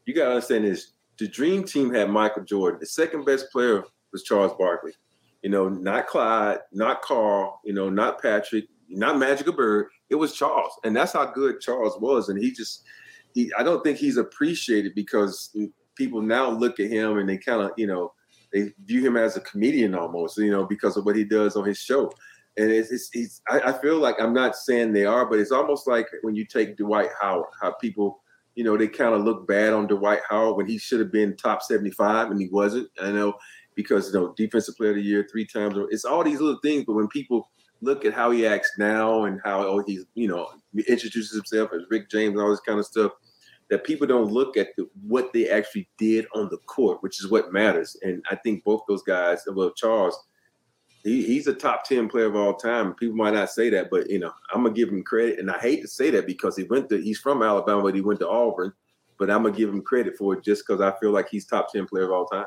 you 0.05 0.13
gotta 0.13 0.31
understand 0.31 0.65
this. 0.65 0.91
The 1.17 1.27
dream 1.27 1.63
team 1.63 1.93
had 1.93 2.09
Michael 2.09 2.43
Jordan. 2.43 2.79
The 2.79 2.87
second 2.87 3.25
best 3.25 3.51
player 3.51 3.83
was 4.11 4.23
Charles 4.23 4.53
Barkley. 4.57 4.93
You 5.43 5.49
know, 5.49 5.69
not 5.69 6.07
Clyde, 6.07 6.59
not 6.71 7.01
Karl, 7.01 7.59
you 7.63 7.73
know, 7.73 7.89
not 7.89 8.21
Patrick, 8.21 8.65
not 8.89 9.17
Magic 9.17 9.45
Bird. 9.55 9.87
It 10.13 10.17
was 10.19 10.33
Charles. 10.33 10.71
And 10.83 10.95
that's 10.95 11.13
how 11.13 11.25
good 11.25 11.59
Charles 11.59 11.99
was. 11.99 12.29
And 12.29 12.39
he 12.39 12.51
just 12.51 12.83
he 13.33 13.51
I 13.57 13.63
don't 13.63 13.83
think 13.83 13.97
he's 13.97 14.17
appreciated 14.17 14.95
because 14.95 15.55
people 15.95 16.21
now 16.21 16.49
look 16.49 16.79
at 16.79 16.89
him 16.89 17.17
and 17.17 17.27
they 17.27 17.37
kind 17.37 17.61
of, 17.61 17.71
you 17.77 17.87
know, 17.87 18.13
they 18.53 18.71
view 18.85 19.05
him 19.05 19.17
as 19.17 19.35
a 19.35 19.41
comedian 19.41 19.95
almost, 19.95 20.37
you 20.37 20.51
know, 20.51 20.65
because 20.65 20.95
of 20.95 21.05
what 21.05 21.15
he 21.15 21.23
does 21.23 21.55
on 21.55 21.65
his 21.65 21.79
show 21.79 22.11
and 22.57 22.71
it's, 22.71 22.91
it's, 22.91 23.09
it's 23.13 23.41
I, 23.49 23.59
I, 23.59 23.73
feel 23.73 23.97
like 23.97 24.19
I'm 24.19 24.33
not 24.33 24.55
saying 24.55 24.93
they 24.93 25.05
are, 25.05 25.25
but 25.25 25.39
it's 25.39 25.51
almost 25.51 25.87
like 25.87 26.07
when 26.21 26.35
you 26.35 26.45
take 26.45 26.77
Dwight 26.77 27.09
Howard, 27.19 27.47
how 27.59 27.71
people, 27.73 28.21
you 28.55 28.63
know, 28.63 28.77
they 28.77 28.87
kind 28.87 29.15
of 29.15 29.23
look 29.23 29.47
bad 29.47 29.73
on 29.73 29.87
Dwight 29.87 30.19
Howard 30.29 30.57
when 30.57 30.67
he 30.67 30.77
should 30.77 30.99
have 30.99 31.11
been 31.11 31.35
top 31.35 31.63
75 31.63 32.29
and 32.29 32.39
he 32.39 32.49
wasn't. 32.49 32.89
I 33.01 33.11
know 33.11 33.33
because 33.75 34.13
you 34.13 34.19
know 34.19 34.33
defensive 34.37 34.75
player 34.77 34.91
of 34.91 34.97
the 34.97 35.01
year 35.01 35.27
three 35.31 35.47
times. 35.47 35.75
It's 35.89 36.05
all 36.05 36.23
these 36.23 36.39
little 36.39 36.59
things, 36.61 36.83
but 36.85 36.93
when 36.93 37.07
people 37.07 37.49
look 37.83 38.05
at 38.05 38.13
how 38.13 38.31
he 38.31 38.47
acts 38.47 38.71
now 38.77 39.25
and 39.25 39.39
how 39.43 39.65
oh, 39.65 39.83
he's 39.85 40.05
you 40.15 40.27
know 40.27 40.47
introduces 40.87 41.33
himself 41.33 41.71
as 41.73 41.83
Rick 41.89 42.09
James 42.09 42.33
and 42.33 42.41
all 42.41 42.49
this 42.49 42.59
kind 42.61 42.79
of 42.79 42.85
stuff, 42.85 43.11
that 43.69 43.83
people 43.83 44.07
don't 44.07 44.31
look 44.31 44.57
at 44.57 44.69
the, 44.77 44.89
what 45.07 45.33
they 45.33 45.49
actually 45.49 45.87
did 45.97 46.25
on 46.33 46.49
the 46.49 46.57
court, 46.65 47.01
which 47.01 47.23
is 47.23 47.29
what 47.29 47.53
matters. 47.53 47.97
And 48.01 48.23
I 48.29 48.35
think 48.35 48.63
both 48.63 48.81
those 48.87 49.03
guys, 49.03 49.43
well 49.47 49.71
Charles 49.71 50.17
he, 51.03 51.23
he's 51.23 51.47
a 51.47 51.53
top 51.53 51.83
10 51.83 52.07
player 52.07 52.27
of 52.27 52.35
all 52.35 52.55
time. 52.55 52.93
People 52.93 53.17
might 53.17 53.33
not 53.33 53.49
say 53.49 53.69
that, 53.69 53.89
but 53.91 54.09
you 54.09 54.19
know, 54.19 54.31
I'm 54.53 54.63
gonna 54.63 54.73
give 54.73 54.89
him 54.89 55.03
credit. 55.03 55.39
And 55.39 55.51
I 55.51 55.59
hate 55.59 55.81
to 55.81 55.87
say 55.87 56.09
that 56.11 56.25
because 56.25 56.55
he 56.55 56.63
went 56.63 56.89
to 56.89 57.01
he's 57.01 57.19
from 57.19 57.43
Alabama, 57.43 57.83
but 57.83 57.95
he 57.95 58.01
went 58.01 58.19
to 58.21 58.29
Auburn. 58.29 58.73
But 59.19 59.29
I'm 59.29 59.43
gonna 59.43 59.55
give 59.55 59.69
him 59.69 59.81
credit 59.81 60.17
for 60.17 60.33
it 60.33 60.43
just 60.43 60.65
because 60.65 60.81
I 60.81 60.97
feel 60.99 61.11
like 61.11 61.29
he's 61.29 61.45
top 61.45 61.71
10 61.71 61.87
player 61.87 62.05
of 62.05 62.11
all 62.11 62.25
time 62.25 62.45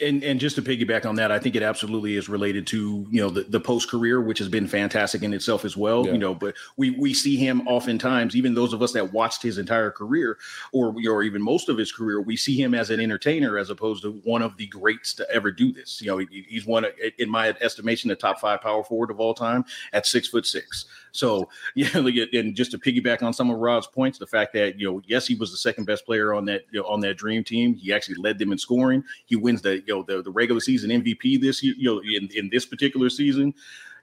and 0.00 0.22
and 0.22 0.38
just 0.38 0.56
to 0.56 0.62
piggyback 0.62 1.06
on 1.06 1.16
that, 1.16 1.32
I 1.32 1.38
think 1.38 1.56
it 1.56 1.62
absolutely 1.62 2.16
is 2.16 2.28
related 2.28 2.66
to 2.68 3.06
you 3.10 3.20
know 3.20 3.30
the, 3.30 3.42
the 3.44 3.60
post 3.60 3.90
career, 3.90 4.20
which 4.20 4.38
has 4.38 4.48
been 4.48 4.66
fantastic 4.66 5.22
in 5.22 5.32
itself 5.32 5.64
as 5.64 5.76
well. 5.76 6.04
Yeah. 6.04 6.12
You 6.12 6.18
know, 6.18 6.34
but 6.34 6.54
we 6.76 6.90
we 6.90 7.14
see 7.14 7.36
him 7.36 7.66
oftentimes, 7.66 8.36
even 8.36 8.54
those 8.54 8.72
of 8.72 8.82
us 8.82 8.92
that 8.92 9.12
watched 9.12 9.42
his 9.42 9.58
entire 9.58 9.90
career, 9.90 10.38
or 10.72 10.94
or 11.08 11.22
even 11.22 11.40
most 11.40 11.68
of 11.68 11.78
his 11.78 11.92
career, 11.92 12.20
we 12.20 12.36
see 12.36 12.60
him 12.60 12.74
as 12.74 12.90
an 12.90 13.00
entertainer 13.00 13.56
as 13.58 13.70
opposed 13.70 14.02
to 14.02 14.12
one 14.24 14.42
of 14.42 14.56
the 14.56 14.66
greats 14.66 15.14
to 15.14 15.30
ever 15.30 15.50
do 15.50 15.72
this. 15.72 16.00
You 16.02 16.08
know, 16.08 16.18
he, 16.18 16.44
he's 16.46 16.66
one, 16.66 16.86
in 17.18 17.30
my 17.30 17.54
estimation, 17.60 18.08
the 18.08 18.16
top 18.16 18.38
five 18.38 18.60
power 18.60 18.84
forward 18.84 19.10
of 19.10 19.20
all 19.20 19.34
time 19.34 19.64
at 19.92 20.06
six 20.06 20.28
foot 20.28 20.46
six. 20.46 20.86
So 21.16 21.48
yeah, 21.74 21.88
and 21.96 22.54
just 22.54 22.70
to 22.72 22.78
piggyback 22.78 23.22
on 23.22 23.32
some 23.32 23.50
of 23.50 23.58
Rob's 23.58 23.86
points, 23.86 24.18
the 24.18 24.26
fact 24.26 24.52
that 24.54 24.78
you 24.78 24.90
know, 24.90 25.02
yes, 25.06 25.26
he 25.26 25.34
was 25.34 25.50
the 25.50 25.56
second 25.56 25.84
best 25.84 26.04
player 26.04 26.34
on 26.34 26.44
that 26.46 26.64
you 26.70 26.80
know, 26.80 26.86
on 26.86 27.00
that 27.00 27.16
dream 27.16 27.44
team. 27.44 27.74
He 27.74 27.92
actually 27.92 28.16
led 28.16 28.38
them 28.38 28.52
in 28.52 28.58
scoring. 28.58 29.02
He 29.26 29.36
wins 29.36 29.62
the 29.62 29.78
you 29.86 29.94
know 29.94 30.02
the, 30.02 30.22
the 30.22 30.30
regular 30.30 30.60
season 30.60 30.90
MVP 30.90 31.40
this 31.40 31.62
year. 31.62 31.74
You 31.76 31.94
know, 31.94 32.00
in, 32.00 32.28
in 32.34 32.50
this 32.50 32.66
particular 32.66 33.10
season, 33.10 33.54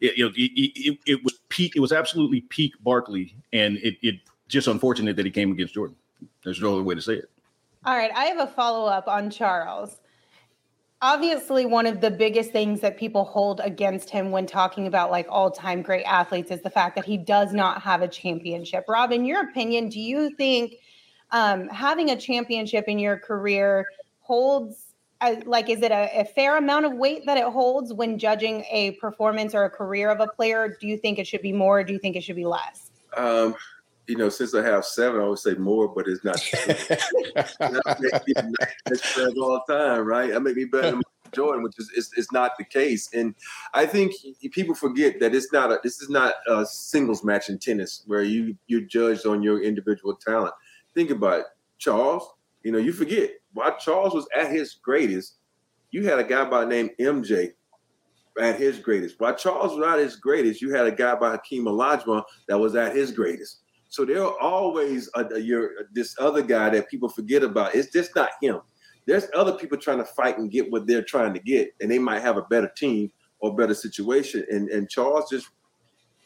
it, 0.01 0.17
you 0.17 0.25
know, 0.25 0.31
it, 0.35 0.51
it, 0.55 0.99
it 1.05 1.23
was 1.23 1.39
peak. 1.49 1.75
It 1.75 1.79
was 1.79 1.91
absolutely 1.91 2.41
peak 2.41 2.73
Barkley, 2.81 3.35
and 3.51 3.77
it, 3.77 3.97
it 4.01 4.15
just 4.47 4.67
unfortunate 4.67 5.15
that 5.15 5.25
he 5.25 5.31
came 5.31 5.51
against 5.51 5.73
Jordan. 5.73 5.95
There's 6.43 6.61
no 6.61 6.73
other 6.73 6.83
way 6.83 6.95
to 6.95 7.01
say 7.01 7.15
it. 7.15 7.29
All 7.85 7.97
right, 7.97 8.11
I 8.15 8.25
have 8.25 8.39
a 8.39 8.47
follow 8.47 8.85
up 8.87 9.07
on 9.07 9.29
Charles 9.29 9.99
obviously 11.03 11.65
one 11.65 11.85
of 11.85 11.99
the 11.99 12.09
biggest 12.09 12.51
things 12.51 12.79
that 12.79 12.97
people 12.97 13.25
hold 13.25 13.59
against 13.59 14.09
him 14.09 14.31
when 14.31 14.45
talking 14.45 14.87
about 14.87 15.11
like 15.11 15.27
all-time 15.29 15.81
great 15.81 16.05
athletes 16.05 16.49
is 16.49 16.61
the 16.61 16.69
fact 16.69 16.95
that 16.95 17.03
he 17.03 17.17
does 17.17 17.51
not 17.51 17.81
have 17.81 18.01
a 18.01 18.07
championship. 18.07 18.85
Rob, 18.87 19.11
in 19.11 19.25
your 19.25 19.41
opinion, 19.41 19.89
do 19.89 19.99
you 19.99 20.33
think 20.37 20.75
um, 21.31 21.67
having 21.67 22.09
a 22.09 22.15
championship 22.15 22.85
in 22.87 22.97
your 22.97 23.17
career 23.17 23.85
holds 24.21 24.93
uh, 25.19 25.35
like 25.45 25.69
is 25.69 25.81
it 25.81 25.91
a, 25.91 26.21
a, 26.21 26.25
fair 26.25 26.57
amount 26.57 26.85
of 26.85 26.93
weight 26.93 27.25
that 27.25 27.37
it 27.37 27.45
holds 27.45 27.93
when 27.93 28.17
judging 28.17 28.65
a 28.71 28.91
performance 28.91 29.53
or 29.53 29.65
a 29.65 29.69
career 29.69 30.09
of 30.09 30.19
a 30.21 30.27
player? 30.27 30.77
Do 30.79 30.87
you 30.87 30.97
think 30.97 31.19
it 31.19 31.27
should 31.27 31.41
be 31.41 31.53
more? 31.53 31.83
do 31.83 31.93
you 31.93 31.99
think 31.99 32.15
it 32.15 32.23
should 32.23 32.35
be 32.35 32.45
less? 32.45 32.91
Um, 33.15 33.55
you 34.07 34.17
know, 34.17 34.29
since 34.29 34.53
I 34.53 34.63
have 34.63 34.85
seven, 34.85 35.21
I 35.21 35.25
would 35.25 35.39
say 35.39 35.53
more, 35.53 35.87
but 35.87 36.07
it's 36.07 36.23
not. 36.23 36.35
That's 38.85 39.17
all 39.17 39.63
the 39.67 39.73
time, 39.73 40.05
right? 40.05 40.33
I 40.33 40.39
make 40.39 40.57
me 40.57 40.65
better 40.65 40.91
than 40.91 41.01
Jordan, 41.33 41.63
which 41.63 41.79
is, 41.79 41.89
is, 41.95 42.11
is 42.15 42.31
not 42.31 42.51
the 42.57 42.65
case. 42.65 43.09
And 43.13 43.33
I 43.73 43.85
think 43.85 44.13
people 44.51 44.75
forget 44.75 45.19
that 45.19 45.33
it's 45.33 45.51
not 45.51 45.71
a 45.71 45.79
this 45.83 46.01
is 46.01 46.09
not 46.09 46.33
a 46.47 46.65
singles 46.65 47.23
match 47.23 47.49
in 47.49 47.59
tennis 47.59 48.03
where 48.05 48.23
you 48.23 48.57
you're 48.67 48.81
judged 48.81 49.25
on 49.25 49.41
your 49.41 49.61
individual 49.61 50.15
talent. 50.15 50.53
Think 50.93 51.09
about 51.09 51.39
it. 51.41 51.45
Charles. 51.77 52.27
You 52.63 52.71
know, 52.71 52.77
you 52.77 52.93
forget 52.93 53.31
while 53.53 53.77
Charles 53.77 54.13
was 54.13 54.27
at 54.35 54.51
his 54.51 54.75
greatest, 54.75 55.37
you 55.91 56.05
had 56.05 56.19
a 56.19 56.23
guy 56.23 56.45
by 56.45 56.61
the 56.61 56.67
name 56.67 56.89
MJ 56.99 57.51
at 58.39 58.59
his 58.59 58.79
greatest. 58.79 59.19
While 59.19 59.35
Charles 59.35 59.77
was 59.77 59.85
at 59.85 59.99
his 59.99 60.15
greatest, 60.15 60.61
you 60.61 60.73
had 60.73 60.87
a 60.87 60.91
guy 60.91 61.15
by 61.15 61.31
Hakeem 61.31 61.65
Olajuwon 61.65 62.23
that 62.47 62.57
was 62.57 62.75
at 62.75 62.95
his 62.95 63.11
greatest. 63.11 63.62
So 63.93 64.05
there 64.05 64.23
are 64.23 64.35
always 64.39 65.07
a, 65.13 65.23
a, 65.35 65.39
your 65.39 65.69
this 65.91 66.15
other 66.17 66.41
guy 66.41 66.71
that 66.71 66.89
people 66.89 67.09
forget 67.09 67.43
about. 67.43 67.75
It's 67.75 67.91
just 67.91 68.15
not 68.15 68.31
him. 68.41 68.59
there's 69.05 69.27
other 69.35 69.53
people 69.53 69.77
trying 69.77 69.99
to 69.99 70.03
fight 70.03 70.39
and 70.39 70.49
get 70.49 70.71
what 70.71 70.87
they're 70.87 71.03
trying 71.03 71.31
to 71.35 71.39
get, 71.39 71.75
and 71.79 71.91
they 71.91 71.99
might 71.99 72.23
have 72.23 72.37
a 72.37 72.41
better 72.49 72.71
team 72.75 73.11
or 73.37 73.55
better 73.55 73.75
situation. 73.75 74.47
And 74.49 74.67
and 74.69 74.89
Charles 74.89 75.29
just 75.29 75.47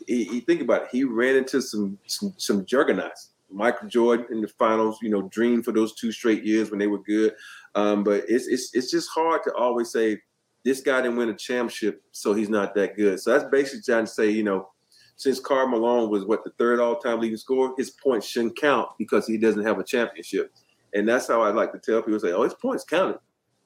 he, 0.07 0.23
he 0.23 0.39
think 0.39 0.61
about 0.61 0.83
it, 0.83 0.89
he 0.93 1.03
ran 1.03 1.35
into 1.35 1.61
some 1.61 1.99
some, 2.07 2.33
some 2.37 2.65
juggernauts. 2.65 3.31
Michael 3.51 3.89
Jordan 3.89 4.27
in 4.31 4.39
the 4.39 4.47
finals, 4.47 4.99
you 5.01 5.09
know, 5.09 5.23
dreamed 5.23 5.65
for 5.65 5.73
those 5.73 5.93
two 5.95 6.13
straight 6.13 6.45
years 6.45 6.69
when 6.69 6.79
they 6.79 6.87
were 6.87 7.03
good. 7.03 7.33
Um, 7.75 8.01
but 8.01 8.23
it's 8.29 8.47
it's 8.47 8.73
it's 8.73 8.89
just 8.89 9.09
hard 9.09 9.43
to 9.43 9.53
always 9.55 9.91
say 9.91 10.21
this 10.63 10.79
guy 10.79 11.01
didn't 11.01 11.17
win 11.17 11.27
a 11.27 11.35
championship, 11.35 12.01
so 12.13 12.33
he's 12.33 12.49
not 12.49 12.75
that 12.75 12.95
good. 12.95 13.19
So 13.19 13.33
that's 13.33 13.51
basically 13.51 13.81
trying 13.81 14.05
to 14.05 14.11
say, 14.11 14.29
you 14.29 14.43
know, 14.43 14.69
since 15.17 15.39
Karl 15.39 15.67
Malone 15.67 16.09
was 16.09 16.25
what 16.25 16.43
the 16.43 16.51
third 16.51 16.79
all-time 16.79 17.19
leading 17.19 17.37
scorer, 17.37 17.73
his 17.75 17.89
points 17.89 18.27
shouldn't 18.27 18.55
count 18.55 18.89
because 18.99 19.27
he 19.27 19.37
doesn't 19.37 19.65
have 19.65 19.79
a 19.79 19.83
championship. 19.83 20.53
And 20.93 21.09
that's 21.09 21.27
how 21.27 21.41
I 21.41 21.49
like 21.49 21.73
to 21.73 21.79
tell 21.79 22.01
people 22.01 22.19
say, 22.19 22.31
oh, 22.31 22.43
his 22.43 22.53
points 22.53 22.83
counted. 22.83 23.19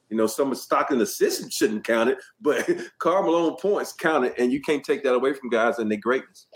You 0.10 0.18
know, 0.18 0.28
some 0.28 0.52
of 0.52 0.58
Stockton 0.58 1.00
assists 1.02 1.54
shouldn't 1.54 1.84
count 1.84 2.10
it, 2.10 2.18
but 2.42 2.70
Karl 3.00 3.24
Malone 3.24 3.58
points 3.58 3.94
counted, 3.94 4.34
and 4.38 4.52
you 4.52 4.62
can't 4.62 4.84
take 4.84 5.04
that 5.04 5.14
away 5.14 5.34
from 5.34 5.50
guys 5.50 5.80
and 5.80 5.92
their 5.92 6.00
greatness. 6.00 6.48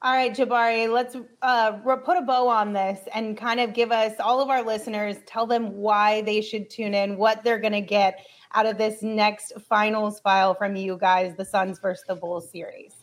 All 0.00 0.12
right, 0.12 0.32
Jabari, 0.32 0.88
let's 0.92 1.16
uh, 1.42 1.72
put 1.72 2.18
a 2.18 2.22
bow 2.22 2.48
on 2.48 2.72
this 2.72 3.00
and 3.14 3.36
kind 3.36 3.58
of 3.58 3.74
give 3.74 3.90
us 3.90 4.12
all 4.20 4.40
of 4.40 4.48
our 4.48 4.62
listeners, 4.62 5.16
tell 5.26 5.44
them 5.44 5.74
why 5.74 6.20
they 6.22 6.40
should 6.40 6.70
tune 6.70 6.94
in, 6.94 7.16
what 7.16 7.42
they're 7.42 7.58
going 7.58 7.72
to 7.72 7.80
get 7.80 8.24
out 8.54 8.66
of 8.66 8.78
this 8.78 9.02
next 9.02 9.54
finals 9.68 10.20
file 10.20 10.54
from 10.54 10.76
you 10.76 10.98
guys, 10.98 11.34
the 11.36 11.44
Suns 11.44 11.80
versus 11.80 12.04
the 12.06 12.14
Bulls 12.14 12.50
series. 12.50 12.97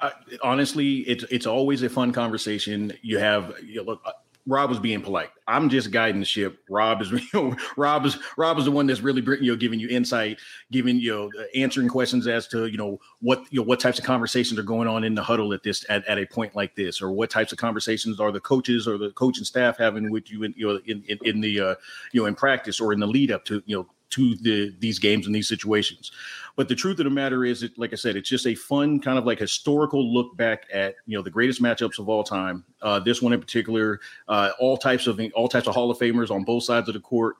Uh, 0.00 0.10
honestly, 0.42 0.98
it's 1.00 1.24
it's 1.24 1.46
always 1.46 1.82
a 1.82 1.88
fun 1.88 2.12
conversation. 2.12 2.92
You 3.02 3.18
have 3.18 3.54
you 3.62 3.76
know, 3.76 3.82
look, 3.82 4.02
Rob 4.48 4.70
was 4.70 4.78
being 4.78 5.02
polite. 5.02 5.28
I'm 5.46 5.68
just 5.68 5.90
guiding 5.90 6.20
the 6.20 6.26
ship. 6.26 6.60
Rob 6.70 7.02
is, 7.02 7.12
you 7.12 7.20
know, 7.34 7.56
Rob 7.76 8.06
is, 8.06 8.18
Rob 8.38 8.58
is 8.58 8.64
the 8.64 8.70
one 8.70 8.86
that's 8.86 9.02
really, 9.02 9.20
you 9.42 9.52
know, 9.52 9.56
giving 9.56 9.78
you 9.78 9.88
insight, 9.88 10.38
giving 10.72 10.98
you 10.98 11.10
know, 11.10 11.30
answering 11.54 11.88
questions 11.88 12.26
as 12.26 12.48
to, 12.48 12.66
you 12.66 12.78
know, 12.78 12.98
what, 13.20 13.44
you 13.50 13.60
know, 13.60 13.66
what 13.66 13.78
types 13.78 13.98
of 13.98 14.06
conversations 14.06 14.58
are 14.58 14.64
going 14.64 14.88
on 14.88 15.04
in 15.04 15.14
the 15.14 15.22
huddle 15.22 15.52
at 15.52 15.62
this, 15.62 15.84
at, 15.90 16.04
at 16.06 16.18
a 16.18 16.24
point 16.24 16.56
like 16.56 16.74
this, 16.74 17.02
or 17.02 17.12
what 17.12 17.28
types 17.28 17.52
of 17.52 17.58
conversations 17.58 18.18
are 18.18 18.32
the 18.32 18.40
coaches 18.40 18.88
or 18.88 18.96
the 18.96 19.10
coaching 19.10 19.44
staff 19.44 19.76
having 19.76 20.10
with 20.10 20.30
you 20.30 20.42
in, 20.44 20.54
you 20.56 20.66
know, 20.66 20.80
in, 20.86 21.04
in, 21.08 21.18
in 21.24 21.40
the, 21.42 21.60
uh, 21.60 21.74
you 22.12 22.22
know, 22.22 22.26
in 22.26 22.34
practice 22.34 22.80
or 22.80 22.94
in 22.94 23.00
the 23.00 23.06
lead 23.06 23.30
up 23.30 23.44
to, 23.44 23.62
you 23.66 23.76
know, 23.76 23.86
to 24.10 24.34
the 24.36 24.74
these 24.78 24.98
games 24.98 25.26
and 25.26 25.34
these 25.34 25.48
situations. 25.48 26.12
But 26.56 26.68
the 26.68 26.74
truth 26.74 26.98
of 26.98 27.04
the 27.04 27.10
matter 27.10 27.44
is, 27.44 27.62
it, 27.62 27.78
like 27.78 27.92
I 27.92 27.96
said, 27.96 28.16
it's 28.16 28.28
just 28.28 28.46
a 28.46 28.54
fun 28.54 29.00
kind 29.00 29.18
of 29.18 29.24
like 29.24 29.38
historical 29.38 30.12
look 30.12 30.36
back 30.36 30.66
at 30.72 30.96
you 31.06 31.16
know 31.16 31.22
the 31.22 31.30
greatest 31.30 31.62
matchups 31.62 31.98
of 31.98 32.08
all 32.08 32.24
time. 32.24 32.64
Uh, 32.82 32.98
this 32.98 33.22
one 33.22 33.32
in 33.32 33.40
particular, 33.40 34.00
uh, 34.28 34.50
all 34.58 34.76
types 34.76 35.06
of 35.06 35.20
all 35.34 35.48
types 35.48 35.68
of 35.68 35.74
Hall 35.74 35.90
of 35.90 35.98
Famers 35.98 36.30
on 36.30 36.44
both 36.44 36.64
sides 36.64 36.88
of 36.88 36.94
the 36.94 37.00
court. 37.00 37.36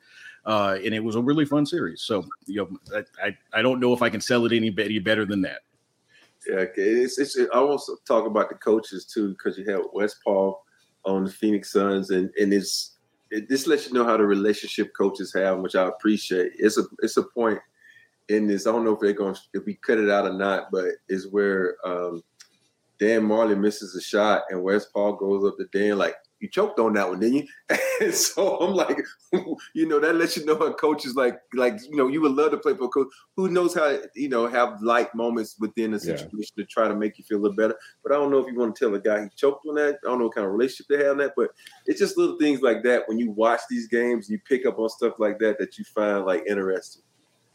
Uh, 0.46 0.78
and 0.82 0.94
it 0.94 1.02
was 1.04 1.14
a 1.16 1.20
really 1.20 1.44
fun 1.44 1.66
series. 1.66 2.00
So, 2.00 2.24
you 2.46 2.56
know, 2.56 2.96
I, 3.22 3.26
I, 3.26 3.36
I 3.58 3.60
don't 3.60 3.80
know 3.80 3.92
if 3.92 4.00
I 4.00 4.08
can 4.08 4.20
sell 4.20 4.46
it 4.46 4.52
any, 4.52 4.70
better 4.70 5.26
than 5.26 5.42
that. 5.42 5.60
Yeah, 6.48 6.64
it's, 6.74 7.18
it's 7.18 7.36
I 7.52 7.58
also 7.58 7.96
talk 8.06 8.24
about 8.24 8.48
the 8.48 8.54
coaches 8.54 9.04
too 9.04 9.30
because 9.30 9.58
you 9.58 9.70
have 9.70 9.82
Westphal 9.92 10.62
on 11.04 11.24
the 11.24 11.30
Phoenix 11.30 11.72
Suns, 11.72 12.10
and 12.10 12.30
and 12.40 12.52
it's 12.52 12.97
it, 13.30 13.48
this 13.48 13.66
lets 13.66 13.86
you 13.86 13.94
know 13.94 14.04
how 14.04 14.16
the 14.16 14.24
relationship 14.24 14.92
coaches 14.96 15.32
have, 15.34 15.58
which 15.58 15.74
I 15.74 15.86
appreciate. 15.86 16.52
It's 16.58 16.78
a 16.78 16.84
it's 17.02 17.16
a 17.16 17.22
point 17.22 17.58
in 18.28 18.46
this. 18.46 18.66
I 18.66 18.72
don't 18.72 18.84
know 18.84 18.94
if 18.94 19.00
they're 19.00 19.12
going 19.12 19.36
if 19.54 19.64
we 19.64 19.74
cut 19.74 19.98
it 19.98 20.10
out 20.10 20.26
or 20.26 20.32
not, 20.32 20.70
but 20.70 20.86
is 21.08 21.28
where 21.28 21.76
um, 21.84 22.22
Dan 22.98 23.22
Majerle 23.22 23.58
misses 23.58 23.94
a 23.94 24.00
shot 24.00 24.42
and 24.50 24.62
Westphal 24.62 25.14
goes 25.14 25.46
up 25.46 25.56
to 25.58 25.66
Dan 25.72 25.98
like, 25.98 26.16
you 26.40 26.48
choked 26.48 26.78
on 26.78 26.92
that 26.94 27.08
one, 27.08 27.20
didn't 27.20 27.36
you? 27.36 27.46
and 28.00 28.14
so 28.14 28.58
I'm 28.58 28.74
like, 28.74 29.02
you 29.74 29.86
know, 29.86 29.98
that 30.00 30.14
lets 30.14 30.36
you 30.36 30.44
know 30.44 30.54
a 30.54 30.72
coach 30.74 31.04
is 31.04 31.14
like, 31.14 31.40
like 31.54 31.74
you 31.88 31.96
know, 31.96 32.08
you 32.08 32.20
would 32.20 32.32
love 32.32 32.52
to 32.52 32.58
play 32.58 32.74
for 32.74 32.84
a 32.84 32.88
coach 32.88 33.08
who 33.36 33.48
knows 33.48 33.74
how, 33.74 33.98
you 34.14 34.28
know, 34.28 34.46
have 34.46 34.80
light 34.82 35.14
moments 35.14 35.56
within 35.58 35.92
the 35.92 36.00
situation 36.00 36.52
yeah. 36.56 36.64
to 36.64 36.66
try 36.66 36.88
to 36.88 36.94
make 36.94 37.18
you 37.18 37.24
feel 37.24 37.38
a 37.38 37.42
little 37.42 37.56
better. 37.56 37.74
But 38.02 38.12
I 38.12 38.16
don't 38.16 38.30
know 38.30 38.38
if 38.38 38.46
you 38.46 38.58
want 38.58 38.76
to 38.76 38.84
tell 38.84 38.94
a 38.94 39.00
guy 39.00 39.22
he 39.22 39.28
choked 39.36 39.66
on 39.66 39.74
that. 39.76 39.98
I 40.04 40.08
don't 40.08 40.18
know 40.18 40.26
what 40.26 40.34
kind 40.34 40.46
of 40.46 40.52
relationship 40.52 40.86
they 40.88 41.04
have 41.04 41.12
on 41.12 41.18
that, 41.18 41.32
but 41.36 41.50
it's 41.86 41.98
just 41.98 42.16
little 42.16 42.38
things 42.38 42.62
like 42.62 42.82
that 42.84 43.02
when 43.06 43.18
you 43.18 43.30
watch 43.30 43.60
these 43.68 43.88
games, 43.88 44.28
you 44.30 44.38
pick 44.48 44.66
up 44.66 44.78
on 44.78 44.88
stuff 44.88 45.14
like 45.18 45.38
that 45.40 45.58
that 45.58 45.78
you 45.78 45.84
find 45.84 46.24
like 46.24 46.44
interesting. 46.48 47.02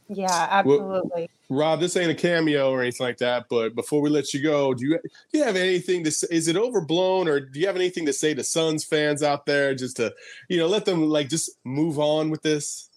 Yeah, 0.10 0.48
absolutely. 0.50 1.30
Well, 1.50 1.58
Rob, 1.58 1.80
this 1.80 1.96
ain't 1.96 2.12
a 2.12 2.16
cameo 2.16 2.72
or 2.72 2.82
anything 2.82 3.06
like 3.06 3.18
that. 3.18 3.46
But 3.50 3.76
before 3.76 4.02
we 4.02 4.10
let 4.10 4.34
you 4.34 4.42
go, 4.42 4.74
do 4.74 4.86
you 4.86 5.00
do 5.32 5.40
you 5.40 5.44
have 5.44 5.56
anything 5.56 6.04
to 6.04 6.12
say? 6.12 6.28
Is 6.30 6.48
it 6.48 6.56
overblown, 6.56 7.28
or 7.28 7.40
do 7.40 7.60
you 7.60 7.68
have 7.68 7.76
anything 7.76 8.06
to 8.06 8.14
say 8.14 8.34
to 8.34 8.44
Suns 8.44 8.84
fans 8.84 9.24
out 9.24 9.46
there, 9.46 9.74
just 9.74 9.98
to 9.98 10.14
you 10.50 10.58
know 10.58 10.68
let 10.68 10.86
them 10.86 11.04
like 11.04 11.30
just 11.30 11.52
move 11.64 12.00
on 12.00 12.30
with 12.30 12.42
this? 12.42 12.90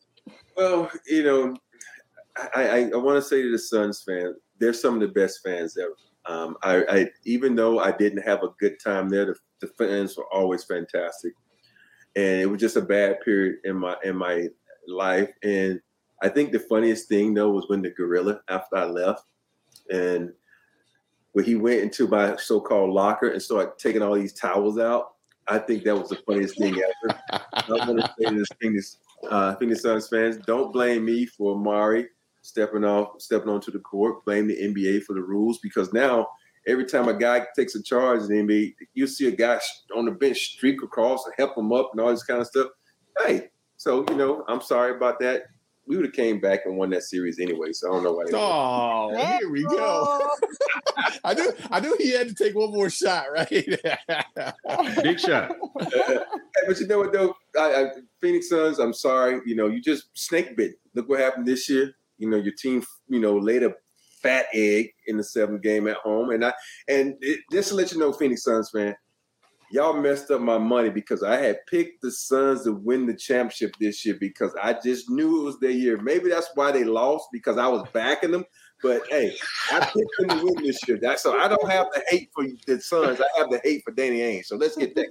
Well, 0.57 0.90
you 1.07 1.23
know, 1.23 1.57
I 2.55 2.69
I, 2.69 2.90
I 2.92 2.97
want 2.97 3.16
to 3.16 3.23
say 3.23 3.42
to 3.42 3.51
the 3.51 3.59
Suns 3.59 4.03
fans, 4.03 4.37
they're 4.59 4.73
some 4.73 4.95
of 4.95 5.01
the 5.01 5.09
best 5.09 5.40
fans 5.45 5.77
ever. 5.77 5.97
Um, 6.27 6.57
I, 6.62 6.85
I 6.88 7.11
even 7.25 7.55
though 7.55 7.79
I 7.79 7.92
didn't 7.92 8.23
have 8.23 8.42
a 8.42 8.49
good 8.59 8.81
time 8.83 9.09
there, 9.09 9.27
the, 9.27 9.37
the 9.61 9.69
fans 9.79 10.16
were 10.16 10.27
always 10.33 10.64
fantastic, 10.64 11.35
and 12.16 12.40
it 12.40 12.47
was 12.47 12.61
just 12.61 12.77
a 12.77 12.83
bad 12.83 13.21
period 13.21 13.57
in 13.64 13.77
my 13.77 13.97
in 14.03 14.16
my 14.16 14.49
life 14.88 15.31
and 15.42 15.81
I 16.22 16.29
think 16.29 16.52
the 16.52 16.59
funniest 16.59 17.09
thing 17.09 17.35
though 17.35 17.50
was 17.50 17.68
when 17.68 17.83
the 17.83 17.90
gorilla 17.90 18.40
after 18.48 18.76
I 18.76 18.85
left, 18.85 19.24
and 19.90 20.33
when 21.33 21.44
he 21.44 21.55
went 21.55 21.83
into 21.83 22.09
my 22.09 22.35
so-called 22.37 22.90
locker 22.90 23.29
and 23.29 23.42
started 23.42 23.72
taking 23.79 24.00
all 24.00 24.14
these 24.14 24.33
towels 24.33 24.79
out. 24.79 25.12
I 25.48 25.59
think 25.59 25.85
that 25.85 25.94
was 25.94 26.09
the 26.09 26.16
funniest 26.26 26.59
thing 26.59 26.74
ever. 26.74 27.20
I 27.52 27.62
want 27.68 28.00
to 28.00 28.14
say 28.18 28.35
this 28.35 28.48
thing 28.61 28.74
is 28.74 28.98
uh, 29.31 29.55
Phoenix 29.57 29.83
Suns 29.83 30.09
fans, 30.09 30.38
don't 30.38 30.72
blame 30.72 31.05
me 31.05 31.26
for 31.26 31.55
Amar'e 31.55 32.07
stepping 32.40 32.85
off, 32.85 33.20
stepping 33.20 33.48
onto 33.48 33.70
the 33.70 33.79
court. 33.81 34.24
Blame 34.24 34.48
the 34.48 34.57
NBA 34.57 35.02
for 35.02 35.12
the 35.12 35.20
rules 35.20 35.59
because 35.59 35.92
now 35.92 36.26
every 36.66 36.87
time 36.87 37.09
a 37.09 37.14
guy 37.14 37.46
takes 37.55 37.74
a 37.74 37.83
charge 37.83 38.22
in 38.22 38.29
the 38.29 38.55
NBA, 38.55 38.74
you 38.94 39.07
see 39.07 39.29
a 39.29 39.31
guy 39.31 39.61
on 39.94 40.07
the 40.07 40.12
bench 40.12 40.38
streak 40.38 40.83
across 40.83 41.26
and 41.26 41.35
help 41.37 41.57
him 41.57 41.72
up 41.72 41.90
and 41.92 42.00
all 42.00 42.11
this 42.11 42.24
kind 42.24 42.40
of 42.40 42.46
stuff. 42.46 42.68
Hey, 43.24 43.50
so 43.76 44.05
you 44.09 44.16
know, 44.16 44.44
I'm 44.48 44.61
sorry 44.61 44.96
about 44.96 45.20
that 45.20 45.42
we 45.87 45.96
would 45.96 46.05
have 46.07 46.14
came 46.14 46.40
back 46.40 46.61
and 46.66 46.77
won 46.77 46.90
that 46.90 47.03
series 47.03 47.38
anyway. 47.38 47.72
So 47.72 47.88
I 47.88 47.94
don't 47.94 48.05
know 48.05 48.12
why. 48.12 48.25
oh, 48.33 49.38
here 49.38 49.51
we 49.51 49.62
go. 49.62 50.29
I 51.25 51.35
knew 51.35 51.53
I 51.70 51.81
knew 51.81 51.96
he 51.99 52.11
had 52.12 52.29
to 52.29 52.35
take 52.35 52.55
one 52.55 52.72
more 52.72 52.90
shot, 52.90 53.27
right? 53.33 53.49
Big 55.03 55.20
shot. 55.20 55.55
but 56.66 56.81
you 56.81 56.87
know 56.87 56.99
what 56.99 57.12
though, 57.12 57.35
I, 57.59 57.85
I, 57.85 57.90
Phoenix 58.20 58.49
Suns. 58.49 58.79
I'm 58.79 58.92
sorry. 58.92 59.40
You 59.46 59.55
know, 59.55 59.68
you 59.68 59.81
just 59.81 60.09
snake 60.14 60.57
bit. 60.57 60.75
Look 60.94 61.09
what 61.09 61.20
happened 61.20 61.46
this 61.46 61.68
year. 61.68 61.92
You 62.18 62.31
know, 62.31 62.37
your 62.37 62.55
team. 62.55 62.85
You 63.09 63.20
know, 63.20 63.37
laid 63.37 63.62
a 63.62 63.75
fat 64.22 64.46
egg 64.53 64.92
in 65.07 65.16
the 65.16 65.25
seventh 65.25 65.62
game 65.62 65.87
at 65.87 65.96
home, 65.99 66.31
and 66.31 66.44
I 66.44 66.53
and 66.88 67.14
it, 67.20 67.40
just 67.53 67.68
to 67.68 67.75
let 67.75 67.92
you 67.92 67.99
know, 67.99 68.12
Phoenix 68.12 68.42
Suns 68.42 68.70
fan, 68.70 68.94
y'all 69.70 70.00
messed 70.00 70.31
up 70.31 70.40
my 70.40 70.59
money 70.59 70.90
because 70.90 71.22
I 71.22 71.37
had 71.37 71.64
picked 71.66 72.02
the 72.02 72.11
Suns 72.11 72.64
to 72.64 72.72
win 72.72 73.07
the 73.07 73.14
championship 73.14 73.74
this 73.81 74.05
year 74.05 74.16
because 74.18 74.55
I 74.62 74.74
just 74.74 75.11
knew 75.11 75.40
it 75.40 75.44
was 75.44 75.59
their 75.61 75.70
year. 75.70 75.98
Maybe 76.00 76.29
that's 76.29 76.50
why 76.55 76.72
they 76.72 76.85
lost 76.85 77.29
because 77.33 77.59
I 77.59 77.66
was 77.68 77.87
backing 77.92 78.31
them. 78.31 78.44
But 78.83 79.02
hey, 79.09 79.35
I 79.72 79.81
picked 79.81 80.11
them 80.18 80.38
to 80.38 80.44
win 80.44 80.64
this 80.64 80.79
year. 80.87 80.98
That, 81.00 81.18
so 81.18 81.38
I 81.38 81.48
don't 81.48 81.70
have 81.70 81.87
the 81.94 82.02
hate 82.09 82.31
for 82.35 82.44
the 82.66 82.81
Suns. 82.81 83.20
I 83.20 83.38
have 83.38 83.50
the 83.50 83.61
hate 83.64 83.83
for 83.85 83.90
Danny 83.92 84.20
Ainge. 84.20 84.44
So 84.44 84.57
let's 84.57 84.76
get 84.76 84.94
that. 84.94 85.07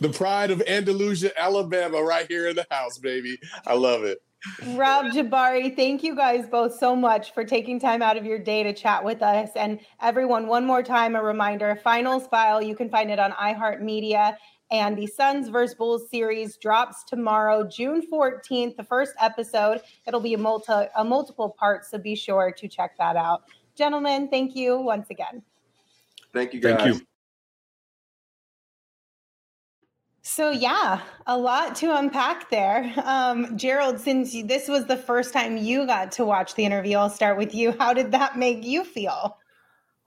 the 0.00 0.08
pride 0.10 0.50
of 0.50 0.62
Andalusia, 0.68 1.32
Alabama, 1.40 2.02
right 2.02 2.26
here 2.28 2.48
in 2.48 2.56
the 2.56 2.66
house, 2.70 2.98
baby. 2.98 3.38
I 3.66 3.74
love 3.74 4.04
it. 4.04 4.18
Rob 4.74 5.06
Jabari, 5.06 5.74
thank 5.74 6.02
you 6.02 6.16
guys 6.16 6.46
both 6.48 6.76
so 6.76 6.96
much 6.96 7.32
for 7.32 7.44
taking 7.44 7.78
time 7.78 8.02
out 8.02 8.16
of 8.16 8.24
your 8.24 8.38
day 8.38 8.62
to 8.62 8.72
chat 8.72 9.04
with 9.04 9.22
us. 9.22 9.50
And 9.54 9.78
everyone, 10.00 10.46
one 10.46 10.66
more 10.66 10.82
time, 10.82 11.14
a 11.14 11.22
reminder 11.22 11.76
finals 11.76 12.26
file, 12.26 12.60
you 12.60 12.74
can 12.74 12.88
find 12.88 13.10
it 13.10 13.18
on 13.18 13.32
iHeartMedia. 13.32 14.36
And 14.72 14.96
the 14.96 15.06
Suns 15.06 15.48
vs. 15.48 15.76
Bulls 15.76 16.10
series 16.10 16.56
drops 16.56 17.04
tomorrow, 17.04 17.68
June 17.68 18.02
14th, 18.10 18.76
the 18.76 18.84
first 18.84 19.12
episode. 19.20 19.82
It'll 20.06 20.20
be 20.20 20.34
a, 20.34 20.38
multi, 20.38 20.86
a 20.96 21.04
multiple 21.04 21.54
part, 21.58 21.84
so 21.84 21.98
be 21.98 22.14
sure 22.14 22.52
to 22.56 22.68
check 22.68 22.96
that 22.98 23.16
out. 23.16 23.42
Gentlemen, 23.76 24.28
thank 24.28 24.56
you 24.56 24.78
once 24.78 25.10
again. 25.10 25.42
Thank 26.32 26.54
you, 26.54 26.60
guys. 26.60 26.80
Thank 26.80 27.00
you. 27.00 27.06
So 30.24 30.50
yeah, 30.50 31.00
a 31.26 31.36
lot 31.36 31.74
to 31.76 31.96
unpack 31.96 32.48
there. 32.48 32.92
Um, 33.04 33.58
Gerald, 33.58 33.98
since 33.98 34.40
this 34.44 34.68
was 34.68 34.86
the 34.86 34.96
first 34.96 35.32
time 35.32 35.56
you 35.56 35.84
got 35.84 36.12
to 36.12 36.24
watch 36.24 36.54
the 36.54 36.64
interview, 36.64 36.96
I'll 36.96 37.10
start 37.10 37.36
with 37.36 37.52
you. 37.52 37.74
How 37.78 37.92
did 37.92 38.12
that 38.12 38.38
make 38.38 38.64
you 38.64 38.84
feel? 38.84 39.36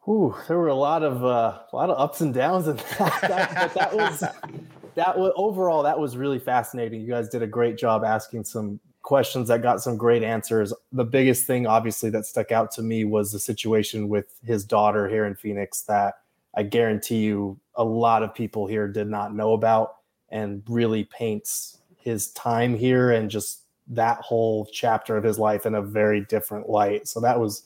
Ooh, 0.07 0.34
there 0.47 0.57
were 0.57 0.70
a 0.70 0.76
lot 0.76 1.03
of 1.03 1.26
uh, 1.26 1.59
a 1.72 1.76
lot 1.76 1.89
of 1.89 1.99
ups 1.99 2.22
and 2.22 2.34
downs 2.34 2.68
in 2.68 2.78
that. 2.97 3.22
that 3.22 3.53
but 3.55 3.74
that 3.74 3.93
was 3.93 4.24
that 4.95 5.18
was 5.18 5.34
overall 5.36 5.84
that 5.84 5.99
was 5.99 6.16
really 6.16 6.39
fascinating. 6.39 7.01
You 7.01 7.07
guys 7.07 7.28
did 7.28 7.43
a 7.43 7.47
great 7.47 7.78
job 7.78 8.05
asking 8.05 8.45
some 8.45 8.80
questions 9.01 9.49
that 9.49 9.61
got 9.61 9.82
some 9.82 9.97
great 9.97 10.24
answers. 10.24 10.74
The 10.93 11.05
biggest 11.05 11.45
thing, 11.45 11.68
obviously, 11.68 12.09
that 12.11 12.26
stuck 12.26 12.53
out 12.53 12.72
to 12.72 12.82
me 12.82 13.03
was 13.03 13.34
the 13.34 13.39
situation 13.39 14.07
with 14.07 14.28
his 14.43 14.63
daughter 14.63 15.09
here 15.09 15.26
in 15.26 15.36
Phoenix 15.36 15.82
that 15.82 16.16
I 16.55 16.63
guarantee 16.63 17.18
you 17.18 17.59
a 17.76 17.84
lot 17.84 18.24
of 18.24 18.34
people 18.34 18.66
here 18.66 18.88
did 18.88 19.07
not 19.07 19.36
know 19.36 19.51
about 19.51 19.97
and 20.30 20.63
really 20.67 21.05
paints 21.05 21.80
his 21.97 22.32
time 22.32 22.76
here 22.76 23.11
and 23.11 23.30
just 23.30 23.61
that 23.88 24.19
whole 24.21 24.65
chapter 24.71 25.17
of 25.17 25.23
his 25.23 25.38
life 25.38 25.65
in 25.65 25.76
a 25.76 25.82
very 25.82 26.21
different 26.21 26.69
light. 26.69 27.07
So 27.07 27.19
that 27.21 27.39
was 27.39 27.63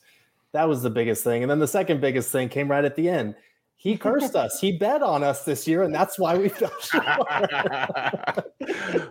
that 0.51 0.68
was 0.68 0.82
the 0.82 0.89
biggest 0.89 1.24
thing. 1.24 1.43
And 1.43 1.49
then 1.49 1.60
the 1.60 1.68
second 1.68 2.01
biggest 2.01 2.32
thing 2.32 2.49
came 2.49 2.70
right 2.70 2.84
at 2.84 2.95
the 2.95 3.07
end. 3.07 3.36
He 3.82 3.95
cursed 3.95 4.36
us. 4.36 4.59
He 4.59 4.73
bet 4.77 5.01
on 5.01 5.23
us 5.23 5.45
this 5.45 5.65
year, 5.65 5.84
and 5.84 5.95
that's 5.95 6.19
why 6.19 6.38
we 6.38 6.49
fell 6.49 6.69
short. 6.82 7.05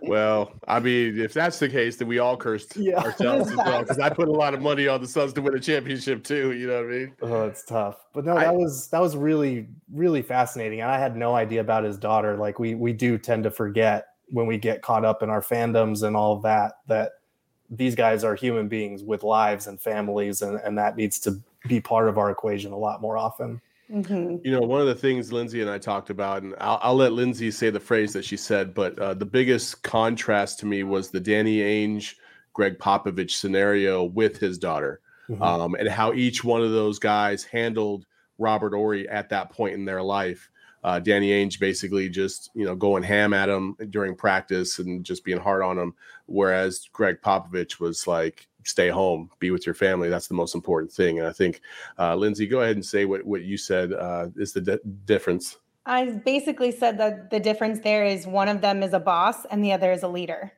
well, 0.03 0.53
I 0.69 0.79
mean, 0.79 1.19
if 1.19 1.33
that's 1.33 1.59
the 1.59 1.71
case, 1.71 1.97
then 1.97 2.07
we 2.07 2.19
all 2.19 2.37
cursed 2.37 2.77
Yeah. 2.77 2.99
ourselves 2.99 3.51
as 3.51 3.57
well. 3.57 3.81
Because 3.81 3.99
I 3.99 4.11
put 4.11 4.29
a 4.29 4.33
lot 4.33 4.53
of 4.53 4.61
money 4.61 4.87
on 4.87 5.01
the 5.01 5.09
Suns 5.09 5.33
to 5.33 5.41
win 5.43 5.55
a 5.57 5.59
championship 5.61 6.23
too. 6.23 6.53
You 6.53 6.67
know 6.67 6.83
what 6.85 6.93
I 6.93 6.97
mean? 6.99 7.13
Oh, 7.23 7.45
it's 7.47 7.65
tough. 7.65 7.97
But 8.13 8.27
no, 8.27 8.37
I- 8.37 8.45
that 8.45 8.55
was 8.55 8.89
that 8.89 9.01
was 9.01 9.17
really 9.17 9.69
really 9.91 10.21
fascinating. 10.21 10.83
And 10.83 10.91
I 10.91 10.99
had 10.99 11.17
no 11.17 11.35
idea 11.35 11.63
about 11.63 11.85
his 11.85 11.97
daughter. 11.97 12.37
Like 12.37 12.59
we 12.59 12.75
we 12.75 12.93
do 12.93 13.17
tend 13.17 13.45
to 13.45 13.51
forget 13.51 14.09
when 14.29 14.47
we 14.47 14.59
get 14.59 14.83
caught 14.83 15.03
up 15.05 15.23
in 15.23 15.31
our 15.31 15.41
fandoms 15.41 16.03
and 16.03 16.15
all 16.15 16.41
that 16.41 16.73
that 16.89 17.13
these 17.71 17.95
guys 17.95 18.23
are 18.23 18.35
human 18.35 18.69
beings 18.69 19.03
with 19.03 19.23
lives 19.23 19.67
and 19.67 19.81
families 19.81 20.43
and, 20.43 20.61
and 20.63 20.77
that 20.77 20.97
needs 20.97 21.19
to 21.21 21.39
be 21.67 21.81
part 21.81 22.09
of 22.09 22.19
our 22.19 22.31
equation 22.31 22.73
a 22.73 22.77
lot 22.79 23.01
more 23.01 23.17
often. 23.17 23.61
Mhm. 23.91 24.41
You 24.45 24.51
know, 24.53 24.61
one 24.61 24.81
of 24.83 24.87
the 24.87 24.95
things 24.95 25.33
Lindsay 25.33 25.63
and 25.63 25.71
I 25.71 25.79
talked 25.79 26.11
about, 26.11 26.43
and 26.43 26.55
I'll, 26.61 26.79
I'll 26.83 26.95
let 26.95 27.13
Lindsay 27.13 27.51
say 27.51 27.71
the 27.71 27.81
phrase 27.81 28.13
that 28.13 28.25
she 28.25 28.37
said, 28.37 28.75
but 28.75 28.99
uh, 28.99 29.15
the 29.15 29.25
biggest 29.25 29.83
contrast 29.83 30.59
to 30.61 30.67
me 30.67 30.83
was 30.83 31.11
the 31.11 31.21
Danny 31.21 31.59
Ainge, 31.61 32.15
Gregg 32.53 32.79
Popovich 32.79 33.31
scenario 33.33 34.05
with 34.05 34.39
his 34.39 34.59
daughter, 34.59 35.01
Mhm. 35.31 35.41
um, 35.43 35.75
and 35.75 35.89
how 35.89 36.13
each 36.13 36.45
one 36.45 36.61
of 36.63 36.73
those 36.73 36.99
guys 36.99 37.45
handled 37.45 38.05
Robert 38.39 38.75
Horry 38.75 39.09
at 39.09 39.31
that 39.31 39.51
point 39.51 39.75
in 39.75 39.85
their 39.85 40.03
life. 40.03 40.51
Uh, 40.85 40.99
Danny 40.99 41.31
Ainge 41.31 41.59
basically 41.59 42.09
just 42.09 42.51
you 42.55 42.65
know 42.65 42.77
going 42.77 43.03
ham 43.03 43.33
at 43.33 43.49
him 43.49 43.75
during 43.91 44.15
practice 44.15 44.79
and 44.79 45.05
just 45.05 45.25
being 45.25 45.39
hard 45.39 45.63
on 45.63 45.79
him, 45.79 45.95
whereas 46.27 46.89
Gregg 46.93 47.21
Popovich 47.23 47.81
was 47.81 48.07
like, 48.07 48.48
"Stay 48.69 48.89
home, 48.89 49.31
be 49.39 49.51
with 49.51 49.65
your 49.67 49.75
family. 49.75 50.09
That's 50.09 50.29
the 50.29 50.35
most 50.35 50.55
important 50.55 50.93
thing." 50.93 51.19
And 51.19 51.27
I 51.27 51.33
think 51.33 51.61
uh, 51.99 52.15
Lindsay, 52.15 52.47
go 52.47 52.61
ahead 52.61 52.77
and 52.77 52.85
say 52.85 53.05
what, 53.05 53.25
what 53.25 53.43
you 53.43 53.57
said 53.57 53.93
uh, 53.93 54.29
is 54.37 54.53
the 54.53 54.61
di- 54.61 54.79
difference. 55.05 55.57
I 55.87 56.05
basically 56.07 56.71
said 56.71 56.99
that 56.99 57.31
the 57.31 57.41
difference 57.41 57.81
there 57.81 58.05
is 58.05 58.27
one 58.27 58.49
of 58.49 58.61
them 58.61 58.83
is 58.83 58.93
a 58.93 59.01
boss 59.01 59.47
and 59.47 59.65
the 59.65 59.73
other 59.73 59.91
is 59.91 60.03
a 60.03 60.09
leader. 60.09 60.53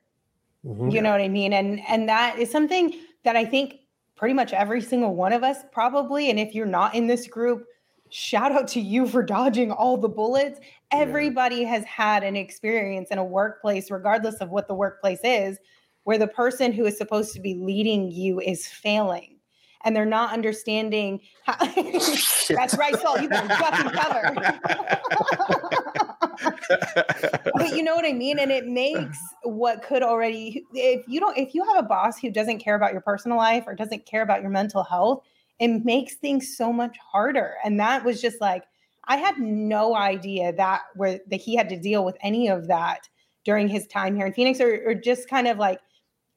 Mhm. 0.67 0.93
You 0.93 1.01
know 1.01 1.13
what 1.13 1.21
I 1.21 1.29
mean? 1.29 1.53
And 1.53 1.81
and 1.89 2.09
that 2.09 2.39
is 2.39 2.51
something 2.51 2.95
that 3.23 3.37
I 3.37 3.45
think 3.45 3.77
pretty 4.17 4.35
much 4.35 4.53
every 4.53 4.81
single 4.83 5.15
one 5.15 5.33
of 5.33 5.43
us 5.43 5.59
probably 5.73 6.31
and 6.31 6.39
if 6.39 6.55
you're 6.55 6.67
not 6.67 6.95
in 6.95 7.07
this 7.07 7.27
group, 7.27 7.65
shout 8.11 8.53
out 8.53 8.69
to 8.69 8.81
you 8.81 9.07
for 9.07 9.23
dodging 9.37 9.71
all 9.71 9.97
the 9.97 10.09
bullets. 10.09 10.61
Everybody 10.91 11.63
has 11.65 11.85
had 11.85 12.25
an 12.25 12.35
experience 12.35 13.11
in 13.11 13.19
a 13.19 13.25
workplace 13.25 13.91
regardless 13.91 14.37
of 14.41 14.51
what 14.51 14.67
the 14.67 14.75
workplace 14.75 15.21
is 15.23 15.59
where 16.05 16.19
the 16.19 16.29
person 16.29 16.73
who 16.73 16.87
is 16.87 16.97
supposed 16.97 17.33
to 17.35 17.41
be 17.41 17.55
leading 17.55 18.11
you 18.11 18.41
is 18.41 18.67
failing 18.67 19.37
and 19.85 19.97
they're 19.97 20.05
not 20.05 20.33
understanding 20.33 21.21
how 21.45 21.57
That's 22.49 22.77
right, 22.77 22.97
Saul, 23.01 23.21
you 23.21 23.29
better 23.29 23.49
duck 23.49 23.79
and 23.79 23.93
cover. 23.93 24.59
but 27.55 27.77
you 27.77 27.83
know 27.83 27.95
what 27.95 28.05
I 28.05 28.13
mean? 28.13 28.39
And 28.39 28.51
it 28.51 28.67
makes 28.67 29.19
what 29.43 29.83
could 29.83 30.03
already 30.03 30.65
if 30.75 31.07
you 31.07 31.21
don't 31.21 31.37
if 31.37 31.55
you 31.55 31.65
have 31.65 31.77
a 31.77 31.87
boss 31.87 32.19
who 32.19 32.31
doesn't 32.31 32.59
care 32.59 32.75
about 32.75 32.93
your 32.93 33.01
personal 33.01 33.37
life 33.37 33.65
or 33.67 33.75
doesn't 33.75 34.07
care 34.07 34.23
about 34.23 34.43
your 34.43 34.51
mental 34.51 34.83
health, 34.83 35.23
it 35.59 35.85
makes 35.85 36.15
things 36.15 36.57
so 36.57 36.73
much 36.73 36.97
harder. 36.99 37.55
And 37.65 37.79
that 37.81 38.05
was 38.05 38.21
just 38.21 38.41
like 38.41 38.65
I 39.05 39.17
had 39.17 39.39
no 39.39 39.97
idea 39.97 40.53
that 40.55 40.83
where 40.95 41.21
that 41.29 41.41
he 41.41 41.57
had 41.57 41.69
to 41.71 41.79
deal 41.79 42.05
with 42.05 42.17
any 42.23 42.49
of 42.49 42.69
that 42.69 43.09
during 43.45 43.69
his 43.69 43.87
time 43.87 44.15
here 44.15 44.27
in 44.27 44.33
Phoenix 44.33 44.61
or, 44.61 44.83
or 44.87 44.95
just 44.95 45.29
kind 45.29 45.49
of 45.49 45.59
like 45.59 45.81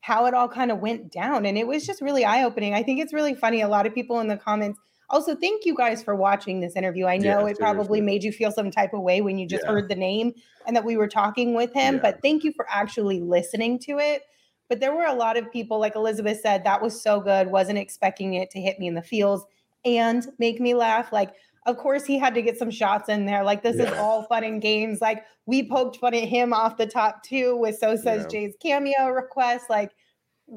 how 0.04 0.26
it 0.26 0.34
all 0.34 0.50
kind 0.50 0.70
of 0.70 0.80
went 0.80 1.10
down. 1.14 1.46
And 1.46 1.58
it 1.58 1.66
was 1.66 1.86
just 1.86 2.02
really 2.02 2.26
eye-opening. 2.26 2.74
I 2.74 2.84
think 2.84 3.00
it's 3.00 3.14
really 3.14 3.34
funny. 3.34 3.62
A 3.62 3.70
lot 3.70 3.88
of 3.88 3.96
people 3.96 4.20
in 4.20 4.28
the 4.28 4.36
comments 4.36 4.78
also, 5.10 5.34
thank 5.34 5.64
you 5.64 5.76
guys 5.76 6.04
for 6.04 6.14
watching 6.14 6.60
this 6.60 6.76
interview. 6.76 7.06
I 7.06 7.18
know 7.18 7.46
Yeah, 7.46 7.52
it 7.52 7.58
probably 7.58 8.02
made 8.02 8.22
you 8.22 8.34
feel 8.34 8.52
some 8.52 8.70
type 8.70 8.94
of 8.94 9.02
way 9.02 9.22
when 9.22 9.38
you 9.38 9.48
just 9.48 9.64
Yeah. 9.64 9.72
heard 9.72 9.88
the 9.88 9.96
name 9.96 10.34
and 10.68 10.76
that 10.76 10.84
we 10.84 10.98
were 10.98 11.08
talking 11.08 11.54
with 11.54 11.74
him, 11.74 11.96
Yeah. 11.96 12.02
but 12.02 12.22
thank 12.22 12.44
you 12.44 12.52
for 12.52 12.66
actually 12.70 13.22
listening 13.22 13.80
to 13.80 14.00
it. 14.00 14.24
But 14.68 14.82
there 14.82 14.94
were 14.94 15.06
a 15.06 15.14
lot 15.14 15.38
of 15.38 15.50
people, 15.52 15.80
like 15.80 15.96
Elizabeth 15.96 16.42
said, 16.42 16.66
that 16.66 16.82
was 16.82 17.02
so 17.02 17.22
good. 17.22 17.50
Wasn't 17.50 17.78
expecting 17.78 18.34
it 18.34 18.50
to 18.52 18.60
hit 18.60 18.80
me 18.80 18.88
in 18.88 18.96
the 18.96 19.02
feels 19.02 19.46
and 19.86 20.28
make 20.38 20.60
me 20.60 20.74
laugh. 20.74 21.14
Like, 21.14 21.34
of 21.66 21.78
course, 21.78 22.06
he 22.06 22.18
had 22.18 22.34
to 22.36 22.42
get 22.42 22.58
some 22.58 22.72
shots 22.72 23.10
in 23.10 23.26
there. 23.26 23.44
Like, 23.44 23.64
this 23.64 23.78
is 23.78 23.92
all 23.94 24.24
fun 24.24 24.44
and 24.44 24.62
games. 24.62 25.02
Like, 25.02 25.24
we 25.46 25.68
poked 25.68 25.98
fun 25.98 26.14
at 26.14 26.24
him 26.24 26.54
off 26.54 26.78
the 26.78 26.86
top 26.86 27.24
too 27.24 27.56
with 27.58 27.78
So 27.78 27.96
Says 27.96 28.24
Yeah. 28.24 28.28
Jay's 28.28 28.56
cameo 28.62 29.08
request. 29.10 29.70
Like, 29.70 29.92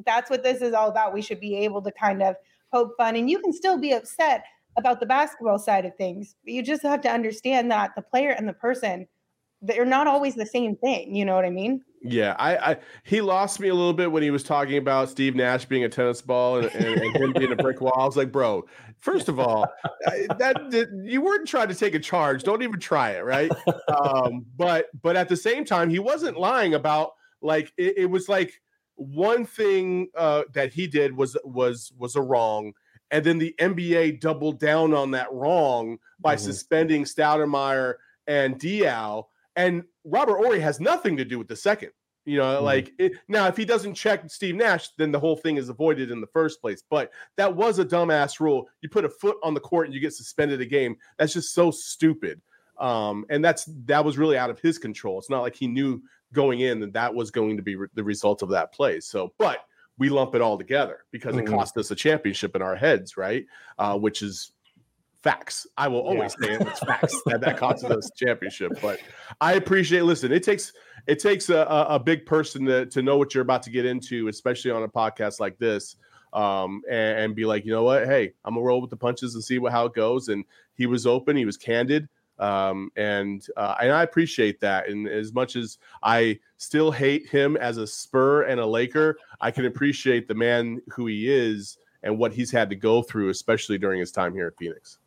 that's 0.04 0.30
what 0.30 0.42
this 0.42 0.62
is 0.62 0.74
all 0.74 0.88
about. 0.88 1.14
We 1.14 1.22
should 1.22 1.40
be 1.40 1.56
able 1.56 1.82
to 1.82 1.92
kind 1.92 2.22
of 2.22 2.36
poke 2.72 2.96
fun, 2.96 3.16
and 3.16 3.30
you 3.30 3.38
can 3.38 3.52
still 3.52 3.78
be 3.78 3.92
upset 3.92 4.44
about 4.76 5.00
the 5.00 5.06
basketball 5.06 5.58
side 5.58 5.86
of 5.86 5.94
things. 5.96 6.34
But 6.44 6.52
you 6.52 6.62
just 6.62 6.82
have 6.82 7.00
to 7.02 7.10
understand 7.10 7.70
that 7.70 7.92
the 7.96 8.02
player 8.02 8.30
and 8.30 8.48
the 8.48 8.52
person, 8.52 9.06
they're 9.62 9.86
not 9.86 10.06
always 10.06 10.34
the 10.34 10.46
same 10.46 10.76
thing. 10.76 11.14
You 11.14 11.24
know 11.24 11.34
what 11.34 11.44
I 11.44 11.50
mean? 11.50 11.82
Yeah, 12.08 12.34
I, 12.38 12.56
I 12.72 12.76
he 13.04 13.20
lost 13.20 13.60
me 13.60 13.68
a 13.68 13.74
little 13.74 13.92
bit 13.92 14.10
when 14.12 14.22
he 14.22 14.30
was 14.30 14.42
talking 14.42 14.76
about 14.76 15.08
Steve 15.08 15.34
Nash 15.34 15.64
being 15.64 15.84
a 15.84 15.88
tennis 15.88 16.20
ball 16.22 16.58
and, 16.58 16.74
and, 16.74 17.00
and 17.00 17.16
him 17.16 17.32
being 17.32 17.52
a 17.52 17.56
brick 17.56 17.80
wall. 17.80 17.94
I 17.96 18.04
was 18.04 18.16
like, 18.16 18.30
bro, 18.32 18.64
first 18.98 19.28
of 19.28 19.38
all, 19.38 19.66
I- 20.06 20.26
that, 20.38 20.70
that 20.70 20.88
you 21.04 21.20
weren't 21.20 21.46
trying 21.48 21.68
to 21.68 21.74
take 21.74 21.94
a 21.94 21.98
charge. 22.00 22.42
Don't 22.42 22.62
even 22.62 22.80
try 22.80 23.10
it, 23.12 23.24
right? 23.24 23.50
um, 23.88 24.46
but 24.56 24.86
but 25.02 25.16
at 25.16 25.28
the 25.28 25.36
same 25.36 25.64
time, 25.64 25.90
he 25.90 25.98
wasn't 25.98 26.36
lying 26.38 26.74
about 26.74 27.12
like 27.42 27.72
it, 27.76 27.98
it 27.98 28.06
was 28.06 28.28
like 28.28 28.60
one 28.94 29.44
thing 29.44 30.08
uh, 30.16 30.44
that 30.54 30.72
he 30.72 30.86
did 30.86 31.16
was 31.16 31.36
was 31.44 31.92
was 31.98 32.16
a 32.16 32.22
wrong, 32.22 32.72
and 33.10 33.24
then 33.24 33.38
the 33.38 33.54
NBA 33.58 34.20
doubled 34.20 34.58
down 34.58 34.94
on 34.94 35.10
that 35.10 35.32
wrong 35.32 35.98
by 36.18 36.34
Mhm. 36.36 36.40
suspending 36.40 37.04
Stoudemire 37.04 37.94
and 38.26 38.58
Diaw. 38.58 39.24
And 39.56 39.84
Robert 40.04 40.36
Horry 40.36 40.60
has 40.60 40.78
nothing 40.80 41.16
to 41.16 41.24
do 41.24 41.38
with 41.38 41.48
the 41.48 41.56
second. 41.56 41.90
You 42.26 42.38
know, 42.38 42.60
Mhm. 42.60 42.62
like 42.62 42.92
it, 42.98 43.12
now, 43.28 43.46
if 43.46 43.56
he 43.56 43.64
doesn't 43.64 43.94
check 43.94 44.28
Steve 44.28 44.56
Nash, 44.56 44.88
then 44.98 45.12
the 45.12 45.20
whole 45.20 45.36
thing 45.36 45.56
is 45.56 45.68
avoided 45.68 46.10
in 46.10 46.20
the 46.20 46.26
first 46.26 46.60
place. 46.60 46.82
But 46.90 47.12
that 47.36 47.54
was 47.54 47.78
a 47.78 47.84
dumbass 47.84 48.40
rule. 48.40 48.68
You 48.80 48.88
put 48.88 49.04
a 49.04 49.08
foot 49.08 49.36
on 49.44 49.54
the 49.54 49.60
court 49.60 49.86
and 49.86 49.94
you 49.94 50.00
get 50.00 50.12
suspended 50.12 50.60
a 50.60 50.66
game. 50.66 50.96
That's 51.18 51.32
just 51.32 51.54
so 51.54 51.70
stupid. 51.70 52.40
Um, 52.78 53.24
and 53.30 53.44
that's 53.44 53.64
that 53.86 54.04
was 54.04 54.18
really 54.18 54.36
out 54.36 54.50
of 54.50 54.58
his 54.58 54.76
control. 54.76 55.18
It's 55.18 55.30
not 55.30 55.40
like 55.42 55.54
he 55.54 55.66
knew 55.68 56.02
going 56.32 56.60
in 56.60 56.80
that 56.80 56.92
that 56.94 57.14
was 57.14 57.30
going 57.30 57.56
to 57.56 57.62
be 57.62 57.76
re- 57.76 57.88
the 57.94 58.04
result 58.04 58.42
of 58.42 58.50
that 58.50 58.72
play. 58.72 58.98
So, 59.00 59.32
but 59.38 59.60
we 59.96 60.10
lump 60.10 60.34
it 60.34 60.42
all 60.42 60.58
together 60.58 61.04
because 61.12 61.36
Mhm. 61.36 61.42
it 61.42 61.46
cost 61.46 61.78
us 61.78 61.90
a 61.90 61.94
championship 61.94 62.54
in 62.54 62.60
our 62.60 62.76
heads, 62.76 63.16
right? 63.16 63.46
Uh, 63.78 63.96
which 63.98 64.20
is 64.20 64.52
facts. 65.22 65.66
I 65.76 65.88
will 65.88 66.00
always 66.00 66.32
say 66.32 66.52
it, 66.52 66.60
it's 66.62 66.80
facts 66.80 67.20
that 67.26 67.40
that 67.40 67.56
cost 67.56 67.84
us 67.84 68.10
championship. 68.16 68.72
But 68.80 69.00
I 69.40 69.54
appreciate. 69.54 70.02
Listen, 70.02 70.32
it 70.32 70.42
takes 70.42 70.72
it 71.06 71.18
takes 71.18 71.50
a, 71.50 71.58
a, 71.58 71.96
a 71.96 72.00
big 72.00 72.26
person 72.26 72.64
to 72.66 72.86
to 72.86 73.02
know 73.02 73.16
what 73.16 73.34
you're 73.34 73.42
about 73.42 73.62
to 73.64 73.70
get 73.70 73.84
into, 73.84 74.28
especially 74.28 74.70
on 74.70 74.82
a 74.82 74.88
podcast 74.88 75.40
like 75.40 75.58
this. 75.58 75.96
Um, 76.32 76.82
and, 76.90 77.18
and 77.18 77.36
be 77.36 77.46
like, 77.46 77.64
you 77.64 77.72
know 77.72 77.84
what? 77.84 78.06
Hey, 78.06 78.34
I'm 78.44 78.54
gonna 78.54 78.66
roll 78.66 78.80
with 78.82 78.90
the 78.90 78.96
punches 78.96 79.34
and 79.34 79.42
see 79.42 79.58
what 79.58 79.72
how 79.72 79.86
it 79.86 79.94
goes. 79.94 80.28
And 80.28 80.44
he 80.74 80.86
was 80.86 81.06
open, 81.06 81.34
he 81.34 81.46
was 81.46 81.56
candid, 81.56 82.08
um, 82.38 82.90
and 82.96 83.46
uh, 83.56 83.76
and 83.80 83.92
I 83.92 84.02
appreciate 84.02 84.60
that. 84.60 84.88
And 84.88 85.08
as 85.08 85.32
much 85.32 85.56
as 85.56 85.78
I 86.02 86.38
still 86.58 86.90
hate 86.90 87.26
him 87.28 87.56
as 87.56 87.78
a 87.78 87.86
Spur 87.86 88.42
and 88.42 88.60
a 88.60 88.66
Laker, 88.66 89.16
I 89.40 89.50
can 89.50 89.64
appreciate 89.64 90.28
the 90.28 90.34
man 90.34 90.82
who 90.88 91.06
he 91.06 91.32
is 91.32 91.78
and 92.02 92.18
what 92.18 92.32
he's 92.32 92.50
had 92.50 92.68
to 92.70 92.76
go 92.76 93.02
through, 93.02 93.30
especially 93.30 93.78
during 93.78 94.00
his 94.00 94.12
time 94.12 94.34
here 94.34 94.46
at 94.46 94.56
Phoenix. 94.58 94.98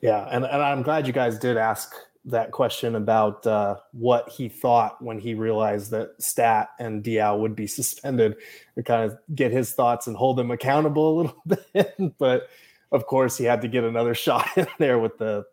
Yeah, 0.00 0.26
and, 0.30 0.44
and 0.44 0.62
I'm 0.62 0.82
glad 0.82 1.06
you 1.06 1.12
guys 1.12 1.38
did 1.38 1.56
ask 1.56 1.94
that 2.24 2.52
question 2.52 2.94
about 2.94 3.44
uh, 3.46 3.76
what 3.92 4.28
he 4.28 4.48
thought 4.48 5.02
when 5.02 5.18
he 5.18 5.34
realized 5.34 5.90
that 5.90 6.10
Stat 6.20 6.68
and 6.78 7.02
Diaw 7.02 7.38
would 7.38 7.56
be 7.56 7.66
suspended, 7.78 8.36
to 8.76 8.82
kind 8.82 9.10
of 9.10 9.18
get 9.34 9.50
his 9.52 9.72
thoughts 9.72 10.06
and 10.06 10.16
hold 10.16 10.36
them 10.38 10.50
accountable 10.50 11.08
a 11.10 11.16
little 11.22 11.42
bit. 11.74 12.18
but 12.18 12.48
of 12.92 13.06
course, 13.06 13.36
he 13.36 13.44
had 13.44 13.62
to 13.62 13.68
get 13.68 13.84
another 13.84 14.14
shot 14.26 14.46
in 14.56 14.66
there 14.78 14.98
with 14.98 15.18
the 15.18 15.44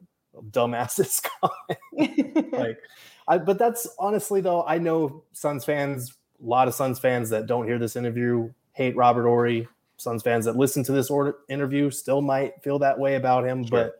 dumbasses 0.52 1.22
comment. 1.42 2.54
like, 2.54 2.78
I, 3.28 3.38
but 3.40 3.58
that's 3.60 3.88
honestly 3.98 4.42
though, 4.42 4.64
I 4.64 4.78
know 4.78 5.24
Suns 5.34 5.66
fans, 5.66 6.14
a 6.42 6.46
lot 6.46 6.68
of 6.68 6.74
Suns 6.74 7.00
fans 7.00 7.30
that 7.32 7.48
don't 7.48 7.66
hear 7.68 7.80
this 7.80 7.96
interview 7.96 8.52
hate 8.74 8.96
Robert 8.96 9.24
Horry. 9.24 9.68
Suns 9.98 10.24
fans 10.24 10.46
that 10.46 10.56
listen 10.56 10.82
to 10.84 10.92
this 10.94 11.10
order, 11.10 11.36
interview 11.50 11.90
still 11.92 12.22
might 12.22 12.62
feel 12.64 12.80
that 12.80 12.98
way 12.98 13.16
about 13.16 13.46
him, 13.46 13.66
Sure. 13.66 13.86
but 13.86 13.99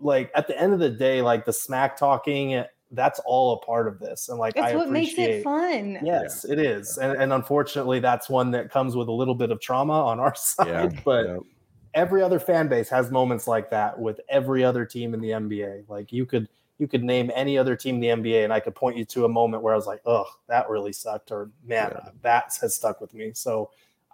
like 0.00 0.30
at 0.34 0.46
the 0.46 0.58
end 0.60 0.72
of 0.72 0.78
the 0.78 0.90
day, 0.90 1.22
like 1.22 1.44
the 1.44 1.52
smack 1.52 1.96
talking, 1.96 2.64
that's 2.92 3.20
all 3.26 3.54
a 3.54 3.66
part 3.66 3.86
of 3.88 3.98
this. 3.98 4.28
And 4.28 4.38
like 4.38 4.54
It's 4.56 4.64
I 4.72 4.76
what 4.76 4.90
makes 4.90 5.12
appreciate 5.12 5.40
it 5.40 5.44
fun. 5.44 5.98
Yes, 6.02 6.44
it 6.44 6.58
is. 6.58 6.98
And, 6.98 7.20
and 7.20 7.32
unfortunately, 7.32 8.00
that's 8.00 8.28
one 8.30 8.50
that 8.52 8.70
comes 8.70 8.96
with 8.96 9.08
a 9.08 9.12
little 9.12 9.34
bit 9.34 9.50
of 9.50 9.60
trauma 9.60 9.92
on 10.04 10.20
our 10.20 10.34
side. 10.36 11.02
but 11.04 11.26
yeah. 11.26 11.38
every 11.94 12.22
other 12.22 12.38
fan 12.38 12.68
base 12.68 12.88
has 12.88 13.10
moments 13.10 13.46
like 13.46 13.70
that 13.70 13.98
with 13.98 14.20
every 14.28 14.64
other 14.64 14.84
team 14.86 15.14
in 15.14 15.20
the 15.20 15.30
NBA. 15.30 15.88
Like 15.88 16.12
you 16.12 16.24
could 16.26 16.48
you 16.78 16.86
could 16.86 17.02
name 17.02 17.30
any 17.34 17.58
other 17.58 17.74
team 17.74 17.96
in 17.96 18.00
the 18.00 18.30
NBA, 18.30 18.44
and 18.44 18.52
I 18.52 18.60
could 18.60 18.74
point 18.76 18.96
you 18.96 19.04
to 19.06 19.24
a 19.24 19.28
moment 19.28 19.64
where 19.64 19.72
I 19.74 19.76
was 19.76 19.86
like, 19.88 20.00
"Oh, 20.06 20.26
that 20.46 20.70
really 20.70 20.92
sucked," 20.92 21.32
or 21.32 21.50
"Man, 21.66 21.90
Yeah. 21.92 22.10
that 22.22 22.52
has 22.60 22.76
stuck 22.76 23.00
with 23.00 23.12
me." 23.14 23.32
So, 23.34 23.70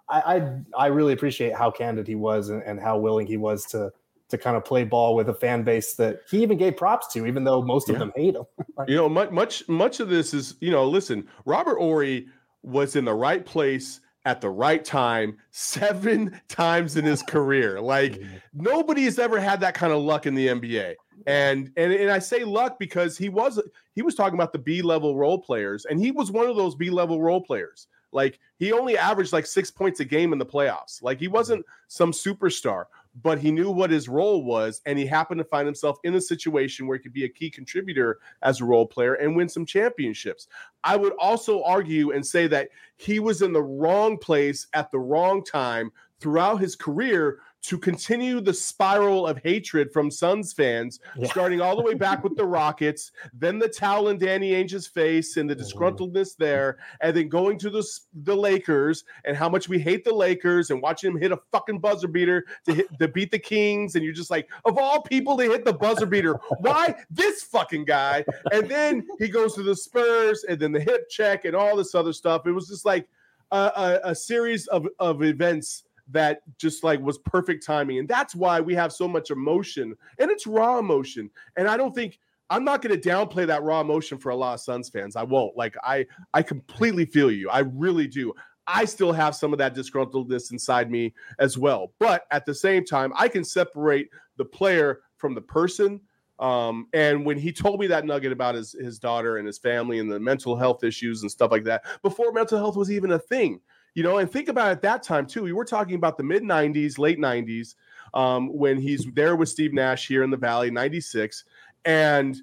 I 0.09 0.37
I, 0.75 0.85
I 0.85 0.87
really 0.87 1.13
appreciate 1.13 1.53
how 1.55 1.69
candid 1.69 2.07
he 2.07 2.15
was 2.15 2.49
and, 2.49 2.63
and 2.63 2.79
how 2.79 2.97
willing 2.97 3.27
he 3.27 3.37
was 3.37 3.65
to 3.67 3.91
to 4.29 4.37
kind 4.37 4.57
of 4.57 4.65
play 4.65 4.83
ball 4.83 5.15
with 5.15 5.29
a 5.29 5.33
fan 5.33 5.63
base 5.63 5.93
that 5.95 6.21
he 6.29 6.41
even 6.41 6.57
gave 6.57 6.77
props 6.77 7.13
to, 7.13 7.25
even 7.25 7.43
though 7.43 7.61
most 7.61 7.89
of 7.89 7.99
them 7.99 8.11
hate 8.15 8.35
him. 8.35 8.43
You 8.87 8.97
know, 8.97 9.07
much 9.07 9.31
much 9.31 9.69
much 9.69 10.01
of 10.01 10.09
this 10.09 10.33
is, 10.33 10.55
you 10.59 10.69
know, 10.69 10.85
listen, 10.85 11.27
Robert 11.45 11.77
Horry 11.77 12.27
was 12.61 12.97
in 12.97 13.05
the 13.05 13.13
right 13.13 13.45
place 13.45 14.01
at 14.25 14.41
the 14.41 14.49
right 14.49 14.83
time 14.83 15.37
seven 15.51 16.39
times 16.49 16.97
in 16.97 17.05
his 17.05 17.23
career. 17.23 17.79
Like 17.79 18.21
nobody 18.53 19.05
has 19.05 19.17
ever 19.17 19.39
had 19.39 19.61
that 19.61 19.75
kind 19.75 19.93
of 19.93 20.01
luck 20.01 20.25
in 20.25 20.35
the 20.35 20.47
NBA. 20.47 20.95
And 21.25 21.71
and 21.77 21.93
and 21.93 22.11
I 22.11 22.19
say 22.19 22.43
luck 22.43 22.77
because 22.79 23.17
he 23.17 23.29
was 23.29 23.61
he 23.93 24.01
was 24.01 24.15
talking 24.15 24.35
about 24.35 24.51
the 24.51 24.59
B 24.59 24.81
level 24.81 25.15
role 25.15 25.39
players, 25.39 25.85
and 25.85 25.99
he 25.99 26.11
was 26.11 26.31
one 26.31 26.47
of 26.47 26.57
those 26.57 26.75
B 26.75 26.89
level 26.89 27.21
role 27.21 27.41
players. 27.41 27.87
Like 28.11 28.39
he 28.57 28.71
only 28.71 28.97
averaged 28.97 29.33
like 29.33 29.45
six 29.45 29.69
points 29.71 29.99
a 29.99 30.05
game 30.05 30.33
in 30.33 30.39
the 30.39 30.45
playoffs. 30.45 31.01
Like 31.01 31.19
he 31.19 31.27
wasn't 31.27 31.65
some 31.87 32.11
superstar, 32.11 32.85
but 33.21 33.39
he 33.39 33.51
knew 33.51 33.71
what 33.71 33.91
his 33.91 34.09
role 34.09 34.43
was, 34.43 34.81
and 34.85 34.99
he 34.99 35.05
happened 35.05 35.39
to 35.39 35.45
find 35.45 35.65
himself 35.65 35.97
in 36.03 36.15
a 36.15 36.21
situation 36.21 36.85
where 36.85 36.97
he 36.97 37.03
could 37.03 37.13
be 37.13 37.23
a 37.23 37.29
key 37.29 37.49
contributor 37.49 38.19
as 38.41 38.59
a 38.59 38.65
role 38.65 38.85
player 38.85 39.13
and 39.13 39.35
win 39.35 39.47
some 39.47 39.65
championships. 39.65 40.47
I 40.83 40.97
would 40.97 41.13
also 41.19 41.63
argue 41.63 42.11
and 42.11 42.25
say 42.25 42.47
that 42.47 42.69
he 42.97 43.19
was 43.19 43.41
in 43.41 43.53
the 43.53 43.63
wrong 43.63 44.17
place 44.17 44.67
at 44.73 44.91
the 44.91 44.99
wrong 44.99 45.43
time 45.43 45.91
throughout 46.19 46.57
his 46.57 46.75
career 46.75 47.39
to 47.67 47.77
continue 47.77 48.41
the 48.41 48.53
spiral 48.53 49.27
of 49.27 49.37
hatred 49.39 49.91
from 49.91 50.11
Suns 50.11 50.53
fans, 50.53 50.99
Yeah. 51.17 51.27
starting 51.27 51.61
all 51.61 51.75
the 51.75 51.81
way 51.81 51.93
back 51.93 52.23
with 52.23 52.35
the 52.35 52.45
Rockets, 52.55 53.11
then 53.33 53.59
the 53.59 53.67
towel 53.67 54.09
in 54.09 54.17
Danny 54.17 54.51
Ainge's 54.51 54.87
face 54.87 55.37
and 55.37 55.49
the 55.49 55.55
oh. 55.55 55.57
disgruntledness 55.57 56.35
there, 56.37 56.77
and 57.01 57.15
then 57.15 57.29
going 57.29 57.57
to 57.59 57.69
the, 57.69 57.85
the 58.23 58.35
Lakers 58.35 59.03
and 59.25 59.35
how 59.35 59.49
much 59.49 59.67
we 59.69 59.79
hate 59.79 60.03
the 60.03 60.13
Lakers 60.13 60.69
and 60.69 60.81
watching 60.81 61.11
him 61.11 61.19
hit 61.19 61.31
a 61.31 61.39
fucking 61.51 61.79
buzzer 61.79 62.07
beater 62.07 62.45
to 62.65 62.73
hit 62.73 62.87
to 62.99 63.07
beat 63.07 63.31
the 63.31 63.39
Kings, 63.39 63.95
and 63.95 64.03
you're 64.03 64.13
just 64.13 64.31
like, 64.31 64.49
of 64.65 64.77
all 64.77 65.01
people 65.01 65.37
to 65.37 65.43
hit 65.43 65.65
the 65.65 65.73
buzzer 65.73 66.05
beater, 66.05 66.39
why 66.59 66.95
this 67.09 67.43
fucking 67.43 67.85
guy? 67.85 68.23
And 68.51 68.69
then 68.69 69.07
he 69.19 69.27
goes 69.27 69.55
to 69.55 69.63
the 69.63 69.75
Spurs, 69.75 70.43
and 70.43 70.59
then 70.59 70.71
the 70.71 70.79
hip 70.79 71.09
check 71.09 71.45
and 71.45 71.55
all 71.55 71.75
this 71.75 71.95
other 71.95 72.13
stuff. 72.13 72.45
It 72.45 72.51
was 72.51 72.67
just 72.67 72.85
like 72.85 73.07
a, 73.51 73.57
a, 73.57 73.99
a 74.11 74.15
series 74.15 74.67
of, 74.67 74.87
of 74.99 75.23
events 75.23 75.84
that 76.11 76.41
just 76.57 76.83
like 76.83 76.99
was 76.99 77.17
perfect 77.19 77.65
timing. 77.65 77.99
And 77.99 78.07
that's 78.07 78.35
why 78.35 78.59
we 78.59 78.75
have 78.75 78.93
so 78.93 79.07
much 79.07 79.31
emotion 79.31 79.95
and 80.19 80.31
it's 80.31 80.45
raw 80.45 80.77
emotion. 80.79 81.29
And 81.57 81.67
I 81.67 81.77
don't 81.77 81.95
think 81.95 82.19
I'm 82.49 82.63
not 82.63 82.81
going 82.81 82.99
to 82.99 83.09
downplay 83.09 83.47
that 83.47 83.63
raw 83.63 83.81
emotion 83.81 84.17
for 84.17 84.29
a 84.29 84.35
lot 84.35 84.53
of 84.53 84.59
Suns 84.59 84.89
fans. 84.89 85.15
I 85.15 85.23
won't. 85.23 85.57
Like 85.57 85.75
I 85.83 86.05
I 86.33 86.43
completely 86.43 87.05
feel 87.05 87.31
you. 87.31 87.49
I 87.49 87.59
really 87.59 88.07
do. 88.07 88.33
I 88.67 88.85
still 88.85 89.11
have 89.13 89.35
some 89.35 89.53
of 89.53 89.59
that 89.59 89.75
disgruntledness 89.75 90.51
inside 90.51 90.89
me 90.89 91.13
as 91.39 91.57
well. 91.57 91.93
But 91.99 92.25
at 92.31 92.45
the 92.45 92.53
same 92.53 92.83
time, 92.83 93.13
I 93.15 93.27
can 93.27 93.43
separate 93.43 94.09
the 94.37 94.45
player 94.45 95.01
from 95.17 95.35
the 95.35 95.41
person. 95.41 96.01
Um, 96.39 96.87
and 96.93 97.25
when 97.25 97.37
he 97.37 97.51
told 97.51 97.79
me 97.79 97.87
that 97.87 98.05
nugget 98.05 98.31
about 98.31 98.55
his 98.55 98.73
his 98.73 98.99
daughter 98.99 99.37
and 99.37 99.47
his 99.47 99.57
family 99.57 99.99
and 99.99 100.11
the 100.11 100.19
mental 100.19 100.55
health 100.55 100.83
issues 100.83 101.21
and 101.21 101.31
stuff 101.31 101.51
like 101.51 101.63
that, 101.63 101.83
before 102.01 102.31
mental 102.31 102.57
health 102.57 102.75
was 102.75 102.91
even 102.91 103.11
a 103.11 103.19
thing, 103.19 103.61
you 103.95 104.03
know, 104.03 104.17
and 104.17 104.29
think 104.29 104.49
about 104.49 104.67
it 104.67 104.71
at 104.71 104.81
that 104.83 105.03
time 105.03 105.25
too. 105.25 105.41
We 105.41 105.53
were 105.53 105.65
talking 105.65 105.95
about 105.95 106.17
the 106.17 106.23
mid 106.23 106.43
90s, 106.43 106.99
late 106.99 107.17
90s, 107.17 107.75
um, 108.13 108.55
when 108.55 108.79
he's 108.79 109.05
there 109.13 109.35
with 109.35 109.49
Steve 109.49 109.73
Nash 109.73 110.07
here 110.07 110.21
in 110.21 110.29
the 110.29 110.37
Valley, 110.37 110.69
96. 110.69 111.45
And 111.85 112.37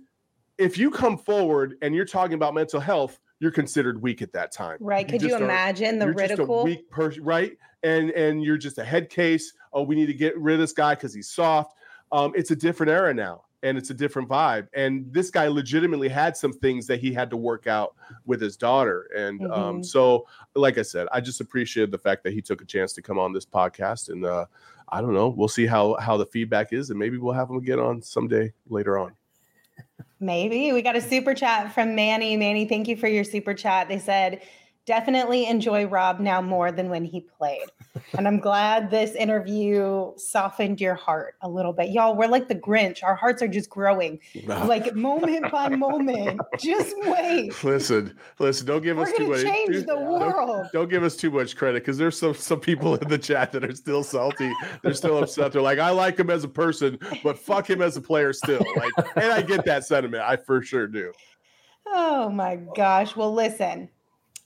if 0.58 0.78
you 0.78 0.90
come 0.90 1.18
forward 1.18 1.76
and 1.82 1.94
you're 1.94 2.06
talking 2.06 2.34
about 2.34 2.54
mental 2.54 2.80
health, 2.80 3.20
you're 3.38 3.50
considered 3.50 4.00
weak 4.00 4.22
at 4.22 4.32
that 4.32 4.52
time. 4.52 4.78
Right. 4.80 5.06
Could 5.06 5.20
you 5.20 5.36
imagine 5.36 5.98
the 5.98 6.06
you're 6.06 6.14
just 6.14 6.24
a 6.24 6.36
ridicule? 6.36 6.64
weak 6.64 6.90
person, 6.90 7.24
right? 7.24 7.56
And 7.82 8.10
and 8.10 8.42
you're 8.42 8.56
just 8.56 8.78
a 8.78 8.84
head 8.84 9.10
case. 9.10 9.52
Oh, 9.72 9.82
we 9.82 9.94
need 9.94 10.06
to 10.06 10.14
get 10.14 10.38
rid 10.38 10.54
of 10.54 10.60
this 10.60 10.72
guy 10.72 10.94
because 10.94 11.12
he's 11.12 11.28
soft. 11.28 11.76
Um, 12.12 12.32
it's 12.36 12.50
a 12.50 12.56
different 12.56 12.92
era 12.92 13.12
now, 13.12 13.42
and 13.62 13.78
it's 13.78 13.90
a 13.90 13.94
different 13.94 14.28
vibe. 14.28 14.66
And 14.74 15.12
this 15.12 15.30
guy 15.30 15.46
legitimately 15.48 16.08
had 16.08 16.36
some 16.36 16.52
things 16.52 16.86
that 16.88 17.00
he 17.00 17.12
had 17.12 17.30
to 17.30 17.36
work 17.36 17.66
out 17.66 17.94
with 18.26 18.40
his 18.40 18.56
daughter. 18.56 19.08
And 19.16 19.40
um, 19.52 19.78
Mhm. 19.78 19.84
so, 19.86 20.26
like 20.54 20.78
I 20.78 20.82
said, 20.82 21.06
I 21.12 21.20
just 21.20 21.40
appreciated 21.40 21.90
the 21.90 21.98
fact 21.98 22.24
that 22.24 22.32
he 22.32 22.42
took 22.42 22.60
a 22.60 22.64
chance 22.64 22.92
to 22.94 23.02
come 23.02 23.18
on 23.18 23.32
this 23.32 23.46
podcast. 23.46 24.08
And 24.08 24.24
uh, 24.24 24.46
I 24.88 25.00
don't 25.00 25.14
know, 25.14 25.28
we'll 25.28 25.48
see 25.48 25.66
how 25.66 25.94
how 25.94 26.16
the 26.16 26.26
feedback 26.26 26.72
is, 26.72 26.90
and 26.90 26.98
maybe 26.98 27.16
we'll 27.18 27.34
have 27.34 27.48
him 27.48 27.60
get 27.62 27.78
on 27.78 28.02
someday 28.02 28.52
later 28.68 28.98
on. 28.98 29.12
Maybe. 30.20 30.72
We 30.72 30.82
got 30.82 30.94
a 30.96 31.00
super 31.00 31.34
chat 31.34 31.72
from 31.72 31.94
Manny. 31.94 32.36
Manny, 32.36 32.66
thank 32.66 32.86
you 32.88 32.96
for 32.96 33.08
your 33.08 33.24
super 33.24 33.54
chat. 33.54 33.88
They 33.88 33.98
said, 33.98 34.42
definitely 34.86 35.46
enjoy 35.46 35.86
Rob 35.86 36.18
now 36.20 36.40
more 36.42 36.72
than 36.72 36.88
when 36.90 37.04
he 37.04 37.20
played. 37.20 37.66
And 38.16 38.26
I'm 38.26 38.40
glad 38.40 38.90
this 38.90 39.14
interview 39.14 40.12
softened 40.16 40.80
your 40.80 40.94
heart 40.94 41.34
a 41.42 41.48
little 41.48 41.74
bit. 41.74 41.90
Y'all, 41.90 42.16
we're 42.16 42.26
like 42.26 42.48
the 42.48 42.54
Grinch. 42.54 43.02
Our 43.02 43.14
hearts 43.14 43.42
are 43.42 43.48
just 43.48 43.68
growing, 43.68 44.18
like 44.46 44.94
moment 44.94 45.50
by 45.52 45.68
moment. 45.76 46.40
Just 46.58 46.94
wait. 47.02 47.52
Listen, 47.62 48.16
listen, 48.38 48.66
don't 48.66 48.82
give 48.82 48.96
We're 48.96 49.04
us 49.04 49.12
too 49.12 49.28
much. 49.28 49.42
change 49.42 49.68
dude, 49.72 49.82
the 49.86 49.94
don't- 49.94 50.06
world. 50.20 50.66
Don't 50.72 50.88
give 50.90 51.02
us 51.02 51.16
too 51.16 51.30
much 51.30 51.54
credit 51.56 51.82
because 51.82 51.98
there's 51.98 52.18
some 52.18 52.34
some 52.34 52.60
people 52.60 52.94
in 52.96 53.08
the 53.08 53.18
chat 53.18 53.52
that 53.52 53.62
are 53.64 53.74
still 53.74 54.02
salty. 54.02 54.50
They're 54.82 54.94
still 54.94 55.18
upset. 55.22 55.52
They're 55.52 55.60
like, 55.62 55.78
I 55.78 55.90
like 55.90 56.18
him 56.18 56.30
as 56.30 56.44
a 56.44 56.48
person, 56.48 56.98
but 57.22 57.38
fuck 57.38 57.68
him 57.68 57.82
as 57.82 57.96
a 57.98 58.00
player 58.02 58.32
still. 58.32 58.64
Like, 58.76 58.92
and 59.16 59.32
I 59.32 59.42
get 59.42 59.66
that 59.66 59.84
sentiment. 59.84 60.22
I 60.22 60.36
for 60.36 60.62
sure 60.62 60.86
do. 60.86 61.12
Oh 61.86 62.30
my 62.30 62.56
gosh. 62.74 63.16
Well, 63.16 63.32
listen. 63.34 63.90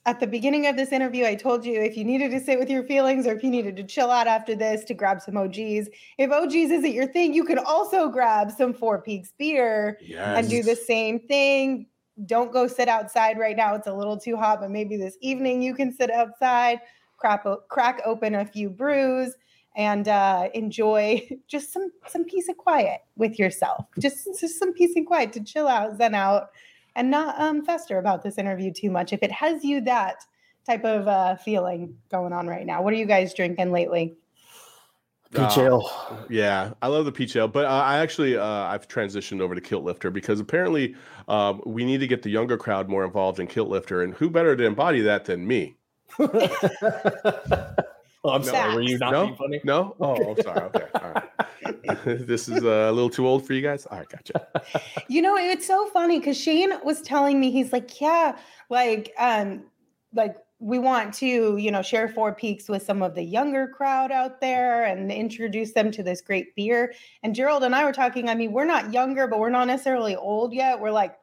At 0.07 0.21
the 0.21 0.27
beginning 0.29 0.69
of 0.69 0.77
this 0.77 0.93
interview, 0.93 1.25
I 1.27 1.35
told 1.35 1.67
you 1.67 1.81
if 1.81 1.97
you 1.97 2.05
needed 2.05 2.31
to 2.31 2.39
sit 2.39 2.61
with 2.61 2.71
your 2.71 2.85
feelings 2.85 3.27
or 3.27 3.33
if 3.33 3.43
you 3.43 3.51
needed 3.51 3.77
to 3.77 3.83
chill 3.83 4.09
out 4.13 4.29
after 4.29 4.55
this 4.55 4.85
to 4.85 4.95
grab 4.95 5.21
some 5.21 5.35
OGeez. 5.35 5.89
If 6.17 6.31
OGeez 6.31 6.71
isn't 6.71 6.93
your 6.93 7.09
thing, 7.09 7.35
you 7.35 7.43
can 7.45 7.59
also 7.59 8.09
grab 8.09 8.53
some 8.53 8.73
Four 8.73 9.03
Peaks 9.03 9.33
beer 9.37 9.99
Yes. 10.01 10.39
and 10.39 10.49
do 10.49 10.63
the 10.63 10.77
same 10.77 11.19
thing. 11.19 11.87
Don't 12.25 12.53
go 12.53 12.69
sit 12.69 12.87
outside 12.89 13.37
right 13.37 13.57
now. 13.57 13.75
It's 13.75 13.89
a 13.89 13.93
little 13.93 14.17
too 14.17 14.37
hot, 14.37 14.61
but 14.61 14.71
maybe 14.71 14.97
this 14.97 15.19
evening 15.21 15.61
you 15.61 15.75
can 15.75 15.93
sit 15.93 16.13
outside, 16.13 16.79
crack, 17.17 17.45
crack 17.69 18.01
open 18.05 18.37
a 18.37 18.45
few 18.45 18.71
brews, 18.71 19.35
and 19.75 20.07
uh, 20.07 20.49
enjoy 20.55 21.29
just 21.49 21.73
some 21.73 21.91
some 22.07 22.25
peace 22.25 22.47
and 22.47 22.57
quiet 22.57 23.01
with 23.17 23.41
yourself. 23.41 23.87
Just, 23.99 24.25
just 24.41 24.57
some 24.61 24.73
peace 24.73 24.95
and 24.95 25.05
quiet 25.05 25.33
to 25.33 25.43
chill 25.43 25.67
out, 25.67 25.97
zen 25.97 26.15
out, 26.15 26.51
and 26.97 27.11
not 27.11 27.41
um, 27.41 27.65
fester 27.65 27.99
about 27.99 28.23
this 28.23 28.39
interview 28.39 28.73
too 28.73 28.91
much. 28.91 29.13
If 29.13 29.23
it 29.23 29.31
has 29.31 29.63
you 29.63 29.81
that 29.83 30.25
type 30.65 30.85
of 30.85 31.07
uh, 31.07 31.37
feeling 31.37 31.95
going 32.11 32.33
on 32.33 32.49
right 32.49 32.67
now, 32.67 32.83
what 32.83 32.93
are 32.93 32.97
you 32.97 33.07
guys 33.07 33.33
drinking 33.35 33.71
lately? 33.71 34.17
Peach 35.31 35.59
Uh, 35.59 35.63
ale. 35.63 36.27
Yeah, 36.31 36.73
I 36.81 36.89
love 36.89 37.05
the 37.05 37.13
peach 37.13 37.37
ale, 37.37 37.49
but 37.49 37.67
uh, 37.67 37.69
I 37.69 37.99
actually 37.99 38.37
uh, 38.37 38.45
I've 38.45 38.89
transitioned 38.89 39.41
over 39.41 39.55
to 39.55 39.61
kilt 39.61 39.85
lifter 39.85 40.11
because 40.11 40.41
apparently 40.41 40.97
um, 41.29 41.61
we 41.67 41.85
need 41.85 41.99
to 41.99 42.07
get 42.07 42.23
the 42.23 42.31
younger 42.31 42.57
crowd 42.57 42.89
more 42.89 43.05
involved 43.05 43.39
in 43.39 43.47
kilt 43.47 43.69
lifter, 43.69 44.03
and 44.03 44.15
who 44.15 44.31
better 44.31 44.57
to 44.57 44.65
embody 44.65 45.03
that 45.03 45.27
than 45.27 45.47
me? 45.47 45.77
oh, 48.27 48.35
I'm 48.35 48.43
sorry. 48.43 48.75
Were 48.75 48.83
you 48.83 48.99
not 48.99 49.13
no, 49.13 49.25
being 49.25 49.37
funny? 49.37 49.61
no. 49.65 49.97
Oh, 50.01 50.31
I'm 50.31 50.43
sorry. 50.43 50.61
Okay, 50.61 50.85
all 50.95 51.13
right. 51.13 52.05
this 52.27 52.49
is 52.49 52.65
uh, 52.65 52.89
a 52.91 52.93
little 52.93 53.11
too 53.11 53.27
old 53.27 53.47
for 53.47 53.53
you 53.53 53.63
guys. 53.63 53.87
All 53.87 53.99
right, 53.99 54.09
gotcha. 54.09 54.47
You 55.09 55.23
know, 55.23 55.37
it's 55.37 55.67
so 55.67 55.87
funny 55.87 56.19
because 56.19 56.37
Shane 56.39 56.73
was 56.85 57.03
telling 57.03 57.41
me 57.41 57.51
he's 57.51 57.73
like, 57.73 58.01
yeah, 58.01 58.37
like, 58.71 59.13
um, 59.19 59.65
like 60.15 60.37
we 60.59 60.79
want 60.79 61.13
to, 61.15 61.57
you 61.57 61.71
know, 61.71 61.83
share 61.83 62.09
Four 62.09 62.35
Peaks 62.35 62.69
with 62.69 62.83
some 62.83 63.03
of 63.03 63.15
the 63.15 63.23
younger 63.23 63.69
crowd 63.69 64.11
out 64.11 64.41
there 64.41 64.85
and 64.85 65.13
introduce 65.13 65.73
them 65.73 65.91
to 65.93 66.03
this 66.03 66.21
great 66.21 66.55
beer. 66.55 66.95
And 67.23 67.35
Gerald 67.35 67.63
and 67.63 67.75
I 67.75 67.85
were 67.85 67.93
talking. 67.93 68.29
I 68.29 68.35
mean, 68.35 68.53
we're 68.53 68.65
not 68.65 68.93
younger, 68.93 69.27
but 69.27 69.39
we're 69.39 69.51
not 69.51 69.67
necessarily 69.67 70.17
old 70.17 70.55
yet. 70.55 70.81
We're 70.81 70.91
like 70.91 71.17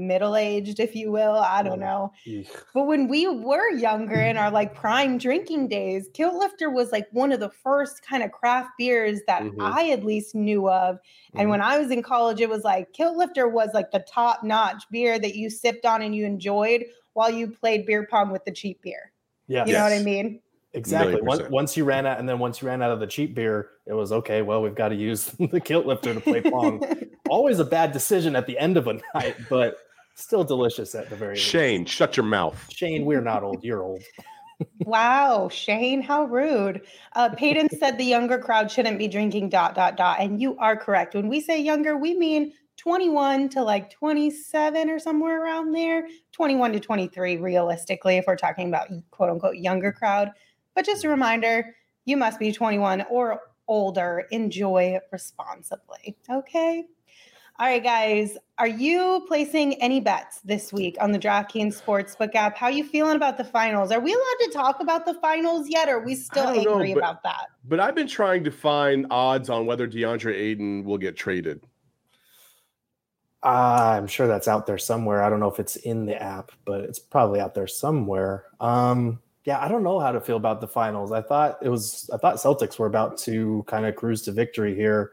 middle 0.00 0.34
aged, 0.36 0.80
if 0.80 0.96
you 0.96 1.12
will. 1.12 1.36
I 1.36 1.62
don't 1.62 1.78
know. 1.80 2.12
Eek. 2.24 2.48
But 2.74 2.86
when 2.86 3.06
we 3.08 3.28
were 3.28 3.70
younger 3.72 4.20
in 4.20 4.36
our 4.36 4.50
like 4.50 4.74
prime 4.74 5.18
drinking 5.18 5.68
days, 5.68 6.08
Kilt 6.14 6.34
Lifter 6.34 6.70
was 6.70 6.90
like 6.92 7.06
one 7.12 7.30
of 7.32 7.40
the 7.40 7.50
first 7.50 8.02
kind 8.04 8.22
of 8.22 8.32
craft 8.32 8.70
beers 8.78 9.20
that 9.26 9.42
Mhm. 9.42 9.56
I 9.60 9.90
at 9.90 10.04
least 10.04 10.34
knew 10.34 10.68
of. 10.68 10.98
And 11.34 11.46
Mhm. 11.48 11.50
when 11.50 11.60
I 11.60 11.78
was 11.78 11.90
in 11.90 12.02
college, 12.02 12.40
it 12.40 12.48
was 12.48 12.64
like 12.64 12.92
Kilt 12.92 13.16
Lifter 13.16 13.46
was 13.48 13.70
like 13.74 13.90
the 13.90 14.04
top 14.08 14.42
notch 14.42 14.84
beer 14.90 15.18
that 15.18 15.34
you 15.36 15.50
sipped 15.50 15.84
on 15.84 16.02
and 16.02 16.14
you 16.14 16.24
enjoyed 16.24 16.84
while 17.12 17.30
you 17.30 17.48
played 17.48 17.86
beer 17.86 18.06
pong 18.10 18.30
with 18.30 18.44
the 18.44 18.52
cheap 18.52 18.80
beer. 18.82 19.12
Yeah, 19.46 19.66
You 19.66 19.72
know 19.72 19.82
what 19.82 19.92
I 19.92 19.98
mean? 19.98 20.40
exactly. 20.72 21.20
Once, 21.20 21.42
once 21.50 21.76
you 21.76 21.84
ran 21.84 22.06
out, 22.06 22.20
and 22.20 22.28
then 22.28 22.38
once 22.38 22.62
you 22.62 22.68
ran 22.68 22.80
out 22.82 22.92
of 22.92 23.00
the 23.00 23.06
cheap 23.08 23.34
beer, 23.34 23.70
it 23.86 23.92
was 23.94 24.12
okay. 24.12 24.42
Well, 24.42 24.62
we've 24.62 24.76
got 24.76 24.90
to 24.90 24.94
use 24.94 25.24
the 25.50 25.60
kilt 25.60 25.86
lifter 25.86 26.14
to 26.14 26.20
play 26.20 26.40
pong. 26.40 26.80
Always 27.28 27.58
a 27.58 27.64
bad 27.64 27.90
decision 27.90 28.36
at 28.36 28.46
the 28.46 28.56
end 28.58 28.76
of 28.76 28.86
a 28.86 29.00
night, 29.14 29.36
but 29.48 29.76
still 30.22 30.44
delicious 30.44 30.94
at 30.94 31.10
the 31.10 31.16
very 31.16 31.34
least. 31.34 31.46
Shane, 31.46 31.84
shut 31.84 32.16
your 32.16 32.26
mouth. 32.26 32.66
Shane, 32.70 33.04
we're 33.04 33.20
not 33.20 33.42
old. 33.42 33.64
You're 33.64 33.82
old. 33.82 34.02
wow, 34.80 35.48
Shane, 35.48 36.02
how 36.02 36.24
rude. 36.24 36.82
Uh, 37.14 37.30
Peyton 37.30 37.68
said 37.78 37.98
the 37.98 38.04
younger 38.04 38.38
crowd 38.38 38.70
shouldn't 38.70 38.98
be 38.98 39.08
drinking 39.08 39.48
dot 39.48 39.74
dot 39.74 39.96
dot. 39.96 40.18
And 40.20 40.40
you 40.40 40.56
are 40.58 40.76
correct. 40.76 41.14
When 41.14 41.28
we 41.28 41.40
say 41.40 41.60
younger, 41.60 41.96
we 41.96 42.16
mean 42.16 42.52
21 42.76 43.50
to 43.50 43.62
like 43.62 43.90
27 43.90 44.88
or 44.88 44.98
somewhere 44.98 45.42
around 45.42 45.72
there, 45.72 46.08
21 46.32 46.72
to 46.72 46.80
23, 46.80 47.36
realistically, 47.36 48.16
if 48.16 48.24
we're 48.26 48.36
talking 48.36 48.68
about 48.68 48.88
quote 49.10 49.30
unquote 49.30 49.56
younger 49.56 49.92
crowd. 49.92 50.30
But 50.74 50.86
just 50.86 51.04
a 51.04 51.08
reminder 51.08 51.74
you 52.04 52.16
must 52.16 52.38
be 52.38 52.52
21 52.52 53.04
or 53.10 53.40
older. 53.68 54.26
Enjoy 54.30 54.98
responsibly. 55.12 56.16
Okay. 56.30 56.84
All 57.60 57.66
right, 57.66 57.84
guys. 57.84 58.38
Are 58.56 58.66
you 58.66 59.22
placing 59.28 59.74
any 59.82 60.00
bets 60.00 60.40
this 60.40 60.72
week 60.72 60.96
on 60.98 61.12
the 61.12 61.18
DraftKings 61.18 61.78
Sportsbook 61.78 62.34
app? 62.34 62.56
How 62.56 62.68
are 62.68 62.72
you 62.72 62.84
feeling 62.84 63.16
about 63.16 63.36
the 63.36 63.44
finals? 63.44 63.92
Are 63.92 64.00
we 64.00 64.14
allowed 64.14 64.46
to 64.46 64.50
talk 64.50 64.80
about 64.80 65.04
the 65.04 65.12
finals 65.20 65.68
yet? 65.68 65.86
Or 65.86 65.96
are 65.96 66.04
we 66.04 66.14
still 66.14 66.54
don't 66.54 66.64
know, 66.64 66.72
angry 66.72 66.94
but- 66.94 67.00
about 67.00 67.22
that? 67.22 67.48
But 67.68 67.78
I've 67.78 67.94
been 67.94 68.06
trying 68.06 68.44
to 68.44 68.50
find 68.50 69.06
odds 69.10 69.50
on 69.50 69.66
whether 69.66 69.86
DeAndre 69.86 70.34
Ayton 70.34 70.84
will 70.84 70.96
get 70.96 71.18
traded. 71.18 71.62
Uh, 73.42 73.92
I'm 73.98 74.06
sure 74.06 74.26
that's 74.26 74.48
out 74.48 74.66
there 74.66 74.78
somewhere. 74.78 75.22
I 75.22 75.28
don't 75.28 75.40
know 75.40 75.50
if 75.50 75.60
it's 75.60 75.76
in 75.76 76.06
the 76.06 76.20
app, 76.20 76.52
but 76.64 76.80
it's 76.80 76.98
probably 76.98 77.40
out 77.40 77.54
there 77.54 77.66
somewhere. 77.66 78.46
Um, 78.60 79.20
yeah, 79.44 79.62
I 79.62 79.68
don't 79.68 79.82
know 79.82 80.00
how 80.00 80.12
to 80.12 80.20
feel 80.22 80.38
about 80.38 80.62
the 80.62 80.68
finals. 80.68 81.12
I 81.12 81.20
thought 81.20 81.58
it 81.60 81.68
was 81.68 82.08
I 82.10 82.16
thought 82.16 82.36
Celtics 82.36 82.78
were 82.78 82.86
about 82.86 83.18
to 83.18 83.64
kind 83.66 83.84
of 83.84 83.96
cruise 83.96 84.22
to 84.22 84.32
victory 84.32 84.74
here. 84.74 85.12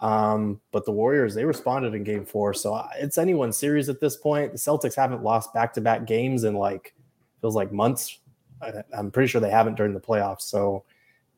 Um, 0.00 0.60
but 0.72 0.84
the 0.84 0.92
Warriors, 0.92 1.34
they 1.34 1.44
responded 1.44 1.94
in 1.94 2.04
game 2.04 2.24
four. 2.24 2.52
So 2.52 2.82
it's 2.96 3.18
anyone's 3.18 3.56
series 3.56 3.88
at 3.88 4.00
this 4.00 4.16
point. 4.16 4.52
The 4.52 4.58
Celtics 4.58 4.94
haven't 4.94 5.22
lost 5.22 5.54
back-to-back 5.54 6.06
games 6.06 6.44
in 6.44 6.54
like 6.54 6.94
feels 7.40 7.56
like 7.56 7.72
months. 7.72 8.18
I, 8.60 8.72
I'm 8.96 9.10
pretty 9.10 9.28
sure 9.28 9.40
they 9.40 9.50
haven't 9.50 9.76
during 9.76 9.94
the 9.94 10.00
playoffs. 10.00 10.42
So 10.42 10.84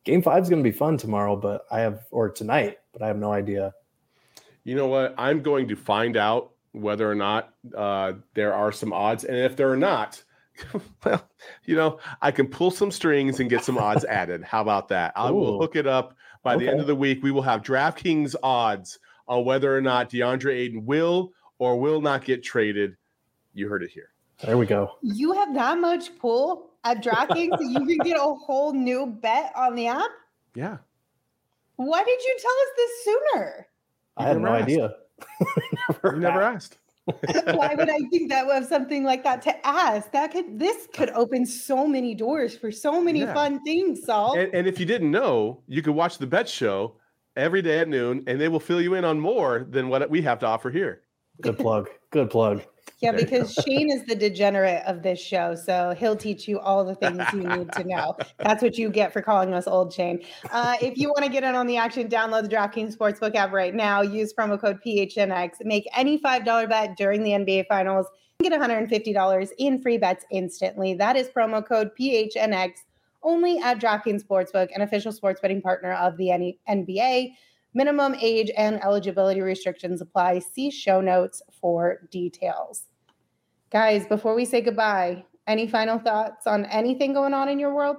game 0.05 0.23
five 0.23 0.43
is 0.43 0.49
going 0.49 0.63
to 0.63 0.69
be 0.69 0.77
fun 0.77 0.97
tomorrow, 0.97 1.37
but 1.37 1.67
I 1.71 1.81
have 1.81 2.07
or 2.11 2.31
tonight, 2.31 2.79
but 2.93 3.03
I 3.03 3.07
have 3.07 3.19
no 3.19 3.33
idea. 3.33 3.75
You 4.65 4.75
know 4.75 4.87
what? 4.87 5.15
I'm 5.17 5.43
going 5.43 5.69
to 5.69 5.77
find 5.77 6.17
out 6.17 6.53
whether 6.73 7.11
or 7.11 7.15
not 7.15 7.55
uh, 7.77 8.15
there 8.35 8.55
are 8.55 8.73
some 8.73 8.93
odds, 8.93 9.25
and 9.25 9.37
if 9.37 9.57
there 9.57 9.71
are 9.71 9.77
not, 9.77 10.23
well, 11.05 11.29
you 11.65 11.77
know, 11.77 11.99
I 12.21 12.31
can 12.31 12.47
pull 12.49 12.71
some 12.71 12.91
strings 12.91 13.41
and 13.41 13.49
get 13.49 13.65
some 13.65 13.79
odds 13.79 14.05
added. 14.09 14.43
How 14.43 14.61
about 14.61 14.89
that? 14.89 15.13
I 15.17 15.31
will 15.31 15.61
hook 15.61 15.77
it 15.77 15.87
up 15.87 16.15
by 16.49 16.57
the 16.57 16.69
end 16.69 16.81
of 16.81 16.87
the 16.87 16.95
week. 16.95 17.23
We 17.23 17.31
will 17.31 17.43
have 17.43 17.63
DraftKings 17.63 18.35
odds 18.43 18.99
on 19.27 19.45
whether 19.45 19.77
or 19.77 19.81
not 19.83 20.09
DeAndre 20.11 20.55
Ayton 20.55 20.87
will 20.87 21.33
or 21.59 21.79
will 21.79 22.01
not 22.01 22.25
get 22.25 22.43
traded. 22.43 22.97
You 23.53 23.69
heard 23.69 23.83
it 23.83 23.91
here. 23.91 24.11
There 24.45 24.57
we 24.57 24.67
go. 24.67 24.93
You 25.03 25.33
have 25.33 25.53
that 25.55 25.79
much 25.79 26.17
pull 26.19 26.71
at 26.85 27.03
DraftKings 27.03 27.51
that 27.59 27.69
you 27.71 27.85
can 27.87 27.99
get 27.99 28.17
a 28.17 28.23
whole 28.35 28.73
new 28.73 29.07
bet 29.07 29.53
on 29.57 29.75
the 29.75 29.89
app? 29.89 30.11
Yeah. 30.55 30.79
Why 31.77 32.03
did 32.03 32.21
you 32.23 32.37
tell 32.41 32.51
us 32.51 32.69
this 32.77 33.05
sooner? 33.05 33.67
I 34.17 34.23
You 34.23 34.29
had 34.29 34.41
no 34.41 34.49
asked. 34.49 34.63
idea. 34.63 34.95
You 36.05 36.19
never 36.19 36.43
asked. 36.43 36.79
Why 37.55 37.75
would 37.75 37.89
I 37.91 37.99
think 38.11 38.29
that 38.31 38.47
we 38.47 38.53
have 38.53 38.67
something 38.67 39.05
like 39.05 39.25
that 39.25 39.43
to 39.43 39.67
ask? 39.67 40.13
That 40.13 40.33
could 40.33 40.59
this 40.59 40.89
could 40.93 41.11
open 41.11 41.47
so 41.47 41.87
many 41.87 42.15
doors 42.15 42.57
for 42.57 42.71
so 42.71 43.01
many 43.01 43.21
Yeah. 43.21 43.35
fun 43.35 43.63
things, 43.65 44.05
Saul. 44.05 44.39
And, 44.39 44.53
and 44.55 44.67
if 44.67 44.79
you 44.79 44.87
didn't 44.87 45.11
know, 45.11 45.63
you 45.67 45.83
can 45.83 45.95
watch 45.95 46.19
the 46.19 46.27
Bet 46.27 46.49
Show 46.49 46.97
every 47.37 47.63
day 47.63 47.79
at 47.79 47.89
noon, 47.89 48.25
and 48.27 48.41
they 48.41 48.49
will 48.49 48.61
fill 48.61 48.81
you 48.81 48.95
in 48.95 49.05
on 49.05 49.19
more 49.21 49.67
than 49.71 49.89
what 49.89 50.09
we 50.11 50.23
have 50.23 50.39
to 50.41 50.47
offer 50.47 50.71
here. 50.71 51.03
Good 51.41 51.59
plug. 51.59 51.89
Good 52.11 52.31
plug. 52.31 52.63
Yeah, 53.01 53.13
because 53.13 53.55
Shane 53.55 53.91
is 53.91 54.05
the 54.07 54.15
degenerate 54.15 54.83
of 54.87 55.03
this 55.03 55.21
show, 55.21 55.55
so 55.55 55.95
he'll 55.97 56.17
teach 56.17 56.49
you 56.49 56.59
all 56.59 56.85
the 56.85 56.95
things 56.95 57.23
you 57.33 57.45
need 57.45 57.73
to 57.73 57.85
know. 57.85 58.17
That's 58.39 58.63
what 58.63 58.77
you 58.77 58.91
get 58.91 59.13
for 59.13 59.23
calling 59.23 59.55
us 59.55 59.67
old 59.67 59.93
Shane. 59.93 60.23
Uh, 60.51 60.77
if 60.81 60.99
you 60.99 61.09
want 61.09 61.25
to 61.25 61.31
get 61.31 61.45
in 61.45 61.55
on 61.55 61.67
the 61.67 61.77
action, 61.77 62.09
download 62.09 62.43
the 62.43 62.49
DraftKings 62.49 62.97
Sportsbook 62.97 63.35
app 63.35 63.53
right 63.53 63.75
now. 63.75 64.03
Use 64.03 64.33
promo 64.33 64.61
code 64.61 64.81
PHNX. 64.85 65.65
Make 65.65 65.87
any 65.97 66.19
$5 66.19 66.69
bet 66.69 66.97
during 66.97 67.23
the 67.23 67.31
NBA 67.31 67.67
Finals. 67.69 68.07
Get 68.41 68.53
$150 68.53 69.51
in 69.59 69.83
free 69.83 69.99
bets 69.99 70.25
instantly. 70.31 70.95
That 70.95 71.17
is 71.17 71.29
promo 71.29 71.67
code 71.67 71.91
PHNX 71.99 72.73
only 73.23 73.59
at 73.59 73.81
DraftKings 73.81 74.25
Sportsbook, 74.25 74.69
an 74.75 74.83
official 74.83 75.13
sports 75.13 75.41
betting 75.41 75.61
partner 75.61 75.93
of 75.93 76.17
the 76.17 76.57
NBA. 76.69 77.33
Minimum 77.75 78.15
age 78.21 78.51
and 78.57 78.83
eligibility 78.83 79.41
restrictions 79.41 80.01
apply. 80.01 80.41
See 80.41 80.71
show 80.71 81.01
notes 81.01 81.43
for 81.61 82.09
details. 82.11 82.85
Guys, 83.71 84.07
before 84.07 84.35
we 84.35 84.45
say 84.45 84.61
goodbye, 84.61 85.25
any 85.47 85.67
final 85.67 85.99
thoughts 85.99 86.47
on 86.47 86.65
anything 86.67 87.13
going 87.13 87.35
on 87.35 87.49
in 87.49 87.59
your 87.59 87.75
world? 87.75 87.97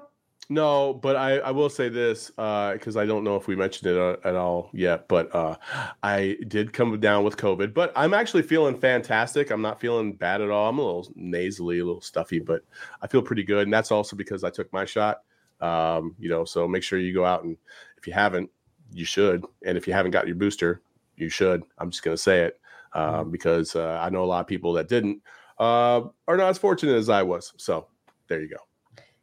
No, 0.52 0.96
but 0.96 1.16
I, 1.16 1.38
I 1.38 1.52
will 1.52 1.70
say 1.70 1.90
this 1.90 2.32
because 2.32 2.98
I 2.98 3.06
don't 3.06 3.24
know 3.24 3.36
if 3.36 3.48
we 3.48 3.56
mentioned 3.56 3.92
it 3.92 4.00
uh, 4.00 4.18
at 4.28 4.36
all 4.36 4.72
yet, 4.74 5.08
but 5.08 5.34
uh, 5.36 5.58
I 6.02 6.38
did 6.48 6.74
come 6.74 7.00
down 7.00 7.24
with 7.24 7.38
COVID, 7.38 7.76
but 7.76 7.94
I'm 7.96 8.16
actually 8.16 8.42
feeling 8.42 8.76
fantastic. 8.76 9.52
I'm 9.52 9.62
not 9.62 9.80
feeling 9.80 10.14
bad 10.14 10.42
at 10.42 10.50
all. 10.50 10.68
I'm 10.68 10.80
a 10.80 10.82
little 10.82 11.08
nasally, 11.16 11.78
a 11.80 11.86
little 11.86 12.02
stuffy, 12.02 12.40
but 12.40 12.64
I 13.00 13.06
feel 13.06 13.22
pretty 13.22 13.44
good. 13.44 13.64
And 13.64 13.74
that's 13.74 13.92
also 13.92 14.16
because 14.16 14.44
I 14.44 14.50
took 14.50 14.74
my 14.74 14.86
shot. 14.86 15.22
Um, 15.62 16.16
you 16.18 16.30
know, 16.30 16.46
so 16.46 16.68
make 16.68 16.82
sure 16.82 16.98
you 16.98 17.14
go 17.14 17.26
out 17.26 17.44
and 17.44 17.56
if 17.98 18.08
you 18.08 18.14
haven't, 18.14 18.50
you 18.92 19.06
should. 19.06 19.46
And 19.66 19.78
if 19.78 19.88
you 19.88 19.94
haven't 19.94 20.12
got 20.12 20.28
your 20.28 20.36
booster, 20.36 20.82
you 21.16 21.30
should. 21.30 21.64
I'm 21.78 21.92
just 21.92 22.04
going 22.04 22.16
to 22.16 22.22
say 22.22 22.42
it 22.42 22.60
um, 22.94 23.32
because 23.32 23.76
uh, 23.76 24.00
I 24.02 24.10
know 24.10 24.24
a 24.24 24.26
lot 24.26 24.42
of 24.42 24.48
people 24.48 24.74
that 24.74 24.88
didn't 24.88 25.22
uh, 25.60 26.02
are 26.28 26.38
not 26.38 26.50
as 26.50 26.58
fortunate 26.58 26.96
as 26.96 27.10
I 27.10 27.24
was. 27.24 27.54
So 27.58 27.88
there 28.28 28.42
you 28.42 28.50
go. 28.50 28.58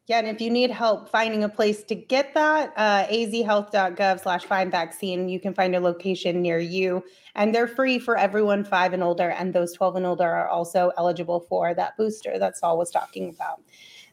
Yeah, 0.07 0.21
and 0.21 0.29
if 0.29 0.41
you 0.41 0.51
need 0.51 0.71
help 0.71 1.09
finding 1.09 1.43
a 1.43 1.49
place 1.49 1.83
to 1.85 1.97
get 1.97 2.33
that, 2.35 2.73
uh, 2.77 3.07
azhealth.gov 3.09 4.23
slash 4.23 4.45
find 4.45 4.71
vaccine, 4.71 5.29
you 5.29 5.41
can 5.41 5.53
find 5.53 5.75
a 5.75 5.81
location 5.81 6.41
near 6.41 6.61
you. 6.61 7.03
And 7.35 7.53
they're 7.53 7.67
free 7.67 7.99
for 7.99 8.17
everyone 8.17 8.63
five 8.63 8.93
and 8.93 9.03
older. 9.03 9.31
And 9.31 9.53
those 9.53 9.73
12 9.73 9.97
and 9.97 10.07
older 10.07 10.31
are 10.31 10.49
also 10.49 10.93
eligible 10.97 11.41
for 11.41 11.75
that 11.75 11.97
booster 11.97 12.39
that 12.39 12.57
Saul 12.57 12.79
was 12.79 12.93
talking 12.93 13.31
about. 13.31 13.63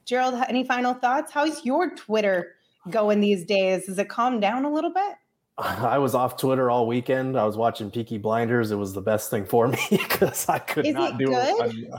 Gerald, 0.05 0.33
any 0.49 0.63
final 0.63 0.95
thoughts? 0.95 1.31
How's 1.31 1.63
your 1.63 1.93
Twitter 1.93 2.55
going 2.89 3.21
these 3.21 3.45
days? 3.45 3.85
Has 3.85 3.99
it 3.99 4.09
calmed 4.09 4.41
down 4.41 4.65
a 4.65 4.73
little 4.73 4.91
bit? 4.91 5.13
I 5.57 5.97
was 5.99 6.15
off 6.15 6.37
Twitter 6.37 6.71
all 6.71 6.87
weekend. 6.87 7.37
I 7.37 7.45
was 7.45 7.55
watching 7.57 7.91
Peaky 7.91 8.17
Blinders. 8.17 8.71
It 8.71 8.75
was 8.75 8.93
the 8.93 9.01
best 9.01 9.29
thing 9.29 9.45
for 9.45 9.67
me 9.69 9.77
because 9.91 10.49
I 10.49 10.59
could 10.59 10.87
Is 10.87 10.93
not 10.95 11.17
do 11.19 11.27
good? 11.27 11.75
it. 11.75 11.93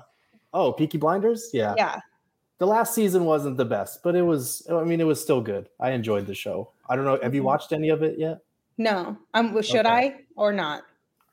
Oh, 0.52 0.72
Peaky 0.72 0.98
Blinders? 0.98 1.50
Yeah. 1.52 1.74
Yeah. 1.76 2.00
The 2.58 2.66
last 2.66 2.94
season 2.94 3.24
wasn't 3.24 3.56
the 3.56 3.64
best, 3.64 4.02
but 4.02 4.14
it 4.14 4.22
was. 4.22 4.66
I 4.70 4.82
mean, 4.84 5.00
it 5.00 5.04
was 5.04 5.20
still 5.20 5.40
good. 5.40 5.68
I 5.80 5.90
enjoyed 5.90 6.26
the 6.26 6.34
show. 6.34 6.70
I 6.88 6.96
don't 6.96 7.04
know. 7.04 7.18
Have 7.22 7.34
you 7.34 7.42
Mhm. 7.42 7.46
watched 7.46 7.72
any 7.72 7.88
of 7.90 8.02
it 8.02 8.18
yet? 8.18 8.38
No. 8.78 9.16
Um, 9.34 9.60
should 9.62 9.86
Okay. 9.86 9.88
I 9.88 10.20
or 10.36 10.52
not? 10.52 10.82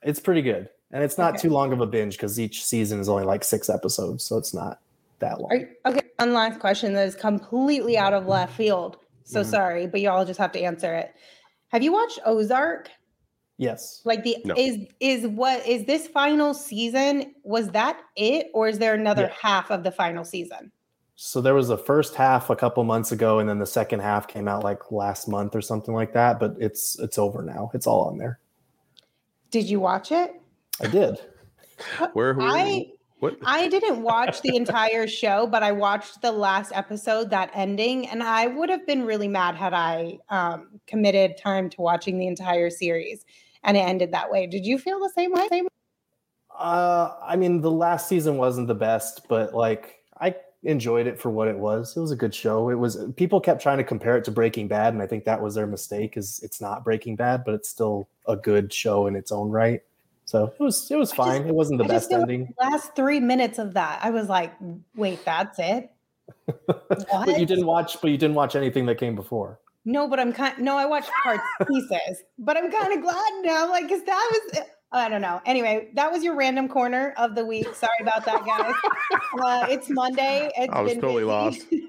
It's 0.02 0.18
pretty 0.20 0.42
good, 0.42 0.68
and 0.90 1.02
it's 1.02 1.18
not 1.18 1.34
Okay. 1.34 1.42
too 1.42 1.50
long 1.50 1.72
of 1.72 1.80
a 1.80 1.86
binge 1.86 2.16
because 2.16 2.38
each 2.40 2.64
season 2.64 2.98
is 3.00 3.08
only 3.08 3.24
like 3.24 3.44
six 3.44 3.70
episodes, 3.70 4.24
so 4.24 4.36
it's 4.36 4.52
not 4.52 4.80
that 5.20 5.40
long. 5.40 5.52
You, 5.52 5.68
okay, 5.86 6.00
one 6.18 6.32
last 6.34 6.58
question 6.60 6.92
that 6.94 7.06
is 7.06 7.14
completely 7.14 7.96
out 7.96 8.12
of 8.12 8.26
left 8.26 8.54
field. 8.56 8.96
So 9.24 9.42
Mhm. 9.42 9.46
sorry, 9.46 9.86
but 9.86 10.00
y'all 10.00 10.24
just 10.24 10.40
have 10.40 10.52
to 10.52 10.60
answer 10.60 10.92
it. 10.94 11.14
Have 11.72 11.82
you 11.82 11.92
watched 11.92 12.20
Ozark? 12.26 12.90
yes. 13.58 14.00
Like 14.04 14.24
the 14.24 14.36
No. 14.44 14.54
is 14.56 14.78
is 15.00 15.26
what 15.26 15.64
is 15.66 15.84
this 15.84 16.06
final 16.08 16.52
season? 16.54 17.34
Was 17.44 17.70
that 17.70 18.00
it, 18.16 18.50
or 18.54 18.68
is 18.68 18.78
there 18.78 18.94
another 18.94 19.22
Yeah. 19.22 19.34
half 19.40 19.70
of 19.70 19.82
the 19.84 19.90
final 19.92 20.24
season? 20.24 20.72
So 21.14 21.40
there 21.40 21.54
was 21.54 21.68
the 21.68 21.78
first 21.78 22.14
half 22.16 22.50
a 22.50 22.56
couple 22.56 22.82
months 22.82 23.12
ago, 23.12 23.38
and 23.38 23.48
then 23.48 23.58
the 23.60 23.66
second 23.66 24.00
half 24.00 24.26
came 24.26 24.48
out 24.48 24.64
like 24.64 24.90
last 24.90 25.28
month 25.28 25.54
or 25.54 25.60
something 25.60 25.94
like 25.94 26.12
that. 26.14 26.40
But 26.40 26.56
it's 26.58 26.98
it's 26.98 27.18
over 27.18 27.42
now. 27.42 27.70
It's 27.74 27.86
all 27.86 28.00
on 28.04 28.18
there. 28.18 28.40
Did 29.50 29.68
you 29.70 29.78
watch 29.80 30.10
it? 30.10 30.32
I 30.80 30.88
did. 30.88 31.20
Where, 32.14 32.34
where 32.34 32.40
I 32.40 32.86
what? 33.22 33.38
I 33.44 33.68
didn't 33.68 34.02
watch 34.02 34.42
the 34.42 34.56
entire 34.56 35.06
show, 35.06 35.46
but 35.46 35.62
I 35.62 35.72
watched 35.72 36.22
the 36.22 36.32
last 36.32 36.72
episode, 36.74 37.30
that 37.30 37.50
ending, 37.54 38.08
and 38.08 38.22
I 38.22 38.48
would 38.48 38.68
have 38.68 38.86
been 38.86 39.04
really 39.04 39.28
mad 39.28 39.54
had 39.54 39.72
I 39.72 40.18
um, 40.28 40.80
committed 40.86 41.36
time 41.36 41.70
to 41.70 41.80
watching 41.80 42.18
the 42.18 42.26
entire 42.26 42.70
series 42.70 43.24
and 43.64 43.76
it 43.76 43.80
ended 43.80 44.12
that 44.12 44.30
way. 44.30 44.46
Did 44.46 44.66
you 44.66 44.78
feel 44.78 44.98
the 44.98 45.10
same 45.14 45.32
way? 45.32 45.48
Uh, 46.56 47.14
I 47.22 47.36
mean, 47.36 47.60
the 47.60 47.70
last 47.70 48.08
season 48.08 48.36
wasn't 48.36 48.68
the 48.68 48.74
best, 48.74 49.28
but 49.28 49.54
like 49.54 50.00
I 50.20 50.34
enjoyed 50.62 51.06
it 51.06 51.18
for 51.18 51.30
what 51.30 51.48
it 51.48 51.58
was. 51.58 51.96
It 51.96 52.00
was 52.00 52.10
a 52.10 52.16
good 52.16 52.34
show. 52.34 52.68
It 52.70 52.74
was 52.74 52.98
people 53.16 53.40
kept 53.40 53.62
trying 53.62 53.78
to 53.78 53.84
compare 53.84 54.16
it 54.16 54.24
to 54.24 54.30
Breaking 54.30 54.68
Bad, 54.68 54.94
and 54.94 55.02
I 55.02 55.06
think 55.06 55.24
that 55.24 55.40
was 55.40 55.54
their 55.54 55.66
mistake. 55.66 56.16
Is 56.16 56.40
it's 56.42 56.60
not 56.60 56.84
Breaking 56.84 57.16
Bad, 57.16 57.44
but 57.44 57.54
it's 57.54 57.68
still 57.68 58.08
a 58.26 58.36
good 58.36 58.72
show 58.72 59.06
in 59.06 59.16
its 59.16 59.32
own 59.32 59.50
right. 59.50 59.82
So 60.32 60.44
it 60.44 60.62
was 60.62 60.90
it 60.90 60.96
was 60.96 61.12
I 61.12 61.16
just- 61.16 61.28
fine. 61.28 61.46
it 61.46 61.54
wasn't 61.54 61.76
the 61.76 61.84
I 61.84 61.88
best 61.88 62.08
feel 62.08 62.20
like 62.20 62.30
ending, 62.30 62.54
last 62.58 62.96
three 62.96 63.20
minutes 63.20 63.58
of 63.58 63.74
that, 63.74 64.00
I 64.02 64.08
was 64.08 64.30
like, 64.30 64.54
wait, 64.96 65.22
that's 65.26 65.58
it? 65.58 65.90
but 66.66 67.38
you 67.38 67.44
didn't 67.44 67.66
watch. 67.66 68.00
But 68.00 68.12
you 68.12 68.16
didn't 68.16 68.34
watch 68.34 68.56
anything 68.56 68.86
that 68.86 68.96
came 68.96 69.14
before. 69.14 69.60
No, 69.84 70.08
but 70.08 70.18
I'm 70.18 70.32
kind. 70.32 70.58
No, 70.58 70.78
I 70.78 70.86
watched 70.86 71.10
parts 71.22 71.42
pieces, 71.68 72.24
but 72.38 72.56
I'm 72.56 72.72
kind 72.72 72.94
of 72.94 73.02
glad 73.02 73.32
now. 73.42 73.68
Like, 73.68 73.86
cause 73.90 74.02
that 74.04 74.30
was 74.32 74.62
I 74.90 75.10
don't 75.10 75.20
know. 75.20 75.42
Anyway, 75.44 75.90
that 75.94 76.10
was 76.10 76.22
your 76.22 76.34
random 76.34 76.66
corner 76.68 77.12
of 77.18 77.34
the 77.34 77.44
week. 77.44 77.66
Sorry 77.74 77.92
about 78.00 78.24
that, 78.24 78.44
guys. 78.46 78.74
Uh, 79.42 79.66
it's 79.70 79.88
Monday. 79.88 80.50
It's 80.56 80.72
I 80.72 80.80
was 80.82 80.92
been 80.92 81.00
totally 81.00 81.50
busy. 81.50 81.86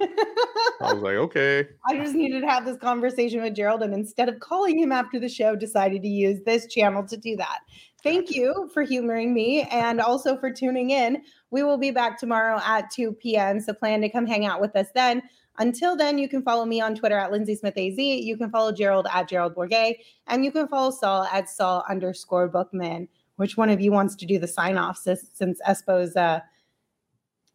I 0.81 0.93
was 0.93 1.01
like, 1.03 1.15
okay. 1.15 1.67
I 1.87 1.97
just 1.97 2.13
needed 2.15 2.41
to 2.41 2.47
have 2.47 2.65
this 2.65 2.77
conversation 2.77 3.41
with 3.41 3.55
Gerald, 3.55 3.83
and 3.83 3.93
instead 3.93 4.29
of 4.29 4.39
calling 4.39 4.79
him 4.79 4.91
after 4.91 5.19
the 5.19 5.27
show, 5.27 5.55
decided 5.55 6.01
to 6.01 6.07
use 6.07 6.39
this 6.45 6.67
channel 6.67 7.05
to 7.07 7.17
do 7.17 7.35
that. 7.35 7.59
Thank 8.04 8.32
you 8.32 8.70
for 8.74 8.84
humoring 8.84 9.34
me 9.34 9.62
and 9.64 10.01
also 10.01 10.38
for 10.38 10.51
tuning 10.51 10.89
in. 10.89 11.24
We 11.51 11.64
will 11.64 11.78
be 11.78 11.89
back 11.89 12.20
tomorrow 12.20 12.60
at 12.64 12.91
2 12.91 13.14
p.m. 13.14 13.62
So 13.62 13.74
plan 13.74 14.01
to 14.01 14.10
come 14.10 14.26
hang 14.26 14.45
out 14.45 14.60
with 14.60 14.76
us 14.76 14.88
then. 14.93 15.24
Until 15.60 15.95
then, 15.95 16.18
you 16.18 16.28
can 16.28 16.41
follow 16.41 16.66
me 16.66 16.82
on 16.82 16.95
Twitter 16.95 17.18
at 17.18 17.32
Lindsay 17.32 17.56
Smith 17.56 17.78
AZ. 17.78 17.97
You 17.97 18.36
can 18.38 18.49
follow 18.49 18.72
Gerald 18.72 19.08
at 19.14 19.30
Gerald 19.30 19.56
Bourguet, 19.56 19.99
and 20.28 20.43
you 20.43 20.51
can 20.51 20.68
follow 20.68 20.91
Saul 20.91 21.26
at 21.32 21.49
Saul 21.49 21.86
underscore 21.88 22.49
Bookman. 22.49 23.08
Which 23.38 23.56
one 23.56 23.70
of 23.70 23.80
you 23.80 23.91
wants 23.91 24.16
to 24.16 24.26
do 24.26 24.38
the 24.38 24.47
sign 24.47 24.78
off 24.78 24.97
since, 24.97 25.30
since 25.34 25.62
Espo's 25.68 26.16
uh, 26.16 26.39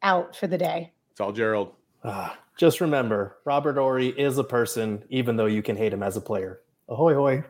out 0.02 0.34
for 0.34 0.46
the 0.46 0.58
day? 0.58 0.92
It's 1.10 1.20
all 1.20 1.32
Gerald. 1.32 1.72
Ah, 2.04 2.38
just 2.56 2.80
remember, 2.80 3.38
Robert 3.44 3.76
Horry 3.76 4.08
is 4.08 4.38
a 4.38 4.44
person, 4.44 5.02
even 5.10 5.36
though 5.36 5.46
you 5.46 5.62
can 5.62 5.76
hate 5.76 5.92
him 5.92 6.02
as 6.02 6.16
a 6.16 6.20
player. 6.20 6.60
Ahoy, 6.88 7.14
hoy. 7.14 7.44